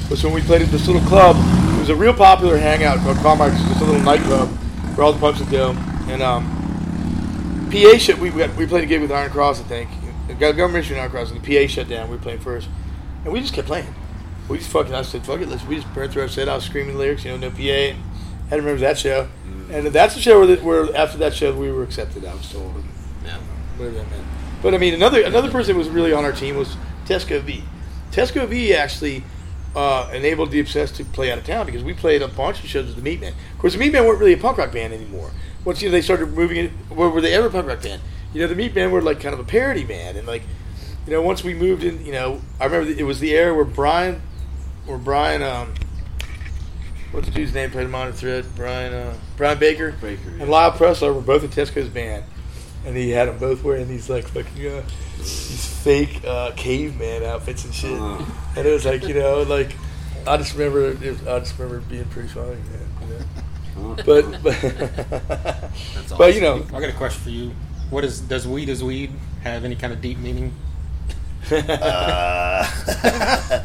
was 0.10 0.24
when 0.24 0.34
we 0.34 0.42
played 0.42 0.62
at 0.62 0.70
this 0.70 0.88
little 0.88 1.08
club. 1.08 1.36
It 1.76 1.80
was 1.80 1.90
a 1.90 1.96
real 1.96 2.14
popular 2.14 2.58
hangout 2.58 2.98
called 3.00 3.18
Carmark's. 3.18 3.56
It's 3.56 3.70
just 3.70 3.82
a 3.82 3.86
little 3.86 4.02
nightclub 4.02 4.50
where 4.96 5.06
all 5.06 5.14
the 5.14 5.20
punks 5.20 5.40
would 5.40 5.50
go. 5.50 5.72
And 6.10 6.22
um, 6.22 6.46
PA 7.72 7.98
shut. 7.98 8.18
We, 8.18 8.32
we, 8.32 8.40
got, 8.40 8.56
we 8.56 8.66
played 8.66 8.84
a 8.84 8.88
gig 8.88 9.02
with 9.02 9.12
Iron 9.12 9.32
Cross, 9.32 9.62
I 9.62 9.64
think. 9.64 9.90
Got 10.40 10.52
a 10.52 10.58
government 10.58 10.86
issue 10.86 10.96
Iron 10.96 11.10
Cross, 11.10 11.32
and 11.32 11.42
the 11.42 11.62
PA 11.62 11.68
shut 11.68 11.88
down. 11.90 12.10
We 12.10 12.16
were 12.16 12.22
playing 12.22 12.40
first, 12.40 12.70
and 13.24 13.34
we 13.34 13.40
just 13.42 13.54
kept 13.54 13.68
playing. 13.68 13.94
We 14.48 14.58
just 14.58 14.70
fucking. 14.70 14.94
I 14.94 15.02
said, 15.02 15.26
"Fuck 15.26 15.42
it, 15.42 15.50
let's." 15.50 15.66
We 15.66 15.76
just 15.76 15.94
burned 15.94 16.12
through 16.14 16.24
our 16.24 16.28
set. 16.28 16.48
I 16.50 16.56
was 16.56 16.64
screaming 16.64 16.98
lyrics, 16.98 17.26
you 17.26 17.32
know, 17.32 17.38
no 17.38 17.50
PA. 17.52 17.98
I 18.52 18.56
remember 18.56 18.80
that 18.82 18.98
show, 18.98 19.28
and 19.72 19.88
that's 19.88 20.16
the 20.16 20.22
show 20.22 20.40
where, 20.40 20.48
the, 20.48 20.56
where 20.64 20.96
after 20.96 21.18
that 21.20 21.34
show 21.34 21.54
we 21.54 21.72
were 21.72 21.84
accepted. 21.84 22.26
I 22.26 22.34
was 22.34 22.52
told 22.52 22.84
Yeah. 23.24 23.38
whatever 23.78 23.98
that 23.98 24.10
meant. 24.10 24.24
But 24.62 24.74
I 24.74 24.78
mean, 24.78 24.94
another 24.94 25.22
another 25.24 25.52
person 25.52 25.74
who 25.76 25.80
was 25.80 25.90
really 25.90 26.12
on 26.12 26.26
our 26.26 26.32
team 26.32 26.58
was 26.58 26.76
Tesco 27.06 27.42
Vee. 27.42 27.64
Tesco 28.12 28.48
Vee 28.48 28.74
actually 28.74 29.24
uh, 29.76 30.10
enabled 30.14 30.52
the 30.52 30.60
Obsessed 30.60 30.96
to 30.96 31.06
play 31.06 31.32
out 31.32 31.38
of 31.38 31.46
town 31.46 31.66
because 31.68 31.84
we 31.84 31.94
played 31.94 32.22
a 32.24 32.28
bunch 32.28 32.60
of 32.64 32.68
shows 32.68 32.88
with 32.88 33.02
the 33.02 33.18
Meatmen. 33.18 33.30
Of 33.54 33.60
course, 33.60 33.74
the 33.76 33.80
Meatmen 33.80 34.06
weren't 34.08 34.20
really 34.20 34.34
a 34.34 34.38
punk 34.38 34.58
rock 34.58 34.72
band 34.72 34.94
anymore. 34.94 35.32
Once 35.64 35.82
you 35.82 35.90
know, 35.90 35.92
they 35.92 36.02
started 36.02 36.30
moving 36.34 36.58
it, 36.58 36.72
where 36.90 37.10
were 37.10 37.22
they 37.22 37.34
ever 37.34 37.48
a 37.48 37.52
punk 37.52 37.68
rock 37.68 37.84
band? 37.84 38.02
You 38.34 38.42
know, 38.42 38.48
the 38.52 38.56
Meatmen 38.56 38.90
were 38.92 39.02
like 39.02 39.20
kind 39.20 39.34
of 39.34 39.40
a 39.40 39.44
parody 39.44 39.84
band, 39.84 40.18
and 40.18 40.28
like, 40.28 40.42
you 41.06 41.14
know, 41.14 41.22
once 41.22 41.44
we 41.44 41.54
moved 41.54 41.84
in, 41.84 42.04
you 42.06 42.12
know, 42.12 42.42
I 42.60 42.66
remember 42.66 42.90
it 42.92 43.04
was 43.06 43.20
the 43.20 43.32
era 43.36 43.54
where 43.54 43.66
Brian, 43.66 44.22
where 44.88 44.98
Brian, 44.98 45.44
um, 45.44 45.74
what's 47.12 47.28
the 47.28 47.34
dude's 47.34 47.54
name? 47.54 47.72
Played 47.72 47.86
him 47.86 47.96
on 47.96 48.08
the 48.08 48.14
thread. 48.14 48.46
Brian, 48.56 48.94
uh, 48.94 49.14
Brian 49.38 49.60
Baker, 49.60 49.92
Baker, 49.94 50.30
yeah. 50.30 50.42
and 50.44 50.50
Lyle 50.50 50.72
Preslar 50.72 51.14
were 51.14 51.22
both 51.22 51.44
in 51.44 51.50
Tesco's 51.50 51.90
band 51.90 52.24
and 52.86 52.96
he 52.96 53.10
had 53.10 53.28
them 53.28 53.38
both 53.38 53.64
wearing 53.64 53.88
these 53.88 54.10
like 54.10 54.28
fucking 54.28 54.68
uh, 54.68 54.84
these 55.18 55.66
fake 55.84 56.22
uh, 56.26 56.52
caveman 56.56 57.24
outfits 57.24 57.66
and 57.66 57.74
shit. 57.74 58.00
Uh. 58.00 58.24
And 58.56 58.68
it 58.68 58.72
was 58.72 58.86
like 58.86 59.04
you 59.08 59.14
know 59.14 59.44
like 59.44 59.76
I 60.28 60.38
just 60.38 60.54
remember 60.54 60.92
it, 60.92 61.02
was- 61.02 61.28
I 61.28 61.40
just 61.40 61.58
remember 61.58 61.82
being 61.90 62.06
pretty 62.06 62.30
funny. 62.30 62.56
Man, 62.56 62.88
you 63.02 63.08
know? 63.08 63.96
Huh? 63.96 64.04
But 64.06 64.44
but, 64.44 64.62
That's 65.94 66.14
but 66.14 66.36
you 66.36 66.42
know 66.42 66.66
I 66.74 66.80
got 66.80 66.90
a 66.90 66.94
question 66.94 67.22
for 67.24 67.30
you. 67.30 67.52
What 67.90 68.04
is 68.06 68.22
does 68.22 68.48
weed 68.48 68.70
is 68.70 68.84
weed 68.84 69.12
have 69.44 69.66
any 69.66 69.76
kind 69.76 69.94
of 69.94 70.02
deep 70.02 70.18
meaning? 70.20 70.54
Uh, 71.52 72.66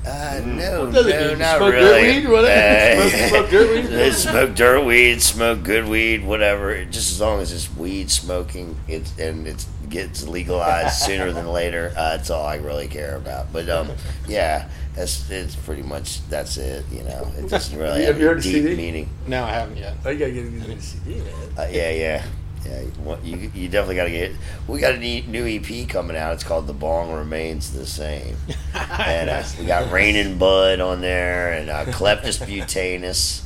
uh, 0.06 0.40
no, 0.44 0.90
does 0.90 1.06
no, 1.06 1.34
not 1.34 1.58
Smoke 1.58 1.72
really. 1.72 2.02
dirt 2.14 2.22
weed 2.24 2.28
whatever? 2.30 3.02
Uh, 3.02 3.08
Smoke- 3.28 3.28
smoke 3.30 3.50
dirt 3.50 3.70
weed? 3.74 3.82
they 3.90 4.10
smoke 4.12 4.54
dirt 4.54 4.84
weed, 4.84 5.22
smoke 5.22 5.62
good 5.62 5.88
weed, 5.88 6.24
whatever. 6.24 6.84
Just 6.86 7.12
as 7.12 7.20
long 7.20 7.40
as 7.40 7.52
it's 7.52 7.74
weed 7.76 8.10
smoking, 8.10 8.76
it's 8.88 9.16
and 9.18 9.46
it 9.46 9.64
gets 9.88 10.26
legalized 10.26 10.94
sooner 11.02 11.32
than 11.32 11.48
later. 11.48 11.92
Uh, 11.96 12.16
that's 12.16 12.30
all 12.30 12.46
I 12.46 12.56
really 12.56 12.88
care 12.88 13.16
about. 13.16 13.52
But 13.52 13.68
um, 13.68 13.90
yeah, 14.26 14.68
that's 14.94 15.28
it's 15.30 15.54
pretty 15.56 15.82
much 15.82 16.26
that's 16.28 16.56
it. 16.56 16.84
You 16.90 17.02
know, 17.02 17.30
it 17.36 17.48
doesn't 17.50 17.78
really 17.78 18.04
Have 18.04 18.14
have 18.14 18.20
you 18.20 18.26
heard 18.28 18.38
any 18.40 18.52
deep 18.52 18.62
CD? 18.64 18.76
meaning. 18.76 19.08
No, 19.26 19.44
I 19.44 19.50
haven't 19.50 19.76
yet. 19.76 19.96
I 20.04 20.14
gotta 20.14 20.30
get 20.32 20.46
into 20.46 20.66
this 20.68 20.84
CD, 21.04 21.20
man. 21.20 21.34
Uh, 21.58 21.68
yeah, 21.70 21.90
yeah, 21.90 22.24
yeah. 22.64 22.82
You, 23.22 23.50
you, 23.54 23.68
definitely 23.70 23.96
got 23.96 24.04
to 24.04 24.10
get. 24.10 24.32
We 24.68 24.80
got 24.80 24.94
a 24.94 24.98
ne- 24.98 25.26
new 25.26 25.46
EP 25.46 25.88
coming 25.88 26.16
out. 26.16 26.34
It's 26.34 26.44
called 26.44 26.66
"The 26.66 26.72
Bong 26.72 27.12
Remains 27.12 27.72
the 27.72 27.86
Same," 27.86 28.36
and 28.74 29.30
uh, 29.30 29.42
we 29.58 29.66
got 29.66 29.90
Rain 29.90 30.16
and 30.16 30.38
Bud 30.38 30.80
on 30.80 31.00
there, 31.00 31.52
and 31.52 31.70
uh, 31.70 31.84
Kleptus 31.86 32.44
Butanus, 32.44 33.42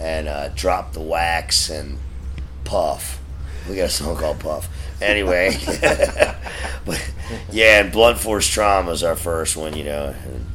and 0.00 0.28
uh, 0.28 0.48
Drop 0.48 0.92
the 0.92 1.00
Wax, 1.00 1.70
and 1.70 1.98
Puff. 2.64 3.20
We 3.68 3.76
got 3.76 3.84
a 3.84 3.90
song 3.90 4.16
called 4.16 4.40
Puff. 4.40 4.68
Anyway, 5.00 5.56
but 6.84 7.12
yeah, 7.50 7.80
and 7.82 7.92
Blunt 7.92 8.18
Force 8.18 8.46
Trauma 8.46 8.92
is 8.92 9.02
our 9.02 9.16
first 9.16 9.56
one. 9.56 9.76
You 9.76 9.84
know, 9.84 10.14
and 10.24 10.46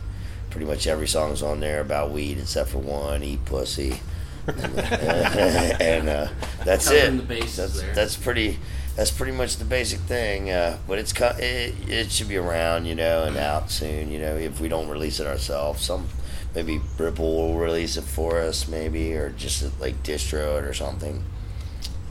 pretty 0.50 0.66
much 0.66 0.88
every 0.88 1.08
song's 1.08 1.42
on 1.42 1.60
there 1.60 1.82
about 1.82 2.12
weed 2.12 2.38
except 2.38 2.70
for 2.70 2.80
one, 2.80 3.24
Eat 3.24 3.44
Pussy. 3.46 4.00
and 5.82 6.08
uh, 6.08 6.30
that's 6.64 6.88
Covering 6.90 7.20
it. 7.20 7.28
that's, 7.28 7.82
there. 7.82 7.94
that's 7.94 8.16
pretty. 8.16 8.60
That's 8.96 9.12
pretty 9.12 9.34
much 9.34 9.58
the 9.58 9.66
basic 9.66 10.00
thing. 10.00 10.50
Uh, 10.50 10.78
but 10.88 10.98
it's 10.98 11.14
it, 11.22 11.76
it 11.88 12.12
should 12.12 12.30
be 12.30 12.38
around, 12.38 12.86
you 12.86 12.96
know, 12.96 13.26
and 13.26 13.38
out 13.38 13.70
soon. 13.70 14.10
You 14.10 14.20
know, 14.20 14.36
if 14.38 14.60
we 14.60 14.70
don't 14.70 14.88
release 14.90 15.20
it 15.20 15.28
ourselves, 15.28 15.84
some 15.84 16.08
maybe 16.56 16.80
Ripple 16.98 17.36
will 17.36 17.60
release 17.60 17.98
it 17.98 18.06
for 18.06 18.40
us, 18.40 18.68
maybe, 18.68 19.14
or 19.14 19.30
just 19.32 19.80
like 19.80 20.02
distro 20.02 20.58
it 20.58 20.64
or 20.64 20.74
something. 20.74 21.24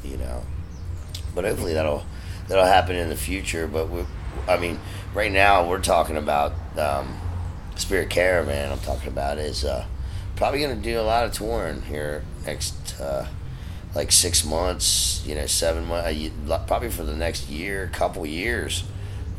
You 0.05 0.19
know, 0.19 0.43
but 1.35 1.45
hopefully 1.45 1.73
that'll 1.73 2.05
that'll 2.49 2.67
happen 2.67 2.97
in 2.97 3.09
the 3.09 3.17
future. 3.17 3.67
But 3.67 3.89
we, 3.89 4.05
I 4.47 4.59
mean, 4.59 4.79
right 5.15 5.33
now 5.33 5.69
we're 5.69 5.81
talking 5.81 6.17
about 6.17 6.53
um, 6.79 7.19
Spirit 7.77 8.11
Caravan. 8.11 8.71
I'm 8.71 8.79
talking 8.79 9.09
about 9.09 9.39
is 9.39 9.65
uh, 9.65 9.87
probably 10.37 10.61
going 10.61 10.77
to 10.77 10.83
do 10.83 11.01
a 11.01 11.03
lot 11.03 11.25
of 11.25 11.33
touring 11.33 11.83
here 11.83 12.23
next 12.47 13.01
uh, 13.01 13.27
like 13.95 14.13
six 14.13 14.45
months. 14.45 15.25
You 15.27 15.35
know, 15.35 15.47
seven 15.47 15.87
months. 15.87 16.31
Probably 16.67 16.91
for 16.91 17.03
the 17.03 17.17
next 17.17 17.49
year, 17.49 17.91
couple 17.93 18.25
years. 18.27 18.85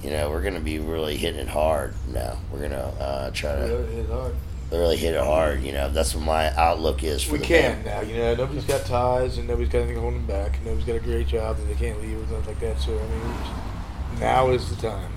You 0.03 0.11
know, 0.11 0.29
we're 0.29 0.41
going 0.43 0.53
to 0.53 0.59
be 0.59 0.77
really 0.79 1.17
hitting 1.17 1.39
it 1.41 1.47
hard 1.47 1.93
now. 2.13 2.37
We're 2.51 2.59
going 2.59 2.71
to 2.71 2.77
uh, 2.77 3.31
try 3.31 3.55
to 3.55 3.61
Really 3.61 3.95
hit 3.95 4.09
hard. 4.09 4.35
really 4.71 4.97
hit 4.97 5.15
it 5.15 5.23
hard. 5.23 5.63
You 5.63 5.71
know, 5.71 5.89
that's 5.89 6.13
what 6.13 6.23
my 6.23 6.53
outlook 6.55 7.03
is 7.03 7.23
for 7.23 7.33
We 7.33 7.37
the 7.39 7.45
can 7.45 7.83
band. 7.83 7.85
now, 7.85 8.01
you 8.01 8.15
know. 8.17 8.35
Nobody's 8.35 8.65
got 8.65 8.85
ties, 8.85 9.39
and 9.39 9.47
nobody's 9.47 9.69
got 9.69 9.79
anything 9.79 9.97
holding 9.99 10.19
them 10.19 10.27
back. 10.27 10.55
And 10.57 10.65
nobody's 10.67 10.85
got 10.85 10.95
a 10.97 10.99
great 10.99 11.27
job 11.27 11.57
that 11.57 11.63
they 11.63 11.73
can't 11.73 11.99
leave 12.01 12.15
or 12.17 12.33
nothing 12.35 12.45
like 12.45 12.59
that. 12.59 12.79
So 12.79 12.93
I 12.97 13.01
mean, 13.07 14.19
now 14.19 14.49
is 14.51 14.69
the 14.69 14.75
time. 14.87 15.11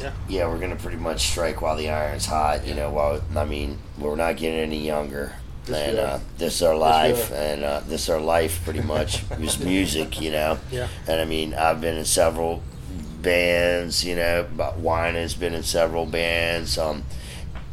Yeah, 0.00 0.12
Yeah, 0.28 0.48
we're 0.48 0.58
gonna 0.58 0.76
pretty 0.76 0.96
much 0.96 1.28
strike 1.30 1.60
while 1.62 1.76
the 1.76 1.90
iron's 1.90 2.26
hot. 2.26 2.66
You 2.66 2.74
know, 2.74 2.90
while 2.90 3.22
I 3.36 3.44
mean, 3.44 3.78
we're 3.98 4.16
not 4.16 4.36
getting 4.36 4.58
any 4.60 4.84
younger, 4.86 5.32
and 5.68 5.98
uh, 5.98 6.18
this 6.38 6.54
is 6.56 6.62
our 6.62 6.74
life, 6.76 7.30
and 7.32 7.62
uh, 7.62 7.80
this 7.86 8.02
is 8.04 8.10
our 8.10 8.20
life 8.20 8.64
pretty 8.64 8.82
much. 8.82 9.22
is 9.40 9.58
music, 9.60 10.20
you 10.20 10.30
know. 10.32 10.58
Yeah. 10.70 10.88
And 11.06 11.20
I 11.20 11.24
mean, 11.24 11.54
I've 11.54 11.80
been 11.80 11.96
in 11.96 12.04
several 12.04 12.62
bands. 13.22 14.04
You 14.04 14.16
know, 14.16 14.46
but 14.56 14.82
Wino 14.82 15.14
has 15.14 15.34
been 15.34 15.54
in 15.54 15.62
several 15.62 16.06
bands. 16.06 16.78
Um, 16.78 17.04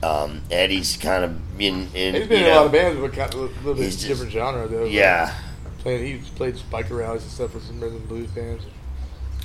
um, 0.04 0.42
Eddie's 0.52 0.98
kind 0.98 1.24
of 1.24 1.40
in 1.60 1.90
in. 1.94 2.16
He's 2.16 2.28
been 2.28 2.44
in 2.44 2.52
a 2.52 2.56
lot 2.56 2.66
of 2.68 2.72
bands, 2.72 3.00
but 3.00 3.14
kind 3.14 3.34
of 3.34 3.40
a 3.40 3.44
little 3.44 3.74
bit 3.76 3.84
just- 3.86 4.08
different 4.08 4.32
genre 4.32 4.68
though. 4.68 4.86
Yeah, 4.86 5.34
playing. 5.80 6.20
He's 6.20 6.30
played 6.30 6.56
biker 6.72 6.98
rallies 6.98 7.24
and 7.24 7.32
stuff 7.32 7.54
with 7.54 7.64
some 7.64 7.80
rhythm 7.80 8.06
blues 8.08 8.30
bands. 8.32 8.64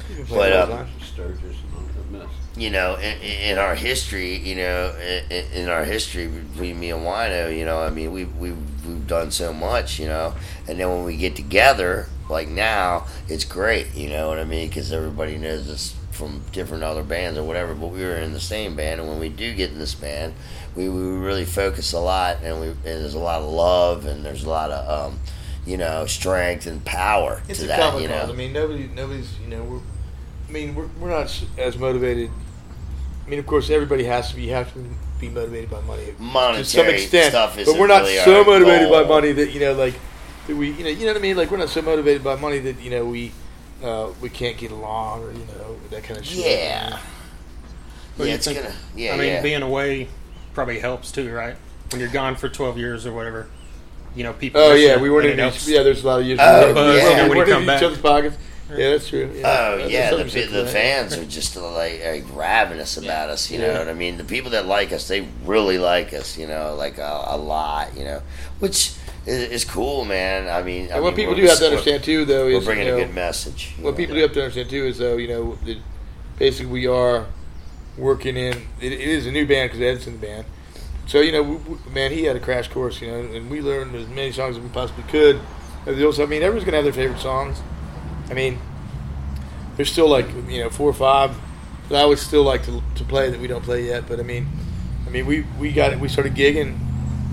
He's 0.09 0.17
been 0.19 0.27
But, 0.29 0.35
playing 0.37 0.55
all 0.55 0.67
the 0.67 0.73
time. 0.77 0.89
Sturgis 1.01 1.63
and 1.63 1.75
all 1.75 1.89
that 1.95 2.11
mess. 2.11 2.29
you 2.57 2.71
know, 2.71 2.97
in, 2.97 3.19
in 3.21 3.59
our 3.59 3.75
history, 3.75 4.37
you 4.39 4.57
know, 4.57 4.95
in, 5.31 5.45
in 5.53 5.69
our 5.69 5.85
history 5.85 6.27
between 6.29 6.79
me 6.81 6.91
and 6.91 7.03
Wino, 7.03 7.57
you 7.57 7.65
know, 7.65 7.81
I 7.81 7.91
mean, 7.91 8.13
we 8.13 8.25
we've 8.25 8.59
we've 8.87 9.07
done 9.07 9.31
so 9.31 9.53
much, 9.53 9.99
you 9.99 10.07
know, 10.07 10.35
and 10.69 10.79
then 10.79 10.89
when 10.89 11.05
we 11.05 11.17
get 11.17 11.37
together, 11.37 12.09
like 12.29 12.49
now, 12.49 13.07
it's 13.29 13.45
great, 13.45 13.95
you 13.95 14.09
know 14.09 14.29
what 14.29 14.39
I 14.39 14.45
mean, 14.45 14.69
because 14.69 14.93
everybody 14.93 15.37
knows 15.39 15.69
us 15.71 15.95
from 16.11 16.43
different 16.53 16.83
other 16.85 17.03
bands 17.03 17.39
or 17.39 17.43
whatever, 17.45 17.75
but 17.75 17.89
we 17.89 18.03
were 18.03 18.17
in 18.17 18.33
the 18.33 18.41
same 18.41 18.77
band, 18.77 19.01
and 19.01 19.09
when 19.09 19.19
we 19.19 19.29
do 19.31 19.55
get 19.55 19.71
in 19.71 19.79
this 19.79 19.95
band, 19.95 20.35
we, 20.77 20.89
we 20.89 21.01
really 21.03 21.45
focus 21.47 21.93
a 21.93 22.01
lot, 22.01 22.39
and 22.43 22.61
we 22.61 22.67
and 22.69 22.79
there's 22.83 23.15
a 23.15 23.19
lot 23.19 23.41
of 23.41 23.49
love, 23.51 24.05
and 24.07 24.25
there's 24.25 24.45
a 24.45 24.49
lot 24.51 24.71
of 24.71 25.13
um, 25.13 25.21
you 25.65 25.77
know, 25.77 26.05
strength 26.07 26.67
and 26.67 26.85
power 26.85 27.41
It's 27.49 27.61
to 27.61 27.65
a 27.67 27.69
that, 27.69 27.79
common 27.81 28.03
you 28.03 28.09
cause. 28.09 28.27
know. 28.29 28.35
I 28.35 28.37
mean, 28.37 28.53
nobody, 28.53 28.89
nobody's, 28.89 29.39
you 29.39 29.47
know, 29.49 29.63
we're, 29.65 29.81
I 30.53 30.55
mean, 30.55 30.75
we're, 30.75 30.89
we're 31.01 31.09
not 31.09 31.45
as 31.57 31.79
motivated 31.79 32.31
I 33.27 33.31
mean, 33.31 33.39
of 33.39 33.47
course, 33.47 33.71
everybody 33.71 34.05
has 34.05 34.31
to 34.31 34.37
be 34.37 34.43
you 34.43 34.53
have 34.53 34.73
to 34.75 34.85
be 35.21 35.29
motivated 35.29 35.71
by 35.71 35.81
money 35.83 36.07
to 36.57 36.65
some 36.65 36.87
extent. 36.89 37.31
stuff 37.31 37.55
but 37.55 37.63
isn't 37.63 37.79
we're 37.79 37.87
not 37.87 38.03
really 38.03 38.19
so 38.19 38.41
our 38.41 38.45
motivated 38.45 38.91
by 38.91 39.05
money 39.05 39.33
that 39.33 39.53
you 39.53 39.61
know, 39.61 39.73
like 39.75 39.95
that 40.47 40.57
we, 40.57 40.73
you 40.73 40.85
know, 40.85 40.91
you 40.91 41.01
know 41.07 41.13
what 41.13 41.17
I 41.17 41.21
mean. 41.21 41.37
Like 41.37 41.51
we're 41.51 41.59
not 41.59 41.69
so 41.69 41.83
motivated 41.83 42.25
by 42.25 42.35
money 42.37 42.59
that 42.59 42.81
you 42.81 42.91
know 42.91 43.05
we 43.05 43.33
uh, 43.83 44.11
we 44.21 44.29
can't 44.29 44.59
get 44.59 44.73
along 44.73 45.23
or 45.23 45.33
you 45.33 45.47
know 45.57 45.77
that 45.91 46.03
kind 46.03 46.19
of 46.19 46.27
shit. 46.27 46.45
Yeah. 46.45 46.99
Well, 48.19 48.27
yeah, 48.27 48.33
you 48.33 48.35
it's 48.35 48.45
think- 48.47 48.59
gonna. 48.61 48.75
Yeah, 48.97 49.15
I 49.15 49.17
mean, 49.17 49.27
yeah. 49.29 49.43
being 49.43 49.63
away 49.63 50.09
probably 50.53 50.81
helps 50.81 51.13
too, 51.13 51.33
right? 51.33 51.57
When 51.91 52.01
you're 52.01 52.11
gone 52.11 52.37
for 52.37 52.49
12 52.49 52.77
years 52.77 53.07
or 53.07 53.13
whatever, 53.13 53.49
you 54.17 54.25
know, 54.25 54.33
people. 54.33 54.61
Oh 54.61 54.75
yeah, 54.75 55.01
we 55.01 55.11
weren't 55.11 55.29
in 55.29 55.49
each, 55.49 55.67
yeah. 55.67 55.83
There's 55.85 56.03
a 56.03 56.07
lot 56.07 56.21
of 56.21 56.27
years. 56.27 56.41
Oh, 56.43 56.67
we 56.67 56.73
weren't- 56.75 56.97
yeah. 56.99 57.23
we 57.23 57.29
When 57.29 57.31
you 57.31 57.37
weren't 57.37 57.51
come 57.51 57.63
in 57.63 57.67
back. 57.69 58.33
Each 58.79 58.81
other's 58.81 58.81
pockets. 58.81 58.81
Yeah, 58.81 58.91
that's 58.91 59.09
true. 59.09 59.31
Yeah. 59.35 59.59
Oh 59.75 59.79
There's 59.79 59.93
yeah, 59.93 60.11
the, 60.11 60.19
something 60.31 60.53
the 60.53 60.67
fans 60.67 61.17
are 61.17 61.25
just 61.25 61.57
uh, 61.57 61.73
like, 61.73 62.05
like 62.05 62.25
ravenous 62.35 62.97
about 62.97 63.31
us. 63.31 63.51
You 63.51 63.59
know 63.59 63.79
what 63.79 63.89
I 63.89 63.95
mean? 63.95 64.17
The 64.17 64.25
people 64.25 64.51
that 64.53 64.67
like 64.67 64.93
us, 64.93 65.09
they 65.09 65.29
really 65.45 65.79
like 65.79 66.13
us. 66.13 66.37
You 66.39 66.47
know, 66.47 66.75
like 66.77 66.99
a, 66.99 67.25
a 67.29 67.37
lot. 67.37 67.97
You 67.97 68.05
know, 68.05 68.23
which 68.61 68.93
is, 69.27 69.51
is 69.51 69.65
cool, 69.65 70.05
man. 70.05 70.49
I 70.49 70.63
mean, 70.63 70.91
I 70.91 70.95
And 70.95 71.03
what 71.03 71.17
mean, 71.17 71.27
people 71.27 71.35
do 71.35 71.43
have 71.47 71.59
to 71.59 71.67
understand 71.67 72.05
too, 72.05 72.25
though, 72.25 72.49
is 72.49 72.61
We're 72.61 72.65
bringing 72.75 72.87
you 72.87 72.93
know, 72.93 72.99
a 72.99 73.05
good 73.07 73.15
message. 73.15 73.75
What 73.81 73.93
know. 73.93 73.97
people 73.97 74.15
do 74.17 74.23
have 74.23 74.33
to 74.33 74.41
understand 74.43 74.71
too 74.71 74.85
is 74.87 74.99
though, 74.99 75.17
you 75.17 75.29
know, 75.29 75.55
that 75.65 75.79
basically 76.39 76.73
we 76.73 76.87
are 76.87 77.27
working 77.97 78.37
in. 78.37 78.55
It, 78.81 78.93
it 78.93 79.01
is 79.01 79.27
a 79.27 79.33
new 79.33 79.47
band 79.47 79.71
because 79.71 79.81
Ed's 79.81 80.07
in 80.07 80.15
the 80.21 80.27
band. 80.27 80.45
So 81.07 81.21
you 81.21 81.33
know, 81.33 81.43
we, 81.43 81.57
we- 81.57 81.93
man, 81.93 82.11
he 82.13 82.25
had 82.25 82.37
a 82.37 82.41
crash 82.41 82.69
course, 82.69 83.01
you 83.01 83.09
know, 83.11 83.19
and 83.21 83.51
we 83.51 83.61
learned 83.61 83.95
as 83.95 84.09
many 84.09 84.33
songs 84.33 84.57
as 84.57 84.63
we 84.63 84.69
possibly 84.71 85.05
could. 85.05 85.41
The 85.85 86.07
also, 86.07 86.23
I 86.23 86.27
mean, 86.27 86.43
everyone's 86.43 86.65
gonna 86.65 86.77
have 86.77 86.85
their 86.85 86.93
favorite 86.93 87.21
songs. 87.21 87.61
I 88.33 88.35
mean, 88.35 88.59
there's 89.77 89.93
still 89.93 90.09
like 90.09 90.27
you 90.49 90.63
know 90.63 90.71
four 90.71 90.89
or 90.89 90.95
five 90.95 91.37
that 91.91 92.01
I 92.03 92.07
would 92.07 92.19
still 92.19 92.43
like 92.43 92.63
to, 92.65 92.83
to 92.95 93.05
play 93.05 93.29
that 93.29 93.39
we 93.39 93.47
don't 93.47 93.63
play 93.63 93.85
yet. 93.85 94.09
But 94.09 94.21
I 94.21 94.23
mean, 94.23 94.47
I 95.07 95.11
mean, 95.11 95.27
we 95.27 95.43
we 95.61 95.71
got 95.71 95.93
it. 95.93 96.01
We 96.01 96.09
started 96.09 96.35
gigging. 96.35 96.79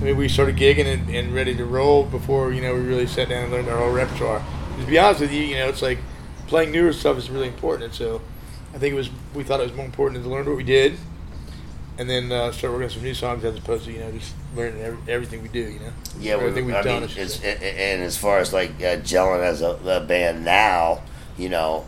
I 0.02 0.04
mean, 0.04 0.18
we 0.18 0.28
started 0.28 0.58
gigging 0.58 0.86
and, 0.86 1.10
and 1.10 1.34
ready 1.34 1.56
to 1.56 1.64
roll 1.64 2.04
before 2.04 2.52
you 2.52 2.62
know 2.62 2.74
we 2.74 2.82
really 2.82 3.08
sat 3.08 3.30
down 3.30 3.46
and 3.46 3.54
learned 3.54 3.70
our 3.70 3.78
whole 3.78 3.94
repertoire. 3.94 4.46
To 4.78 4.86
be 4.86 5.00
honest 5.00 5.22
with 5.22 5.32
you, 5.32 5.42
you 5.42 5.56
know, 5.56 5.70
it's 5.70 5.82
like 5.82 6.00
playing 6.48 6.74
newer 6.74 6.92
stuff 6.92 7.18
is 7.18 7.30
really 7.30 7.48
important. 7.48 7.86
And 7.86 7.94
so, 7.94 8.22
I 8.74 8.78
think 8.78 8.92
it 8.92 8.98
was 8.98 9.10
we 9.34 9.46
thought 9.46 9.62
it 9.62 9.64
was 9.64 9.74
more 9.74 9.86
important 9.86 10.22
to 10.22 10.30
learn 10.30 10.46
what 10.48 10.58
we 10.58 10.66
did, 10.66 10.98
and 11.98 12.10
then 12.10 12.30
uh, 12.30 12.52
start 12.52 12.74
working 12.74 12.88
on 12.88 12.92
some 12.92 13.04
new 13.04 13.14
songs 13.14 13.46
as 13.46 13.58
opposed 13.58 13.86
to 13.86 13.94
you 13.94 14.00
know 14.00 14.12
just 14.12 14.36
learning 14.56 14.82
every, 14.82 15.14
everything 15.14 15.42
we 15.42 15.48
do. 15.50 15.60
You 15.60 15.80
know, 15.80 15.92
Yeah, 16.20 16.34
everything 16.34 16.66
we, 16.66 16.72
we've 16.74 16.76
I 16.76 16.84
done. 16.84 16.94
mean, 17.02 17.04
I 17.04 17.08
should 17.08 17.24
it's, 17.24 17.36
say. 17.36 17.52
a- 17.54 17.64
a- 17.64 17.94
and 17.94 18.04
as 18.04 18.18
far 18.18 18.40
as 18.40 18.52
like 18.54 18.72
uh, 18.80 18.98
gelling 19.04 19.44
as 19.44 19.62
a, 19.62 19.72
a 19.86 20.00
band 20.02 20.44
now, 20.46 21.02
you 21.38 21.50
know, 21.50 21.86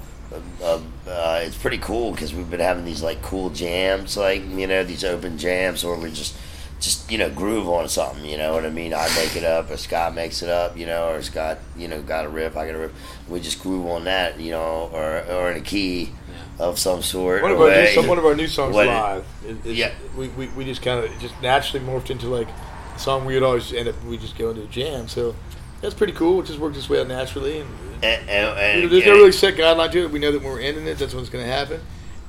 uh, 0.64 0.80
uh, 1.08 1.40
it's 1.44 1.58
pretty 1.58 1.78
cool 1.80 2.12
because 2.12 2.34
we've 2.34 2.50
been 2.50 2.60
having 2.62 2.86
these 2.86 3.04
like 3.04 3.22
cool 3.22 3.50
jams, 3.50 4.16
like 4.18 4.42
you 4.50 4.68
know, 4.68 4.84
these 4.84 5.04
open 5.04 5.38
jams 5.38 5.84
where 5.84 5.96
we 5.98 6.10
just, 6.12 6.36
just 6.80 7.12
you 7.12 7.18
know, 7.18 7.30
groove 7.30 7.68
on 7.68 7.90
something. 7.90 8.24
You 8.26 8.38
know 8.38 8.54
what 8.54 8.66
I 8.66 8.70
mean? 8.70 8.94
I 8.94 9.10
make 9.16 9.36
it 9.36 9.44
up, 9.44 9.70
or 9.70 9.76
Scott 9.78 10.16
makes 10.16 10.42
it 10.42 10.50
up, 10.50 10.78
you 10.78 10.86
know, 10.86 11.10
or 11.10 11.22
Scott, 11.22 11.58
you 11.78 11.88
know, 11.90 12.02
got 12.02 12.26
a 12.26 12.30
riff, 12.30 12.56
I 12.56 12.66
got 12.66 12.76
a 12.76 12.80
riff. 12.80 12.92
We 13.28 13.42
just 13.42 13.62
groove 13.62 13.86
on 13.88 14.06
that, 14.06 14.40
you 14.40 14.52
know, 14.52 14.90
or 14.94 15.22
or 15.30 15.52
in 15.52 15.58
a 15.58 15.62
key 15.62 16.12
of 16.60 16.78
some 16.78 17.02
sort. 17.02 17.42
One 17.42 17.52
of 17.52 17.60
our 17.62 17.70
new, 17.72 17.88
some, 17.88 18.08
one 18.08 18.18
of 18.18 18.26
our 18.26 18.36
new 18.36 18.48
songs 18.48 18.76
What- 18.76 18.88
live. 18.88 19.26
Yeah. 19.66 19.92
we, 20.16 20.28
we, 20.30 20.48
we 20.50 20.66
just 20.66 20.82
kind 20.82 21.04
of 21.04 21.12
just 21.20 21.40
naturally 21.42 21.84
morphed 21.86 22.10
into 22.10 22.28
like 22.28 22.48
a 22.96 23.00
song 23.00 23.26
we 23.26 23.34
would 23.34 23.44
always 23.44 23.74
end 23.74 23.88
up 23.88 23.96
we 24.04 24.18
just 24.18 24.38
go 24.38 24.50
into 24.52 24.64
a 24.64 24.68
jam. 24.68 25.08
So 25.08 25.36
that's 25.82 25.94
pretty 25.96 26.14
cool. 26.14 26.42
It 26.42 26.46
just 26.46 26.60
worked 26.60 26.78
its 26.78 26.90
way 26.90 27.00
out 27.02 27.08
naturally, 27.08 27.60
and, 27.62 27.70
And, 28.04 28.04
and, 28.04 28.30
you 28.30 28.36
know, 28.36 28.54
and- 28.84 28.92
there's 28.92 29.06
no 29.06 29.14
really 29.14 29.32
set 29.32 29.56
guideline 29.56 29.92
to 29.92 30.04
it. 30.04 30.12
We 30.12 30.20
know 30.20 30.32
that 30.32 30.42
when 30.42 30.52
we're 30.52 30.62
ending 30.62 30.86
it, 30.88 30.98
that's 30.98 31.14
what's 31.14 31.30
going 31.30 31.44
to 31.46 31.52
happen. 31.52 31.82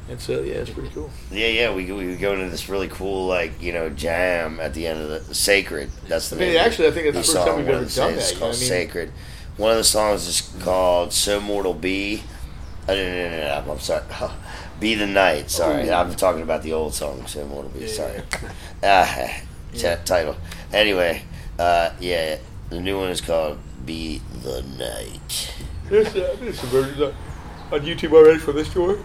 And 0.08 0.20
so 0.20 0.40
yeah, 0.42 0.54
it's 0.54 0.70
pretty 0.70 0.88
cool. 0.90 1.10
Yeah, 1.30 1.46
yeah, 1.46 1.72
we 1.72 1.90
we 1.92 2.16
go 2.16 2.32
into 2.32 2.50
this 2.50 2.68
really 2.68 2.88
cool 2.88 3.26
like 3.26 3.62
you 3.62 3.72
know 3.72 3.88
jam 3.88 4.58
at 4.58 4.74
the 4.74 4.86
end 4.88 5.00
of 5.00 5.28
the, 5.28 5.34
sacred. 5.34 5.90
That's 6.08 6.28
the 6.28 6.36
I 6.36 6.38
mean, 6.40 6.48
name 6.54 6.58
actually, 6.58 6.88
I 6.88 6.90
think 6.90 7.14
that's 7.14 7.28
the 7.28 7.34
first 7.34 7.46
time 7.46 7.56
we've 7.58 7.68
ever 7.68 7.84
done 7.84 8.14
that. 8.14 8.18
is 8.18 8.30
you 8.30 8.34
know 8.34 8.40
called 8.40 8.54
I 8.56 8.58
mean? 8.58 8.68
Sacred. 8.68 9.12
One 9.58 9.70
of 9.70 9.76
the 9.76 9.84
songs 9.84 10.26
is 10.26 10.40
called 10.62 11.12
"So 11.12 11.40
Mortal 11.40 11.72
Be." 11.74 12.24
Uh, 12.88 12.94
no, 12.94 13.12
no, 13.12 13.30
no, 13.30 13.64
no, 13.66 13.72
I'm 13.72 13.78
sorry. 13.78 14.02
Be 14.80 14.94
the 14.96 15.06
night. 15.06 15.50
Sorry, 15.50 15.88
Oh. 15.90 16.00
I'm 16.00 16.14
talking 16.16 16.42
about 16.42 16.62
the 16.62 16.72
old 16.72 16.92
song 16.94 17.24
"So 17.26 17.44
Mortal 17.46 17.70
Be." 17.70 17.80
Yeah, 17.80 17.86
sorry. 17.88 18.22
yeah. 18.82 19.32
Ah, 19.74 19.76
t- 19.78 20.02
title. 20.04 20.36
Anyway, 20.72 21.22
uh, 21.58 21.90
yeah, 22.00 22.38
the 22.70 22.80
new 22.80 22.98
one 22.98 23.10
is 23.10 23.20
called 23.20 23.58
"Be 23.86 24.20
the 24.42 24.62
Night." 24.78 25.54
There's, 25.88 26.08
uh, 26.08 26.36
there's 26.40 26.58
some 26.58 26.68
versions 26.70 27.00
on, 27.00 27.14
on 27.70 27.80
YouTube 27.80 28.12
already 28.12 28.38
for 28.38 28.52
this 28.52 28.72
tour. 28.72 28.98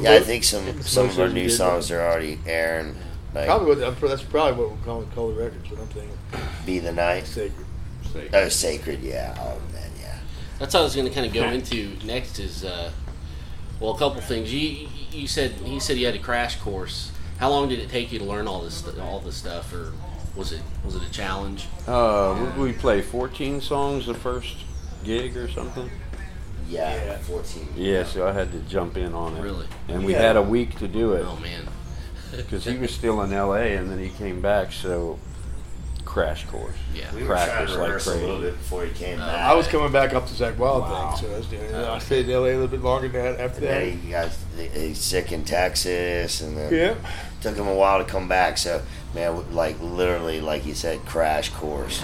Yeah, 0.00 0.12
I 0.12 0.20
think 0.20 0.44
some 0.44 0.66
It's 0.68 0.88
some 0.90 1.08
of 1.08 1.18
our 1.18 1.28
new 1.28 1.48
songs 1.50 1.90
are 1.90 2.00
already 2.00 2.38
airing. 2.46 2.94
Like 3.34 3.46
Probably 3.46 3.74
what, 3.76 3.78
that's 4.08 4.22
probably 4.22 4.52
what 4.62 4.68
we'll 4.68 4.78
call, 4.84 5.02
call 5.14 5.28
the 5.30 5.42
records. 5.42 5.68
What 5.70 5.80
I'm 5.80 5.86
thinking, 5.88 6.16
"Be 6.64 6.78
the 6.78 6.92
Night." 6.92 7.26
sacred. 7.26 7.66
sacred. 8.12 8.30
Oh, 8.34 8.48
sacred, 8.48 9.00
yeah. 9.02 9.34
Oh, 9.40 9.58
yeah. 9.71 9.71
That's 10.62 10.74
how 10.74 10.78
I 10.78 10.84
was 10.84 10.94
going 10.94 11.08
to 11.08 11.12
kind 11.12 11.26
of 11.26 11.32
go 11.32 11.48
into 11.48 11.96
next. 12.06 12.38
Is 12.38 12.64
uh, 12.64 12.92
well, 13.80 13.94
a 13.96 13.98
couple 13.98 14.20
things. 14.20 14.54
You 14.54 14.86
you 15.10 15.26
said 15.26 15.50
he 15.64 15.80
said 15.80 15.96
he 15.96 16.04
had 16.04 16.14
a 16.14 16.20
crash 16.20 16.54
course. 16.60 17.10
How 17.38 17.50
long 17.50 17.68
did 17.68 17.80
it 17.80 17.88
take 17.88 18.12
you 18.12 18.20
to 18.20 18.24
learn 18.24 18.46
all 18.46 18.60
this 18.60 18.86
all 19.00 19.18
this 19.18 19.34
stuff, 19.34 19.74
or 19.74 19.92
was 20.36 20.52
it 20.52 20.62
was 20.84 20.94
it 20.94 21.02
a 21.02 21.10
challenge? 21.10 21.66
Uh, 21.88 22.36
what 22.36 22.56
we 22.56 22.72
play 22.72 23.02
14 23.02 23.60
songs 23.60 24.06
the 24.06 24.14
first 24.14 24.54
gig 25.02 25.36
or 25.36 25.48
something? 25.48 25.90
Yeah, 26.68 26.94
Yeah. 26.94 27.18
14. 27.18 27.68
Yeah, 27.76 28.04
so 28.04 28.28
I 28.28 28.32
had 28.32 28.52
to 28.52 28.60
jump 28.60 28.96
in 28.96 29.14
on 29.14 29.36
it. 29.36 29.42
Really? 29.42 29.66
And 29.88 30.04
we 30.04 30.12
Yeah. 30.12 30.22
had 30.22 30.36
a 30.36 30.42
week 30.42 30.78
to 30.78 30.86
do 30.86 31.14
it 31.14 31.26
Oh 31.28 31.40
man. 31.40 31.66
because 32.36 32.64
he 32.66 32.78
was 32.78 32.94
still 32.94 33.20
in 33.22 33.32
L.A. 33.32 33.74
and 33.74 33.90
then 33.90 33.98
he 33.98 34.10
came 34.10 34.40
back. 34.40 34.70
So 34.70 35.18
crash 36.12 36.44
course. 36.44 36.74
Yeah. 36.94 37.12
We 37.14 37.22
were 37.22 37.28
Practice 37.28 37.54
trying 37.54 37.66
to 37.68 37.72
like 37.78 37.86
rehearse 37.88 38.06
a 38.06 38.10
little 38.16 38.28
crazy. 38.36 38.42
bit 38.50 38.58
before 38.58 38.84
he 38.84 38.90
came 38.92 39.18
Uh, 39.20 39.26
back. 39.26 39.38
I 39.40 39.54
was 39.54 39.66
coming 39.66 39.90
back 39.92 40.12
up 40.12 40.26
to 40.26 40.32
Zakk 40.34 40.56
Wylde 40.58 40.82
Wow. 40.82 41.10
thing, 41.12 41.26
so 41.28 41.34
I 41.34 41.38
was 41.38 41.46
doing 41.46 41.62
it. 41.62 41.74
I 41.74 41.98
stayed 42.00 42.28
in 42.28 42.34
LA 42.36 42.48
a 42.48 42.52
little 42.52 42.68
bit 42.68 42.82
longer 42.82 43.08
than 43.08 43.22
that 43.36 43.40
after 43.40 43.60
that. 43.62 43.82
he 43.84 44.10
got 44.10 44.28
he's 44.74 44.98
sick 45.00 45.32
in 45.32 45.42
Texas, 45.44 46.42
and 46.42 46.56
then 46.56 46.72
Yeah. 46.74 46.94
took 47.40 47.56
him 47.56 47.66
a 47.66 47.74
while 47.74 47.98
to 47.98 48.04
come 48.04 48.28
back. 48.28 48.58
So, 48.58 48.82
man, 49.14 49.54
like 49.54 49.76
literally, 49.80 50.42
like 50.42 50.66
you 50.66 50.74
said, 50.74 51.04
crash 51.06 51.48
course. 51.48 52.02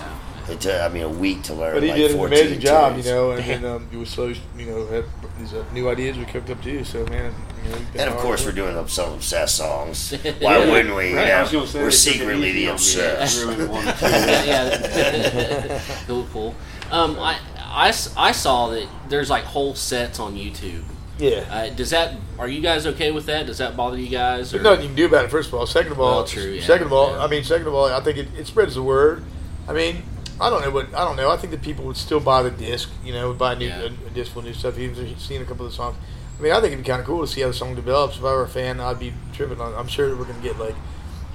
It 0.50 0.60
took, 0.60 0.80
I 0.80 0.88
mean, 0.88 1.02
a 1.02 1.08
week 1.08 1.42
to 1.44 1.54
learn. 1.54 1.74
But 1.74 1.82
he 1.82 1.88
like 1.90 1.98
did 1.98 2.10
an 2.12 2.16
14 2.16 2.38
amazing 2.38 2.60
job, 2.60 2.96
you 2.96 3.02
know, 3.04 3.30
and 3.32 3.44
then 3.44 3.64
um, 3.72 3.88
he 3.90 3.96
was 3.96 4.08
so, 4.08 4.26
you 4.28 4.66
know, 4.66 4.86
had 4.86 5.04
these 5.38 5.52
uh, 5.54 5.64
new 5.72 5.88
ideas 5.88 6.16
we 6.16 6.24
cooked 6.24 6.48
up 6.50 6.62
too. 6.62 6.84
So, 6.84 7.04
man, 7.06 7.34
you 7.64 7.70
know, 7.70 7.78
And 7.96 8.10
of 8.10 8.16
course, 8.16 8.40
we're 8.42 8.48
work. 8.48 8.74
doing 8.74 8.88
some 8.88 9.12
obsessed 9.14 9.56
songs. 9.56 10.12
Why 10.40 10.58
Yeah. 10.58 10.70
wouldn't 10.70 10.96
we? 10.96 11.14
Right, 11.14 11.32
I 11.32 11.42
know, 11.42 11.46
say 11.46 11.56
we're 11.58 11.64
they 11.64 11.72
took 11.80 11.86
it 11.88 11.92
secretly 11.92 12.48
easy 12.50 12.58
the 12.64 12.66
on 12.66 12.66
me. 12.66 12.72
obsessed. 12.72 13.44
Ruined 13.44 13.70
yeah. 14.46 15.80
cool, 16.06 16.26
cool. 16.32 16.54
Um, 16.90 17.18
I, 17.18 17.38
I, 17.62 17.88
s- 17.88 18.14
I 18.16 18.32
saw 18.32 18.68
that 18.68 18.88
there's 19.08 19.30
like 19.30 19.44
whole 19.44 19.74
sets 19.74 20.18
on 20.18 20.34
YouTube. 20.34 20.82
Yeah. 21.18 21.44
Uh, 21.50 21.70
does 21.74 21.90
that? 21.90 22.14
Are 22.38 22.48
you 22.48 22.60
guys 22.60 22.86
okay 22.86 23.10
with 23.10 23.26
that? 23.26 23.46
Does 23.46 23.58
that 23.58 23.76
bother 23.76 23.98
you 23.98 24.08
guys? 24.08 24.52
There's 24.52 24.62
or- 24.62 24.64
nothing 24.64 24.82
you 24.82 24.88
can 24.88 24.96
do 24.96 25.06
about 25.06 25.24
it. 25.24 25.30
First 25.30 25.48
of 25.48 25.54
all, 25.54 25.66
second 25.66 25.92
of 25.92 26.00
all, 26.00 26.16
Well, 26.18 26.24
true, 26.24 26.42
yeah. 26.52 26.62
second 26.64 26.86
of 26.86 26.92
all, 26.92 27.10
Yeah. 27.10 27.24
I 27.24 27.26
mean, 27.26 27.42
second 27.44 27.66
of 27.66 27.74
all, 27.74 27.86
I 27.92 28.00
think 28.00 28.18
it, 28.18 28.28
it 28.38 28.46
spreads 28.46 28.74
the 28.76 28.82
word. 28.82 29.24
I 29.68 29.72
mean, 29.72 30.02
I 30.40 30.50
don't 30.50 30.62
know 30.62 30.70
what 30.70 30.86
I 30.94 31.04
don't 31.04 31.16
know. 31.16 31.30
I 31.30 31.36
think 31.36 31.50
that 31.52 31.62
people 31.62 31.84
would 31.86 31.96
still 31.96 32.20
buy 32.20 32.42
the 32.42 32.50
disc, 32.50 32.88
you 33.04 33.12
know, 33.12 33.32
buy 33.32 33.54
new 33.54 33.66
Yeah. 33.68 33.80
a, 33.82 34.06
a 34.06 34.10
disc 34.14 34.34
with 34.36 34.44
new 34.44 34.54
stuff, 34.54 34.78
even 34.78 35.02
if 35.02 35.10
you've 35.10 35.20
seen 35.20 35.42
a 35.42 35.44
couple 35.44 35.66
of 35.66 35.72
the 35.72 35.76
songs. 35.76 35.96
I 36.38 36.42
mean, 36.42 36.52
I 36.52 36.56
think 36.60 36.72
it'd 36.72 36.84
be 36.84 36.88
kind 36.88 37.00
of 37.00 37.06
cool 37.06 37.20
to 37.22 37.26
see 37.26 37.40
how 37.40 37.48
the 37.48 37.54
song 37.54 37.74
develops. 37.74 38.16
If 38.16 38.22
I 38.22 38.32
were 38.32 38.42
a 38.44 38.48
fan, 38.48 38.78
I'd 38.80 39.00
be 39.00 39.12
tripping. 39.32 39.60
on 39.60 39.74
I'm 39.74 39.88
sure 39.88 40.14
we're 40.14 40.24
gonna 40.24 40.38
get 40.40 40.56
like, 40.58 40.76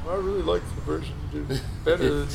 I 0.10 0.16
really 0.16 0.42
like 0.42 0.62
the 0.76 0.82
version 0.82 1.14
you 1.34 1.40
do 1.44 1.60
better. 1.84 2.26
than, 2.26 2.28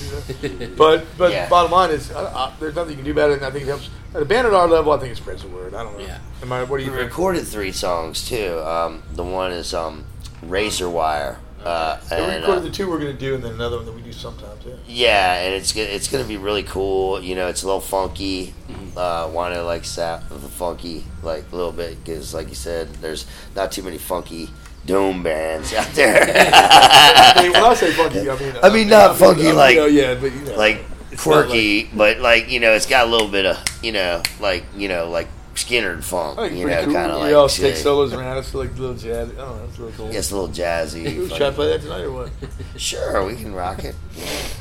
you 0.42 0.66
know. 0.68 0.74
But 0.76 1.06
but 1.16 1.32
Yeah. 1.32 1.48
bottom 1.48 1.70
line 1.72 1.90
is, 1.90 2.12
I, 2.12 2.24
I, 2.24 2.52
there's 2.60 2.74
nothing 2.74 2.90
you 2.90 2.96
can 2.96 3.04
do 3.06 3.12
about 3.12 3.30
it, 3.30 3.38
and 3.38 3.46
I 3.46 3.50
think 3.50 3.64
it 3.64 3.68
helps. 3.68 3.88
At 4.14 4.22
a 4.22 4.24
band 4.24 4.46
at 4.46 4.54
our 4.54 4.66
level, 4.68 4.92
I 4.92 4.98
think 4.98 5.12
it 5.12 5.16
spreads 5.16 5.42
the 5.42 5.48
word. 5.48 5.74
I 5.74 5.82
don't 5.82 5.98
know. 5.98 6.04
Yeah. 6.04 6.18
Am 6.42 6.50
I? 6.52 6.60
What 6.64 6.68
do 6.68 6.72
We 6.76 6.84
you 6.84 6.90
think? 6.90 7.02
recorded 7.10 7.46
three 7.46 7.72
songs 7.72 8.26
too. 8.28 8.58
Um, 8.60 9.02
the 9.12 9.24
one 9.24 9.52
is 9.52 9.72
um, 9.74 10.04
Razor 10.42 10.88
Wire. 10.90 11.38
Uh, 11.64 11.98
Yeah, 12.11 12.26
we 12.28 12.34
recorded 12.36 12.59
uh, 12.59 12.61
the 12.61 12.70
two 12.70 12.88
we're 12.88 12.98
gonna 12.98 13.12
do, 13.12 13.34
and 13.34 13.42
then 13.42 13.52
another 13.52 13.76
one 13.76 13.86
that 13.86 13.92
we 13.94 14.02
do 14.02 14.12
sometimes. 14.12 14.64
Yeah. 14.64 14.74
Yeah, 14.86 15.34
and 15.42 15.54
it's 15.54 15.74
it's 15.76 16.09
gonna 16.09 16.24
be 16.24 16.36
really 16.36 16.62
cool. 16.62 17.22
You 17.22 17.34
know, 17.34 17.48
it's 17.48 17.62
a 17.62 17.66
little 17.66 17.80
funky. 17.80 18.54
Mm-hmm. 18.70 18.96
Uh, 18.96 19.26
Wino 19.28 19.64
likes 19.66 19.94
that 19.96 20.28
the 20.28 20.36
funky 20.48 21.04
like 21.22 21.44
a 21.52 21.56
little 21.56 21.72
bit 21.72 22.02
because, 22.04 22.32
like 22.34 22.48
you 22.48 22.54
said, 22.54 22.92
there's 22.96 23.26
not 23.56 23.72
too 23.72 23.82
many 23.82 23.98
funky 23.98 24.48
doom 24.86 25.22
bands 25.22 25.72
out 25.74 25.88
there. 25.94 26.22
I 26.54 27.42
mean, 27.42 27.52
when 27.52 27.62
I 27.62 27.74
say 27.74 27.92
funky, 27.92 28.30
I 28.30 28.38
mean 28.38 28.54
I 28.62 28.68
mean, 28.70 28.88
not 28.88 29.16
funky, 29.16 29.42
I 29.42 29.44
mean, 29.46 29.56
like- 29.56 29.74
you 29.74 29.80
know, 29.80 29.86
yeah, 29.86 30.14
but 30.14 30.32
you 30.32 30.40
know, 30.40 30.56
like 30.56 30.84
it's 31.11 31.26
not 31.26 31.32
quirky, 31.46 31.84
but 31.94 32.18
like 32.20 32.50
you 32.50 32.61
know, 32.61 32.72
it's 32.72 32.86
got 32.86 33.06
a 33.06 33.11
little 33.11 33.28
bit 33.28 33.46
of 33.46 33.59
you 33.82 33.92
know, 33.92 34.22
like 34.40 34.64
you 34.76 34.88
know, 34.88 35.11
like 35.11 35.28
Skinner 35.59 36.00
funk. 36.02 36.38
I 36.38 36.46
you 36.48 36.66
know, 36.66 36.84
cool. 36.84 36.92
kind 36.94 37.12
of 37.12 37.18
we 37.20 37.26
like 37.26 37.34
all 37.34 37.48
take 37.48 37.76
solos 37.76 38.12
around. 38.12 38.38
It's 38.38 38.54
like 38.54 38.70
a 38.70 38.74
little 38.74 38.96
jazz. 38.96 39.28
I 39.30 39.34
don't 39.34 39.56
know. 39.59 39.64
It's 39.68 39.78
a 39.78 39.82
little 39.82 39.96
cool. 39.96 40.12
Yeah, 40.12 40.18
it's 40.18 40.30
a 40.30 40.36
little 40.36 40.54
jazzy. 40.54 41.02
Who's 41.12 41.28
funky. 41.28 41.38
trying 41.38 41.50
to 41.50 41.54
play 41.56 41.68
that 41.68 41.82
tonight 41.82 42.02
or 42.02 42.12
what? 42.12 42.30
Sure, 42.76 43.24
we 43.26 43.34
can 43.36 43.54
rock 43.54 43.84
it. 43.84 43.94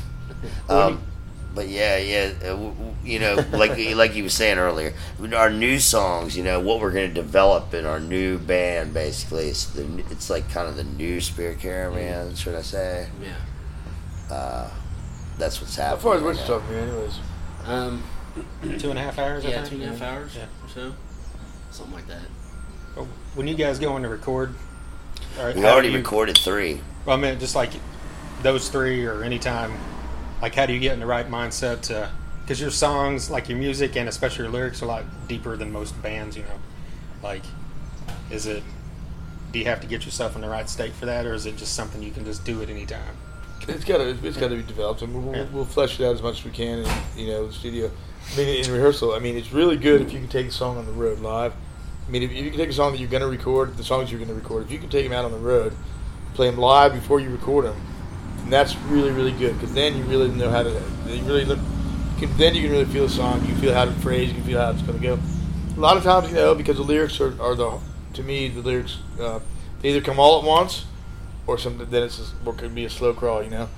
Um, 0.68 1.00
but 1.54 1.68
yeah, 1.68 1.96
yeah, 1.96 2.32
uh, 2.42 2.48
w- 2.50 2.70
w- 2.70 2.94
you 3.04 3.18
know, 3.18 3.34
like 3.52 3.70
like 3.96 4.14
you 4.14 4.22
were 4.22 4.28
saying 4.28 4.58
earlier, 4.58 4.92
our 5.34 5.50
new 5.50 5.80
songs, 5.80 6.36
you 6.36 6.44
know, 6.44 6.60
what 6.60 6.80
we're 6.80 6.92
going 6.92 7.08
to 7.08 7.14
develop 7.14 7.74
in 7.74 7.84
our 7.86 7.98
new 7.98 8.38
band, 8.38 8.94
basically, 8.94 9.48
it's 9.48 9.66
the 9.66 9.84
it's 10.10 10.30
like 10.30 10.48
kind 10.50 10.68
of 10.68 10.76
the 10.76 10.84
new 10.84 11.20
Spirit 11.20 11.58
Caravan, 11.58 12.36
should 12.36 12.54
I 12.54 12.62
say? 12.62 13.08
Yeah. 13.20 14.34
Uh, 14.34 14.70
that's 15.38 15.60
what's 15.60 15.74
How 15.76 15.96
happening. 15.96 16.02
far 16.02 16.16
is 16.16 16.22
right 16.22 16.28
Wichita 16.36 16.52
now. 16.58 16.58
from 16.64 16.68
here, 16.74 16.82
anyways? 16.82 17.18
Um, 17.64 18.02
Two 18.78 18.90
and 18.90 18.98
a 18.98 19.02
half 19.02 19.18
hours. 19.18 19.44
I 19.44 19.48
yeah, 19.48 19.56
think? 19.64 19.68
two 19.68 19.74
and 19.76 19.84
a 19.84 19.98
half 19.98 20.02
hours 20.02 20.36
Yeah. 20.36 20.46
Or 20.68 20.80
so, 20.80 20.94
something 21.70 21.94
like 21.94 22.06
that. 22.08 22.22
Oh, 22.96 23.06
when 23.34 23.46
you 23.48 23.54
guys 23.54 23.78
go 23.78 23.96
in 23.96 24.02
to 24.02 24.08
record, 24.08 24.54
or 25.38 25.52
We 25.52 25.64
already 25.64 25.88
you- 25.88 25.96
recorded 25.98 26.38
three. 26.38 26.80
Well, 27.04 27.16
I 27.16 27.20
mean, 27.20 27.38
just 27.38 27.54
like 27.54 27.70
those 28.42 28.68
three, 28.68 29.04
or 29.06 29.22
any 29.22 29.38
time, 29.38 29.72
like 30.42 30.54
how 30.54 30.66
do 30.66 30.72
you 30.72 30.80
get 30.80 30.92
in 30.94 31.00
the 31.00 31.06
right 31.06 31.28
mindset 31.30 31.82
to? 31.82 32.10
Because 32.42 32.60
your 32.60 32.70
songs, 32.70 33.30
like 33.30 33.48
your 33.48 33.58
music, 33.58 33.96
and 33.96 34.08
especially 34.08 34.44
your 34.44 34.52
lyrics, 34.52 34.80
are 34.82 34.86
a 34.86 34.88
lot 34.88 35.04
deeper 35.28 35.56
than 35.56 35.70
most 35.72 36.00
bands. 36.02 36.36
You 36.36 36.42
know, 36.44 36.58
like, 37.22 37.42
is 38.30 38.46
it? 38.46 38.62
Do 39.52 39.58
you 39.58 39.64
have 39.66 39.80
to 39.80 39.86
get 39.86 40.04
yourself 40.04 40.34
in 40.34 40.42
the 40.42 40.48
right 40.48 40.68
state 40.68 40.92
for 40.92 41.06
that, 41.06 41.24
or 41.24 41.32
is 41.34 41.46
it 41.46 41.56
just 41.56 41.74
something 41.74 42.02
you 42.02 42.10
can 42.10 42.24
just 42.24 42.44
do 42.44 42.60
at 42.62 42.68
any 42.68 42.84
time? 42.84 43.16
It's 43.66 43.84
got 43.84 43.98
to 43.98 44.16
it's 44.22 44.36
got 44.36 44.48
to 44.48 44.56
be 44.56 44.62
developed, 44.62 45.02
and 45.02 45.14
we'll, 45.14 45.34
Yeah. 45.36 45.44
we'll 45.52 45.64
flesh 45.64 45.98
it 46.00 46.04
out 46.06 46.14
as 46.14 46.22
much 46.22 46.40
as 46.40 46.44
we 46.44 46.50
can 46.50 46.80
in 46.80 46.90
you 47.16 47.26
know 47.28 47.46
the 47.46 47.52
studio. 47.52 47.90
I 48.32 48.36
mean, 48.36 48.64
in 48.64 48.72
rehearsal, 48.72 49.14
I 49.14 49.18
mean, 49.18 49.36
it's 49.36 49.52
really 49.52 49.76
good 49.76 50.00
if 50.00 50.12
you 50.12 50.18
can 50.18 50.28
take 50.28 50.46
a 50.46 50.50
song 50.50 50.76
on 50.76 50.86
the 50.86 50.92
road 50.92 51.20
live. 51.20 51.52
I 52.06 52.10
mean, 52.10 52.22
if, 52.22 52.32
you 52.32 52.50
can 52.50 52.58
take 52.58 52.70
a 52.70 52.72
song 52.72 52.92
that 52.92 52.98
you're 52.98 53.08
going 53.08 53.22
to 53.22 53.28
record, 53.28 53.76
the 53.76 53.84
songs 53.84 54.10
you're 54.10 54.18
going 54.18 54.28
to 54.28 54.34
record, 54.34 54.64
if 54.64 54.70
you 54.70 54.78
can 54.78 54.88
take 54.88 55.04
them 55.04 55.12
out 55.12 55.24
on 55.24 55.32
the 55.32 55.38
road, 55.38 55.74
play 56.34 56.50
them 56.50 56.58
live 56.58 56.92
before 56.92 57.20
you 57.20 57.30
record 57.30 57.64
them, 57.64 57.76
and 58.42 58.52
that's 58.52 58.76
really 58.76 59.10
really 59.10 59.32
good 59.32 59.54
because 59.54 59.74
then 59.74 59.96
you 59.96 60.04
really 60.04 60.28
know 60.28 60.50
how 60.50 60.62
to. 60.62 60.70
You 61.06 61.22
really 61.24 61.44
look. 61.44 61.58
Can, 62.18 62.34
then 62.36 62.54
you 62.54 62.62
can 62.62 62.70
really 62.70 62.84
feel 62.86 63.06
the 63.06 63.12
song. 63.12 63.44
You 63.46 63.54
feel 63.56 63.74
how 63.74 63.84
to 63.84 63.92
phrase. 63.92 64.28
You 64.28 64.34
can 64.34 64.44
feel 64.44 64.60
how 64.60 64.70
it's 64.70 64.82
going 64.82 64.98
to 64.98 65.04
go. 65.04 65.18
A 65.76 65.80
lot 65.80 65.96
of 65.96 66.02
times, 66.02 66.28
you 66.28 66.34
know, 66.34 66.54
because 66.54 66.76
the 66.76 66.82
lyrics 66.82 67.20
are, 67.20 67.40
are 67.40 67.54
the 67.54 67.78
to 68.14 68.22
me 68.22 68.48
the 68.48 68.60
lyrics 68.60 68.98
uh, 69.20 69.38
they 69.80 69.90
either 69.90 70.00
come 70.00 70.18
all 70.18 70.40
at 70.40 70.44
once 70.44 70.84
or 71.46 71.58
something. 71.58 71.88
Then 71.90 72.02
it's 72.02 72.18
just, 72.18 72.34
or 72.44 72.52
it 72.54 72.58
could 72.58 72.74
be 72.74 72.84
a 72.84 72.90
slow 72.90 73.12
crawl, 73.12 73.42
you 73.42 73.50
know. 73.50 73.68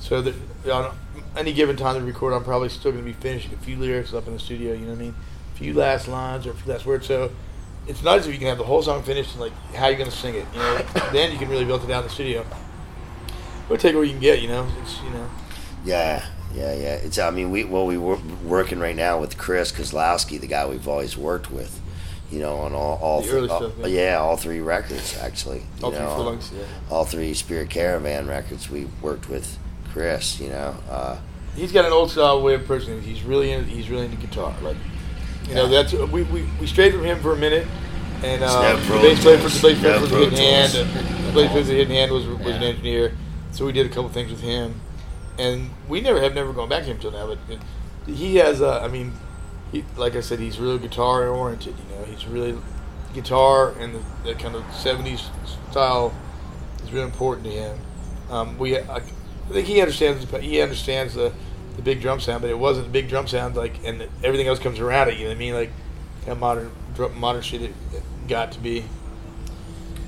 So 0.00 0.22
that 0.22 0.34
on 0.70 0.96
any 1.36 1.52
given 1.52 1.76
time 1.76 1.96
to 1.96 2.04
record, 2.04 2.32
I'm 2.32 2.44
probably 2.44 2.68
still 2.68 2.92
going 2.92 3.04
to 3.04 3.10
be 3.10 3.18
finishing 3.18 3.52
a 3.52 3.56
few 3.58 3.76
lyrics 3.76 4.14
up 4.14 4.26
in 4.26 4.32
the 4.32 4.38
studio. 4.38 4.72
You 4.72 4.80
know 4.80 4.92
what 4.92 4.98
I 4.98 5.02
mean? 5.02 5.14
A 5.54 5.58
few 5.58 5.74
last 5.74 6.08
lines 6.08 6.46
or 6.46 6.50
a 6.50 6.54
few 6.54 6.72
last 6.72 6.86
words. 6.86 7.06
So 7.06 7.30
it's 7.86 8.02
nice 8.02 8.26
if 8.26 8.32
you 8.32 8.38
can 8.38 8.48
have 8.48 8.58
the 8.58 8.64
whole 8.64 8.82
song 8.82 9.02
finished 9.02 9.32
and 9.32 9.40
like 9.40 9.52
how 9.74 9.88
you're 9.88 9.98
going 9.98 10.10
to 10.10 10.16
sing 10.16 10.34
it. 10.34 10.46
You 10.52 10.58
know, 10.60 10.78
then 11.12 11.32
you 11.32 11.38
can 11.38 11.48
really 11.48 11.64
build 11.64 11.84
it 11.84 11.90
out 11.90 12.02
in 12.02 12.08
the 12.08 12.14
studio. 12.14 12.44
But 13.68 13.80
take 13.80 13.94
what 13.94 14.02
you 14.02 14.12
can 14.12 14.20
get. 14.20 14.40
You 14.40 14.48
know, 14.48 14.66
it's 14.82 15.00
you 15.02 15.10
know. 15.10 15.28
Yeah, 15.84 16.26
yeah, 16.54 16.74
yeah. 16.74 16.94
It's 16.94 17.18
I 17.18 17.30
mean 17.30 17.50
we 17.50 17.64
well 17.64 17.86
we 17.86 17.98
were 17.98 18.18
working 18.44 18.78
right 18.78 18.96
now 18.96 19.20
with 19.20 19.36
Chris 19.38 19.72
Kozlowski, 19.72 20.40
the 20.40 20.46
guy 20.46 20.66
we've 20.66 20.88
always 20.88 21.16
worked 21.16 21.50
with. 21.50 21.80
You 22.30 22.40
know, 22.40 22.56
on 22.58 22.74
all 22.74 22.98
all 23.00 23.22
three, 23.22 23.46
stuff, 23.46 23.62
oh, 23.62 23.86
yeah. 23.86 24.10
yeah, 24.10 24.18
all 24.18 24.36
three 24.36 24.60
records 24.60 25.16
actually. 25.18 25.60
You 25.78 25.84
All 25.84 25.90
three 25.90 26.00
know, 26.00 26.14
full 26.14 26.24
lengths, 26.24 26.52
yeah. 26.54 26.64
all 26.90 27.06
three 27.06 27.32
Spirit 27.32 27.70
Caravan 27.70 28.26
records. 28.26 28.68
We 28.68 28.86
worked 29.00 29.30
with 29.30 29.58
Chris. 29.92 30.40
You 30.40 30.50
know, 30.50 30.76
uh, 30.90 31.18
He's 31.58 31.72
got 31.72 31.84
an 31.84 31.92
old 31.92 32.10
style 32.10 32.40
way 32.40 32.54
of 32.54 32.62
approaching. 32.62 33.02
He's 33.02 33.24
really 33.24 33.50
in, 33.50 33.64
he's 33.64 33.90
really 33.90 34.04
into 34.04 34.16
guitar. 34.16 34.54
Like, 34.62 34.76
you 35.48 35.54
know, 35.54 35.66
that's 35.66 35.92
we, 35.92 36.22
we, 36.22 36.48
we 36.60 36.66
strayed 36.68 36.92
from 36.92 37.04
him 37.04 37.20
for 37.20 37.32
a 37.32 37.36
minute, 37.36 37.66
and 38.22 38.44
uh, 38.44 38.76
the 38.76 38.92
bass 39.00 39.20
player 39.20 39.38
for 39.38 39.48
the 39.48 39.60
bass 39.60 39.80
player 39.80 39.98
the 39.98 40.06
Pro 40.06 40.18
hidden 40.20 40.38
hand. 40.38 40.72
The 40.72 40.84
bass 40.84 41.32
player 41.32 41.48
for 41.48 41.62
the 41.62 41.74
hidden 41.74 41.94
hand 41.94 42.12
was 42.12 42.26
was 42.26 42.54
an 42.54 42.62
engineer, 42.62 43.16
so 43.50 43.66
we 43.66 43.72
did 43.72 43.86
a 43.86 43.88
couple 43.88 44.08
things 44.10 44.30
with 44.30 44.40
him, 44.40 44.80
and 45.36 45.70
we 45.88 46.00
never 46.00 46.20
have 46.20 46.34
never 46.34 46.52
gone 46.52 46.68
back 46.68 46.84
to 46.84 46.90
him 46.90 46.98
till 46.98 47.10
now. 47.10 47.26
But 47.26 47.38
it, 47.48 47.60
he 48.06 48.36
has, 48.36 48.62
uh, 48.62 48.78
I 48.80 48.86
mean, 48.86 49.12
he, 49.72 49.84
like 49.96 50.14
I 50.14 50.20
said, 50.20 50.38
he's 50.38 50.60
really 50.60 50.78
guitar 50.78 51.26
oriented. 51.26 51.74
You 51.76 51.96
know, 51.96 52.04
he's 52.04 52.24
really 52.26 52.56
guitar 53.14 53.72
and 53.80 53.94
the, 53.94 54.02
the 54.22 54.34
kind 54.34 54.54
of 54.54 54.62
'70s 54.64 55.28
style 55.72 56.14
is 56.84 56.92
really 56.92 57.06
important 57.06 57.46
to 57.46 57.52
him. 57.52 57.78
Um, 58.30 58.58
we, 58.58 58.78
I, 58.78 59.02
I 59.48 59.52
think 59.52 59.66
he 59.66 59.80
understands. 59.80 60.30
He 60.40 60.60
understands 60.60 61.14
the, 61.14 61.32
the 61.76 61.82
big 61.82 62.00
drum 62.00 62.20
sound, 62.20 62.42
but 62.42 62.50
it 62.50 62.58
wasn't 62.58 62.86
the 62.86 62.92
big 62.92 63.08
drum 63.08 63.26
sound. 63.26 63.56
Like, 63.56 63.84
and 63.84 64.08
everything 64.22 64.46
else 64.46 64.58
comes 64.58 64.78
around 64.78 65.08
it. 65.08 65.14
You 65.14 65.24
know 65.24 65.30
what 65.30 65.36
I 65.36 65.38
mean? 65.38 65.54
Like, 65.54 65.70
how 66.26 66.34
modern 66.34 66.70
drum- 66.94 67.18
modern 67.18 67.42
shit 67.42 67.62
it, 67.62 67.72
it 67.92 68.02
got 68.28 68.52
to 68.52 68.60
be. 68.60 68.84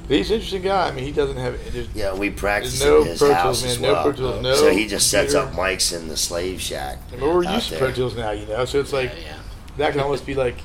But 0.07 0.16
he's 0.16 0.30
an 0.30 0.34
interesting 0.34 0.62
guy. 0.62 0.88
I 0.88 0.91
mean, 0.91 1.05
he 1.05 1.12
doesn't 1.12 1.36
have. 1.36 1.59
Yeah, 1.95 2.14
we 2.14 2.30
practice 2.30 2.82
no 2.82 3.03
in 3.03 3.09
his 3.09 3.18
Pro 3.18 3.28
Tools, 3.28 3.38
house 3.38 3.62
man, 3.62 3.70
as 3.70 3.80
no 3.80 3.93
well. 3.93 4.03
Pro 4.03 4.12
Tools, 4.12 4.43
no 4.43 4.55
so 4.55 4.70
he 4.70 4.86
just 4.86 5.11
sets 5.11 5.34
up 5.34 5.53
computer. 5.53 5.76
mics 5.76 5.97
in 5.97 6.09
the 6.09 6.16
slave 6.16 6.61
shack. 6.61 6.99
I 7.12 7.16
mean, 7.16 7.20
we're 7.22 7.45
out 7.45 7.55
used 7.55 7.68
to. 7.70 7.78
Pro 7.78 7.93
Tools 7.93 8.16
now, 8.16 8.32
you 8.32 8.47
know. 8.47 8.64
So 8.64 8.80
it's 8.80 8.93
like 8.93 9.11
yeah, 9.11 9.20
yeah. 9.20 9.38
that 9.78 9.93
can 9.93 10.01
almost 10.01 10.26
be 10.26 10.34
like 10.34 10.57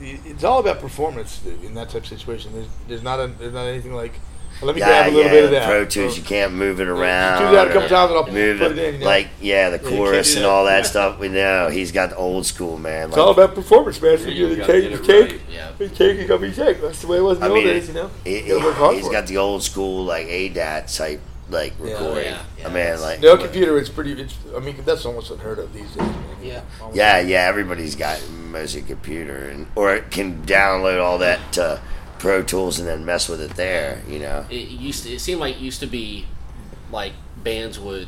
it's 0.00 0.44
all 0.44 0.60
about 0.60 0.80
performance 0.80 1.40
in 1.62 1.74
that 1.74 1.88
type 1.90 2.02
of 2.02 2.08
situation. 2.08 2.52
There's 2.52 2.68
there's 2.88 3.02
not 3.02 3.20
a, 3.20 3.26
there's 3.26 3.52
not 3.52 3.66
anything 3.66 3.94
like 3.94 4.12
well, 4.12 4.20
let 4.62 4.74
me 4.74 4.80
Yeah, 4.80 4.86
grab 4.88 5.06
a 5.06 5.10
little 5.14 5.24
yeah, 5.24 5.30
bit 5.30 5.44
of 5.44 5.50
that. 5.52 5.66
Pro 5.66 5.84
Tools, 5.84 6.16
you 6.16 6.22
can't 6.22 6.52
move 6.54 6.80
it 6.80 6.88
around. 6.88 7.38
do 7.38 7.44
around. 7.44 7.54
that 7.54 7.68
a 7.68 7.72
couple 7.72 7.88
times 7.88 8.10
and 8.10 8.18
I'll 8.18 8.32
move 8.32 8.58
put 8.58 8.72
it 8.72 8.78
in, 8.78 8.94
you 8.94 9.00
know? 9.00 9.06
Like, 9.06 9.28
yeah, 9.40 9.70
the 9.70 9.76
Yeah, 9.76 9.82
you 9.82 9.88
can't 9.88 9.98
chorus 9.98 10.32
do 10.32 10.36
and 10.38 10.46
all 10.46 10.64
that 10.66 10.86
stuff. 10.86 11.18
We 11.18 11.28
know 11.28 11.68
he's 11.68 11.92
got 11.92 12.10
the 12.10 12.16
old 12.16 12.46
school, 12.46 12.78
man. 12.78 13.08
It's 13.08 13.16
Like, 13.16 13.26
all 13.26 13.32
about 13.32 13.54
performance, 13.54 14.00
man. 14.00 14.18
So 14.18 14.24
Yeah, 14.24 14.30
you 14.30 14.46
you 14.46 14.46
either 14.52 14.56
gotta 14.60 14.72
take, 14.72 14.82
get 14.82 14.90
you 14.92 14.98
it 14.98 15.04
take, 15.04 15.30
right. 15.32 15.40
Yeah. 15.52 15.70
you 15.78 15.88
take, 15.88 16.18
you 16.18 16.26
gotta 16.26 16.40
be 16.40 16.52
take. 16.52 16.80
That's 16.80 17.00
the 17.00 17.06
way 17.08 17.18
it 17.18 17.22
was 17.22 17.38
in 17.38 17.44
I 17.44 17.46
old 17.48 17.54
mean, 17.56 17.66
days, 17.66 17.88
you 17.88 17.94
know. 17.94 18.10
he, 18.24 18.40
You 18.40 18.48
gotta 18.54 18.64
work 18.66 18.74
hard 18.76 18.96
has 18.96 19.08
got 19.08 19.24
it. 19.24 19.26
the 19.28 19.36
old 19.38 19.62
school 19.62 20.04
like 20.04 20.26
ADAT 20.28 20.96
type 20.96 21.20
like 21.50 21.74
Yeah. 21.82 21.92
recording. 21.92 22.24
Yeah, 22.24 22.38
yeah, 22.58 22.68
I 22.68 22.72
mean, 22.92 23.00
like 23.02 23.20
No 23.20 23.36
computer, 23.36 23.76
it's 23.78 23.88
pretty. 23.90 24.12
It's 24.20 24.34
I 24.56 24.60
mean 24.60 24.76
that's 24.86 25.04
almost 25.04 25.30
unheard 25.30 25.58
of 25.58 25.72
these 25.74 25.88
days. 25.88 25.96
Man. 25.98 26.24
Yeah. 26.42 26.60
Almost. 26.80 26.96
yeah, 26.96 27.20
yeah. 27.20 27.40
Everybody's 27.46 27.94
got 27.94 28.20
mostly 28.50 28.82
computer 28.82 29.48
and 29.48 29.66
or 29.74 29.94
it 29.94 30.10
can 30.10 30.42
download 30.46 31.02
all 31.02 31.18
that 31.18 31.40
to 31.52 31.80
Pro 32.22 32.40
Tools 32.40 32.78
and 32.78 32.86
then 32.86 33.04
mess 33.04 33.28
with 33.28 33.40
it 33.40 33.56
there. 33.56 34.00
You 34.08 34.20
know. 34.20 34.46
It 34.48 34.68
used 34.68 35.02
to, 35.02 35.12
it 35.12 35.20
seemed 35.20 35.40
like 35.40 35.56
it 35.56 35.60
used 35.60 35.80
to 35.80 35.88
be 35.88 36.26
like 36.92 37.14
bands 37.42 37.80
would 37.80 38.06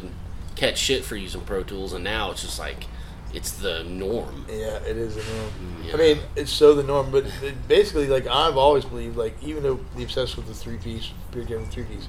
catch 0.55 0.79
shit 0.79 1.05
for 1.05 1.17
using 1.17 1.41
Pro 1.41 1.65
Tools, 1.65 1.93
and 1.93 2.05
now 2.05 2.31
it's 2.31 2.43
just 2.43 2.61
like 2.61 2.87
it's 3.33 3.51
the 3.51 3.83
norm. 3.83 4.47
Yeah, 4.49 4.77
it 4.77 4.97
is 4.97 5.17
the 5.17 5.35
norm. 5.35 5.53
Yeah. 5.85 5.95
I 5.95 5.97
mean, 5.97 6.19
it's 6.37 6.53
so 6.53 6.77
the 6.77 6.85
norm, 6.85 7.11
but 7.11 7.25
it 7.43 7.67
basically, 7.67 8.07
like 8.07 8.29
I've 8.29 8.57
always 8.57 8.85
believed, 8.85 9.17
like 9.17 9.37
even 9.43 9.65
though 9.65 9.81
the 9.97 10.05
obsessed 10.05 10.37
with 10.37 10.47
the 10.47 10.55
three 10.55 10.77
piece, 10.77 11.11
period 11.33 11.49
game 11.49 11.67
three 11.67 11.83
piece, 11.83 12.07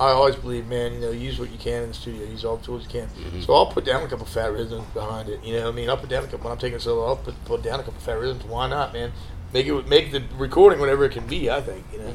I 0.00 0.06
always 0.06 0.36
believe, 0.36 0.66
man, 0.66 0.94
you 0.94 1.00
know, 1.00 1.10
use 1.10 1.38
what 1.38 1.52
you 1.52 1.58
can 1.58 1.82
in 1.82 1.88
the 1.88 1.94
studio, 1.94 2.26
use 2.26 2.42
all 2.46 2.56
the 2.56 2.64
tools 2.64 2.84
you 2.84 2.88
can. 2.88 3.08
Mm-hmm. 3.08 3.42
So 3.42 3.52
I'll 3.52 3.66
put 3.66 3.84
down 3.84 4.02
a 4.02 4.08
couple 4.08 4.24
fat 4.24 4.50
rhythms 4.50 4.86
behind 4.94 5.28
it. 5.28 5.44
You 5.44 5.56
know, 5.56 5.64
what 5.64 5.72
I 5.74 5.76
mean, 5.76 5.90
I'll 5.90 5.98
put 5.98 6.08
down 6.08 6.24
a 6.24 6.26
couple 6.26 6.44
when 6.44 6.52
I'm 6.52 6.58
taking 6.58 6.78
a 6.78 6.80
solo. 6.80 7.06
I'll 7.06 7.16
put, 7.16 7.44
put 7.44 7.62
down 7.62 7.80
a 7.80 7.82
couple 7.82 8.00
fat 8.00 8.18
rhythms. 8.18 8.44
Why 8.44 8.66
not, 8.66 8.94
man? 8.94 9.12
Make 9.54 9.68
it 9.68 9.86
make 9.86 10.10
the 10.10 10.20
recording 10.36 10.80
whatever 10.80 11.04
it 11.04 11.12
can 11.12 11.28
be. 11.28 11.48
I 11.48 11.60
think, 11.60 11.84
you 11.92 12.00
know. 12.00 12.12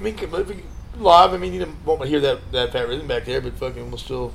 I 0.00 0.02
mean, 0.02 0.16
live, 0.98 1.32
I 1.32 1.36
mean, 1.36 1.52
you 1.52 1.76
won't 1.84 2.04
hear 2.06 2.18
that 2.18 2.50
that 2.50 2.72
fat 2.72 2.88
rhythm 2.88 3.06
back 3.06 3.24
there, 3.24 3.40
but 3.40 3.54
fucking, 3.54 3.88
we'll 3.88 3.98
still 3.98 4.34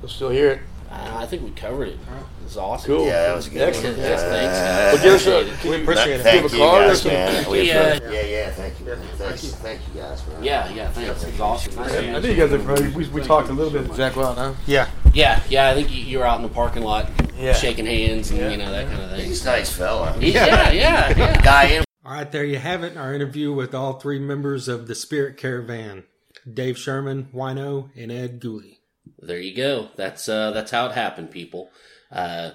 we'll 0.00 0.08
still 0.08 0.30
hear 0.30 0.52
it. 0.52 0.60
Uh, 0.92 1.16
I 1.20 1.26
think 1.26 1.42
we 1.42 1.50
covered 1.52 1.88
it. 1.88 1.98
It's 2.44 2.56
awesome. 2.58 2.86
Cool. 2.94 3.06
Yeah, 3.06 3.28
that 3.28 3.36
was 3.36 3.46
a 3.46 3.50
good. 3.50 3.62
Excellent. 3.62 3.96
One. 3.96 4.06
Yes, 4.06 4.22
thanks. 4.22 4.94
Well, 4.94 5.02
give 5.02 5.14
us 5.14 5.26
a, 5.26 5.56
can 5.62 5.70
We 5.70 5.82
appreciate 5.82 6.20
it. 6.20 6.22
Thank 6.22 6.42
give 6.42 6.52
a 6.52 6.56
you 6.56 6.62
card 6.62 6.86
guys, 6.88 7.04
man. 7.06 7.50
We 7.50 7.62
Yeah. 7.62 7.98
yeah, 8.10 8.20
yeah. 8.20 8.50
Thank 8.50 8.78
you. 8.80 8.86
Thanks. 9.16 9.42
Thank 9.54 9.80
you 9.94 10.00
guys, 10.02 10.26
man. 10.28 10.44
Yeah, 10.44 10.68
yeah, 10.74 10.90
thanks. 10.90 11.24
It's 11.24 11.40
awesome. 11.40 11.74
Nice 11.76 11.92
I 11.92 12.00
meeting 12.00 12.12
think 12.14 12.24
you. 12.24 12.30
you 12.32 12.36
guys 12.36 12.52
are 12.52 12.58
familiar. 12.58 12.90
We, 12.98 13.08
we 13.08 13.22
talked 13.22 13.48
a 13.48 13.52
little 13.54 13.72
bit 13.72 13.88
with 13.88 13.98
Zakk 13.98 14.16
Wylde, 14.16 14.36
huh? 14.36 14.52
Yeah, 14.66 14.90
Yeah, 15.14 15.42
yeah. 15.48 15.70
I 15.70 15.74
think 15.74 15.90
you, 15.90 16.02
you 16.04 16.18
were 16.18 16.26
out 16.26 16.36
in 16.36 16.42
the 16.42 16.50
parking 16.50 16.82
lot, 16.82 17.08
Yeah. 17.38 17.54
shaking 17.54 17.86
hands 17.86 18.30
and 18.30 18.38
Yeah. 18.40 18.50
you 18.50 18.56
know 18.58 18.70
that 18.70 18.86
kind 18.88 19.00
of 19.02 19.10
thing. 19.12 19.24
He's 19.24 19.42
a 19.46 19.46
nice 19.46 19.72
fella. 19.72 20.14
Yeah, 20.20 20.70
yeah, 20.72 21.08
yeah. 21.16 21.40
Guy 21.42 21.64
in 21.68 21.84
All 22.04 22.12
right, 22.12 22.30
there 22.30 22.44
you 22.44 22.58
have 22.58 22.82
it. 22.84 22.98
Our 22.98 23.14
interview 23.14 23.50
with 23.54 23.74
all 23.74 23.94
three 23.98 24.18
members 24.18 24.68
of 24.68 24.88
the 24.88 24.94
Spirit 24.94 25.38
Caravan 25.38 26.04
Dave 26.52 26.76
Sherman, 26.76 27.28
Wino, 27.32 27.88
and 27.96 28.12
Ed 28.12 28.40
Gulli. 28.42 28.80
There 29.22 29.38
you 29.38 29.54
go. 29.54 29.88
That's 29.96 30.28
uh, 30.28 30.50
that's 30.50 30.72
how 30.72 30.86
it 30.86 30.92
happened, 30.92 31.30
people. 31.30 31.70
Uh, 32.10 32.50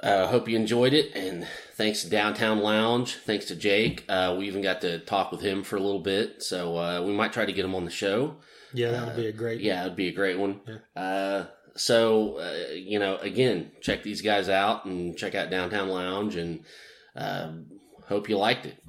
uh, 0.00 0.26
hope 0.28 0.48
you 0.48 0.56
enjoyed 0.56 0.92
it, 0.92 1.14
and 1.14 1.46
thanks 1.74 2.02
to 2.02 2.10
Downtown 2.10 2.60
Lounge. 2.60 3.16
Thanks 3.16 3.46
to 3.46 3.56
Jake. 3.56 4.04
Uh, 4.08 4.36
we 4.38 4.46
even 4.46 4.62
got 4.62 4.80
to 4.82 5.00
talk 5.00 5.32
with 5.32 5.40
him 5.40 5.64
for 5.64 5.76
a 5.76 5.80
little 5.80 6.00
bit, 6.00 6.42
so 6.42 6.76
uh, 6.76 7.02
we 7.02 7.12
might 7.12 7.32
try 7.32 7.44
to 7.44 7.52
get 7.52 7.64
him 7.64 7.74
on 7.74 7.84
the 7.84 7.90
show. 7.90 8.36
Yeah, 8.72 8.90
that 8.92 9.06
would 9.06 9.16
be 9.16 9.26
a 9.26 9.32
great. 9.32 9.60
Yeah, 9.60 9.82
it'd 9.82 9.96
be 9.96 10.08
a 10.08 10.12
great 10.12 10.38
one. 10.38 10.60
Yeah. 10.66 11.02
Uh, 11.02 11.46
so 11.76 12.38
uh, 12.38 12.72
you 12.74 12.98
know, 12.98 13.16
again, 13.18 13.72
check 13.80 14.02
these 14.02 14.22
guys 14.22 14.48
out 14.48 14.84
and 14.84 15.16
check 15.16 15.34
out 15.34 15.50
Downtown 15.50 15.88
Lounge, 15.88 16.36
and 16.36 16.64
uh, 17.16 17.52
hope 18.06 18.28
you 18.28 18.38
liked 18.38 18.66
it. 18.66 18.82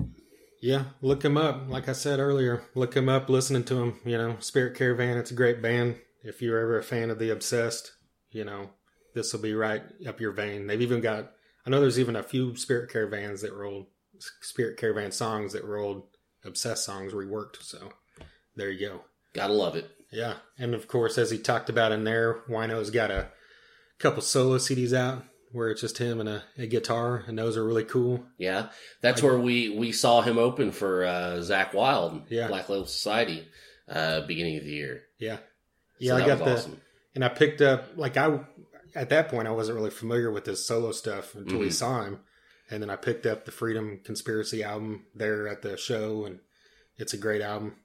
Yeah, 0.61 0.85
look 1.01 1.23
him 1.23 1.37
up. 1.37 1.69
Like 1.69 1.87
I 1.87 1.93
said 1.93 2.19
earlier, 2.19 2.63
look 2.73 2.95
him 2.95 3.09
up, 3.09 3.29
listening 3.29 3.63
to 3.65 3.81
him. 3.81 3.99
You 4.05 4.17
know, 4.17 4.37
Spirit 4.39 4.75
Caravan, 4.75 5.17
it's 5.17 5.31
a 5.31 5.35
great 5.35 5.61
band. 5.61 5.95
If 6.25 6.41
you're 6.41 6.59
ever 6.59 6.77
a 6.79 6.83
fan 6.83 7.09
of 7.09 7.19
The 7.19 7.29
Obsessed, 7.29 7.91
you 8.31 8.43
know, 8.43 8.71
this 9.13 9.31
will 9.31 9.41
be 9.41 9.53
right 9.53 9.83
up 10.07 10.19
your 10.19 10.31
vein. 10.31 10.67
They've 10.67 10.81
even 10.81 11.01
got, 11.01 11.31
I 11.65 11.69
know 11.69 11.79
there's 11.79 11.99
even 11.99 12.15
a 12.15 12.23
few 12.23 12.55
Spirit 12.55 12.89
Caravans 12.91 13.41
that 13.41 13.53
rolled, 13.53 13.85
Spirit 14.41 14.77
Caravan 14.77 15.11
songs 15.11 15.53
that 15.53 15.63
rolled 15.65 16.03
Obsessed 16.43 16.83
songs 16.83 17.13
reworked. 17.13 17.61
So 17.61 17.89
there 18.55 18.69
you 18.71 18.87
go. 18.87 19.01
Gotta 19.33 19.53
love 19.53 19.75
it. 19.75 19.89
Yeah, 20.11 20.35
and 20.57 20.73
of 20.73 20.87
course, 20.87 21.17
as 21.17 21.31
he 21.31 21.37
talked 21.37 21.69
about 21.69 21.91
in 21.91 22.03
there, 22.05 22.41
Wino's 22.47 22.89
got 22.91 23.11
a 23.11 23.29
couple 23.99 24.21
solo 24.21 24.57
CDs 24.57 24.93
out 24.93 25.23
where 25.51 25.69
it's 25.69 25.81
just 25.81 25.97
him 25.97 26.19
and 26.19 26.29
a, 26.29 26.43
a 26.57 26.67
guitar, 26.67 27.23
and 27.27 27.37
those 27.37 27.57
are 27.57 27.65
really 27.65 27.83
cool. 27.83 28.23
Yeah, 28.37 28.67
that's 29.01 29.21
where 29.23 29.37
we 29.37 29.69
we 29.69 29.91
saw 29.91 30.21
him 30.21 30.37
open 30.37 30.71
for 30.71 31.03
uh, 31.05 31.37
Zakk 31.39 31.73
Wylde, 31.73 32.23
Yeah. 32.29 32.47
Black 32.47 32.69
Label 32.69 32.85
Society, 32.85 33.45
uh, 33.89 34.21
beginning 34.21 34.57
of 34.57 34.63
the 34.63 34.71
year. 34.71 35.01
Yeah, 35.19 35.37
So 35.99 36.05
yeah. 36.05 36.15
I 36.15 36.27
got 36.27 36.39
the 36.39 36.53
awesome. 36.55 36.81
and 37.13 37.23
I 37.23 37.29
picked 37.29 37.61
up 37.61 37.89
like 37.95 38.17
I 38.17 38.39
at 38.95 39.09
that 39.09 39.29
point 39.29 39.47
I 39.47 39.51
wasn't 39.51 39.77
really 39.77 39.89
familiar 39.91 40.31
with 40.31 40.45
his 40.45 40.65
solo 40.65 40.91
stuff 40.91 41.35
until 41.35 41.59
we 41.59 41.67
Mhm. 41.67 41.73
saw 41.73 42.03
him, 42.03 42.19
and 42.69 42.81
then 42.81 42.89
I 42.89 42.95
picked 42.95 43.25
up 43.25 43.45
the 43.45 43.51
Freedom 43.51 43.99
Conspiracy 44.03 44.63
album 44.63 45.05
there 45.15 45.47
at 45.47 45.61
the 45.61 45.77
show, 45.77 46.25
and 46.25 46.39
it's 46.97 47.13
a 47.13 47.17
great 47.17 47.41
album. 47.41 47.75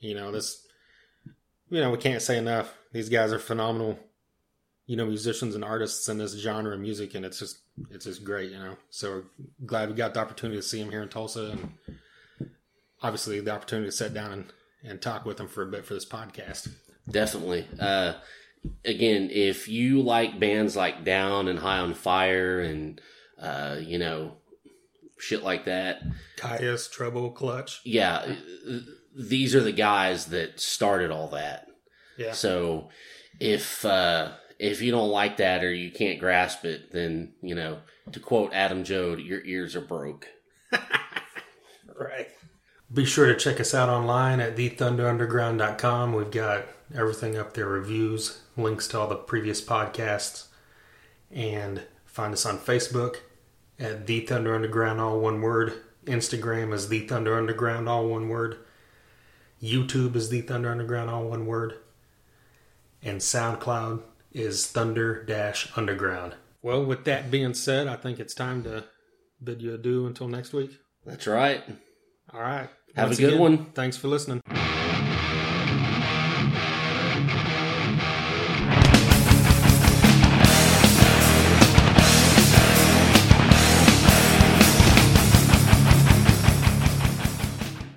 You 0.00 0.14
know 0.14 0.30
this, 0.32 0.66
you 1.70 1.80
know 1.80 1.90
we 1.90 1.98
can't 1.98 2.22
say 2.22 2.36
enough. 2.38 2.74
These 2.92 3.08
guys 3.08 3.32
are 3.32 3.38
phenomenal, 3.38 3.98
you 4.86 4.96
know, 4.96 5.06
musicians 5.06 5.54
and 5.54 5.64
artists 5.64 6.08
in 6.08 6.18
this 6.18 6.32
genre 6.34 6.74
of 6.74 6.80
music, 6.80 7.14
and 7.14 7.24
it's 7.24 7.38
just 7.38 7.58
it's 7.90 8.04
just 8.06 8.24
great, 8.24 8.50
you 8.52 8.58
know. 8.58 8.76
So 8.90 9.10
we're 9.10 9.66
glad 9.66 9.88
we 9.90 9.94
got 9.96 10.14
the 10.14 10.20
opportunity 10.20 10.58
to 10.58 10.66
see 10.66 10.80
him 10.80 10.90
here 10.90 11.02
in 11.02 11.08
Tulsa, 11.08 11.50
and 11.52 12.48
obviously 13.02 13.40
the 13.40 13.50
opportunity 13.52 13.88
to 13.88 13.96
sit 13.96 14.14
down 14.14 14.32
and 14.32 14.52
and 14.84 15.02
talk 15.02 15.24
with 15.24 15.40
him 15.40 15.48
for 15.48 15.62
a 15.62 15.66
bit 15.66 15.84
for 15.84 15.94
this 15.94 16.04
podcast. 16.06 16.68
Definitely. 17.08 17.66
Uh, 17.78 18.14
again, 18.84 19.30
if 19.30 19.68
you 19.68 20.02
like 20.02 20.40
bands 20.40 20.76
like 20.76 21.04
Down 21.04 21.48
and 21.48 21.58
High 21.58 21.78
on 21.78 21.94
Fire 21.94 22.60
and 22.60 23.00
uh, 23.40 23.76
you 23.80 23.98
know 23.98 24.36
shit 25.18 25.42
like 25.42 25.64
that, 25.66 26.02
Kyuss, 26.36 26.90
Trouble, 26.90 27.30
Clutch. 27.30 27.80
yeah, 27.84 28.34
these 29.16 29.54
are 29.54 29.62
the 29.62 29.72
guys 29.72 30.26
that 30.26 30.60
started 30.60 31.10
all 31.10 31.28
that. 31.28 31.68
Yeah. 32.18 32.32
So 32.32 32.88
if 33.38 33.84
uh, 33.84 34.32
if 34.58 34.82
you 34.82 34.90
don't 34.90 35.10
like 35.10 35.36
that 35.36 35.62
or 35.62 35.72
you 35.72 35.90
can't 35.90 36.18
grasp 36.18 36.64
it, 36.64 36.92
then 36.92 37.34
you 37.42 37.54
know 37.54 37.78
to 38.12 38.20
quote 38.20 38.52
Adam 38.52 38.84
Jode, 38.84 39.24
your 39.24 39.44
ears 39.44 39.76
are 39.76 39.80
broke. 39.80 40.26
Right. 41.98 42.28
Be 42.92 43.04
sure 43.04 43.26
to 43.26 43.34
check 43.36 43.58
us 43.58 43.74
out 43.74 43.88
online 43.88 44.38
at 44.40 44.56
thethunderunderground.com. 44.56 46.12
We've 46.12 46.30
got 46.30 46.66
everything 46.94 47.36
up 47.36 47.54
there 47.54 47.66
reviews, 47.66 48.40
links 48.56 48.88
to 48.88 49.00
all 49.00 49.08
the 49.08 49.16
previous 49.16 49.60
podcasts, 49.60 50.46
and 51.30 51.82
find 52.04 52.32
us 52.32 52.46
on 52.46 52.58
Facebook 52.58 53.16
at 53.78 54.06
The 54.06 54.20
Thunder 54.20 54.54
Underground, 54.54 55.00
all 55.00 55.20
one 55.20 55.40
word. 55.40 55.74
Instagram 56.04 56.72
is 56.72 56.88
The 56.88 57.06
Thunder 57.06 57.36
Underground, 57.36 57.88
all 57.88 58.06
one 58.08 58.28
word. 58.28 58.58
YouTube 59.62 60.14
is 60.16 60.28
The 60.28 60.42
Thunder 60.42 60.70
Underground, 60.70 61.10
all 61.10 61.24
one 61.24 61.46
word. 61.46 61.74
And 63.02 63.20
SoundCloud 63.20 64.02
is 64.32 64.66
Thunder 64.66 65.22
Dash 65.24 65.70
Underground. 65.76 66.34
Well, 66.62 66.84
with 66.84 67.04
that 67.04 67.30
being 67.30 67.54
said, 67.54 67.86
I 67.86 67.96
think 67.96 68.18
it's 68.18 68.34
time 68.34 68.62
to 68.64 68.84
bid 69.42 69.62
you 69.62 69.74
adieu 69.74 70.06
until 70.06 70.28
next 70.28 70.52
week. 70.52 70.78
That's 71.04 71.26
right. 71.26 71.62
All 72.32 72.40
right. 72.40 72.68
Have 72.96 73.06
a 73.06 73.08
Once 73.08 73.18
good 73.18 73.38
one. 73.38 73.66
Thanks 73.66 73.96
for 73.96 74.08
listening. 74.08 74.42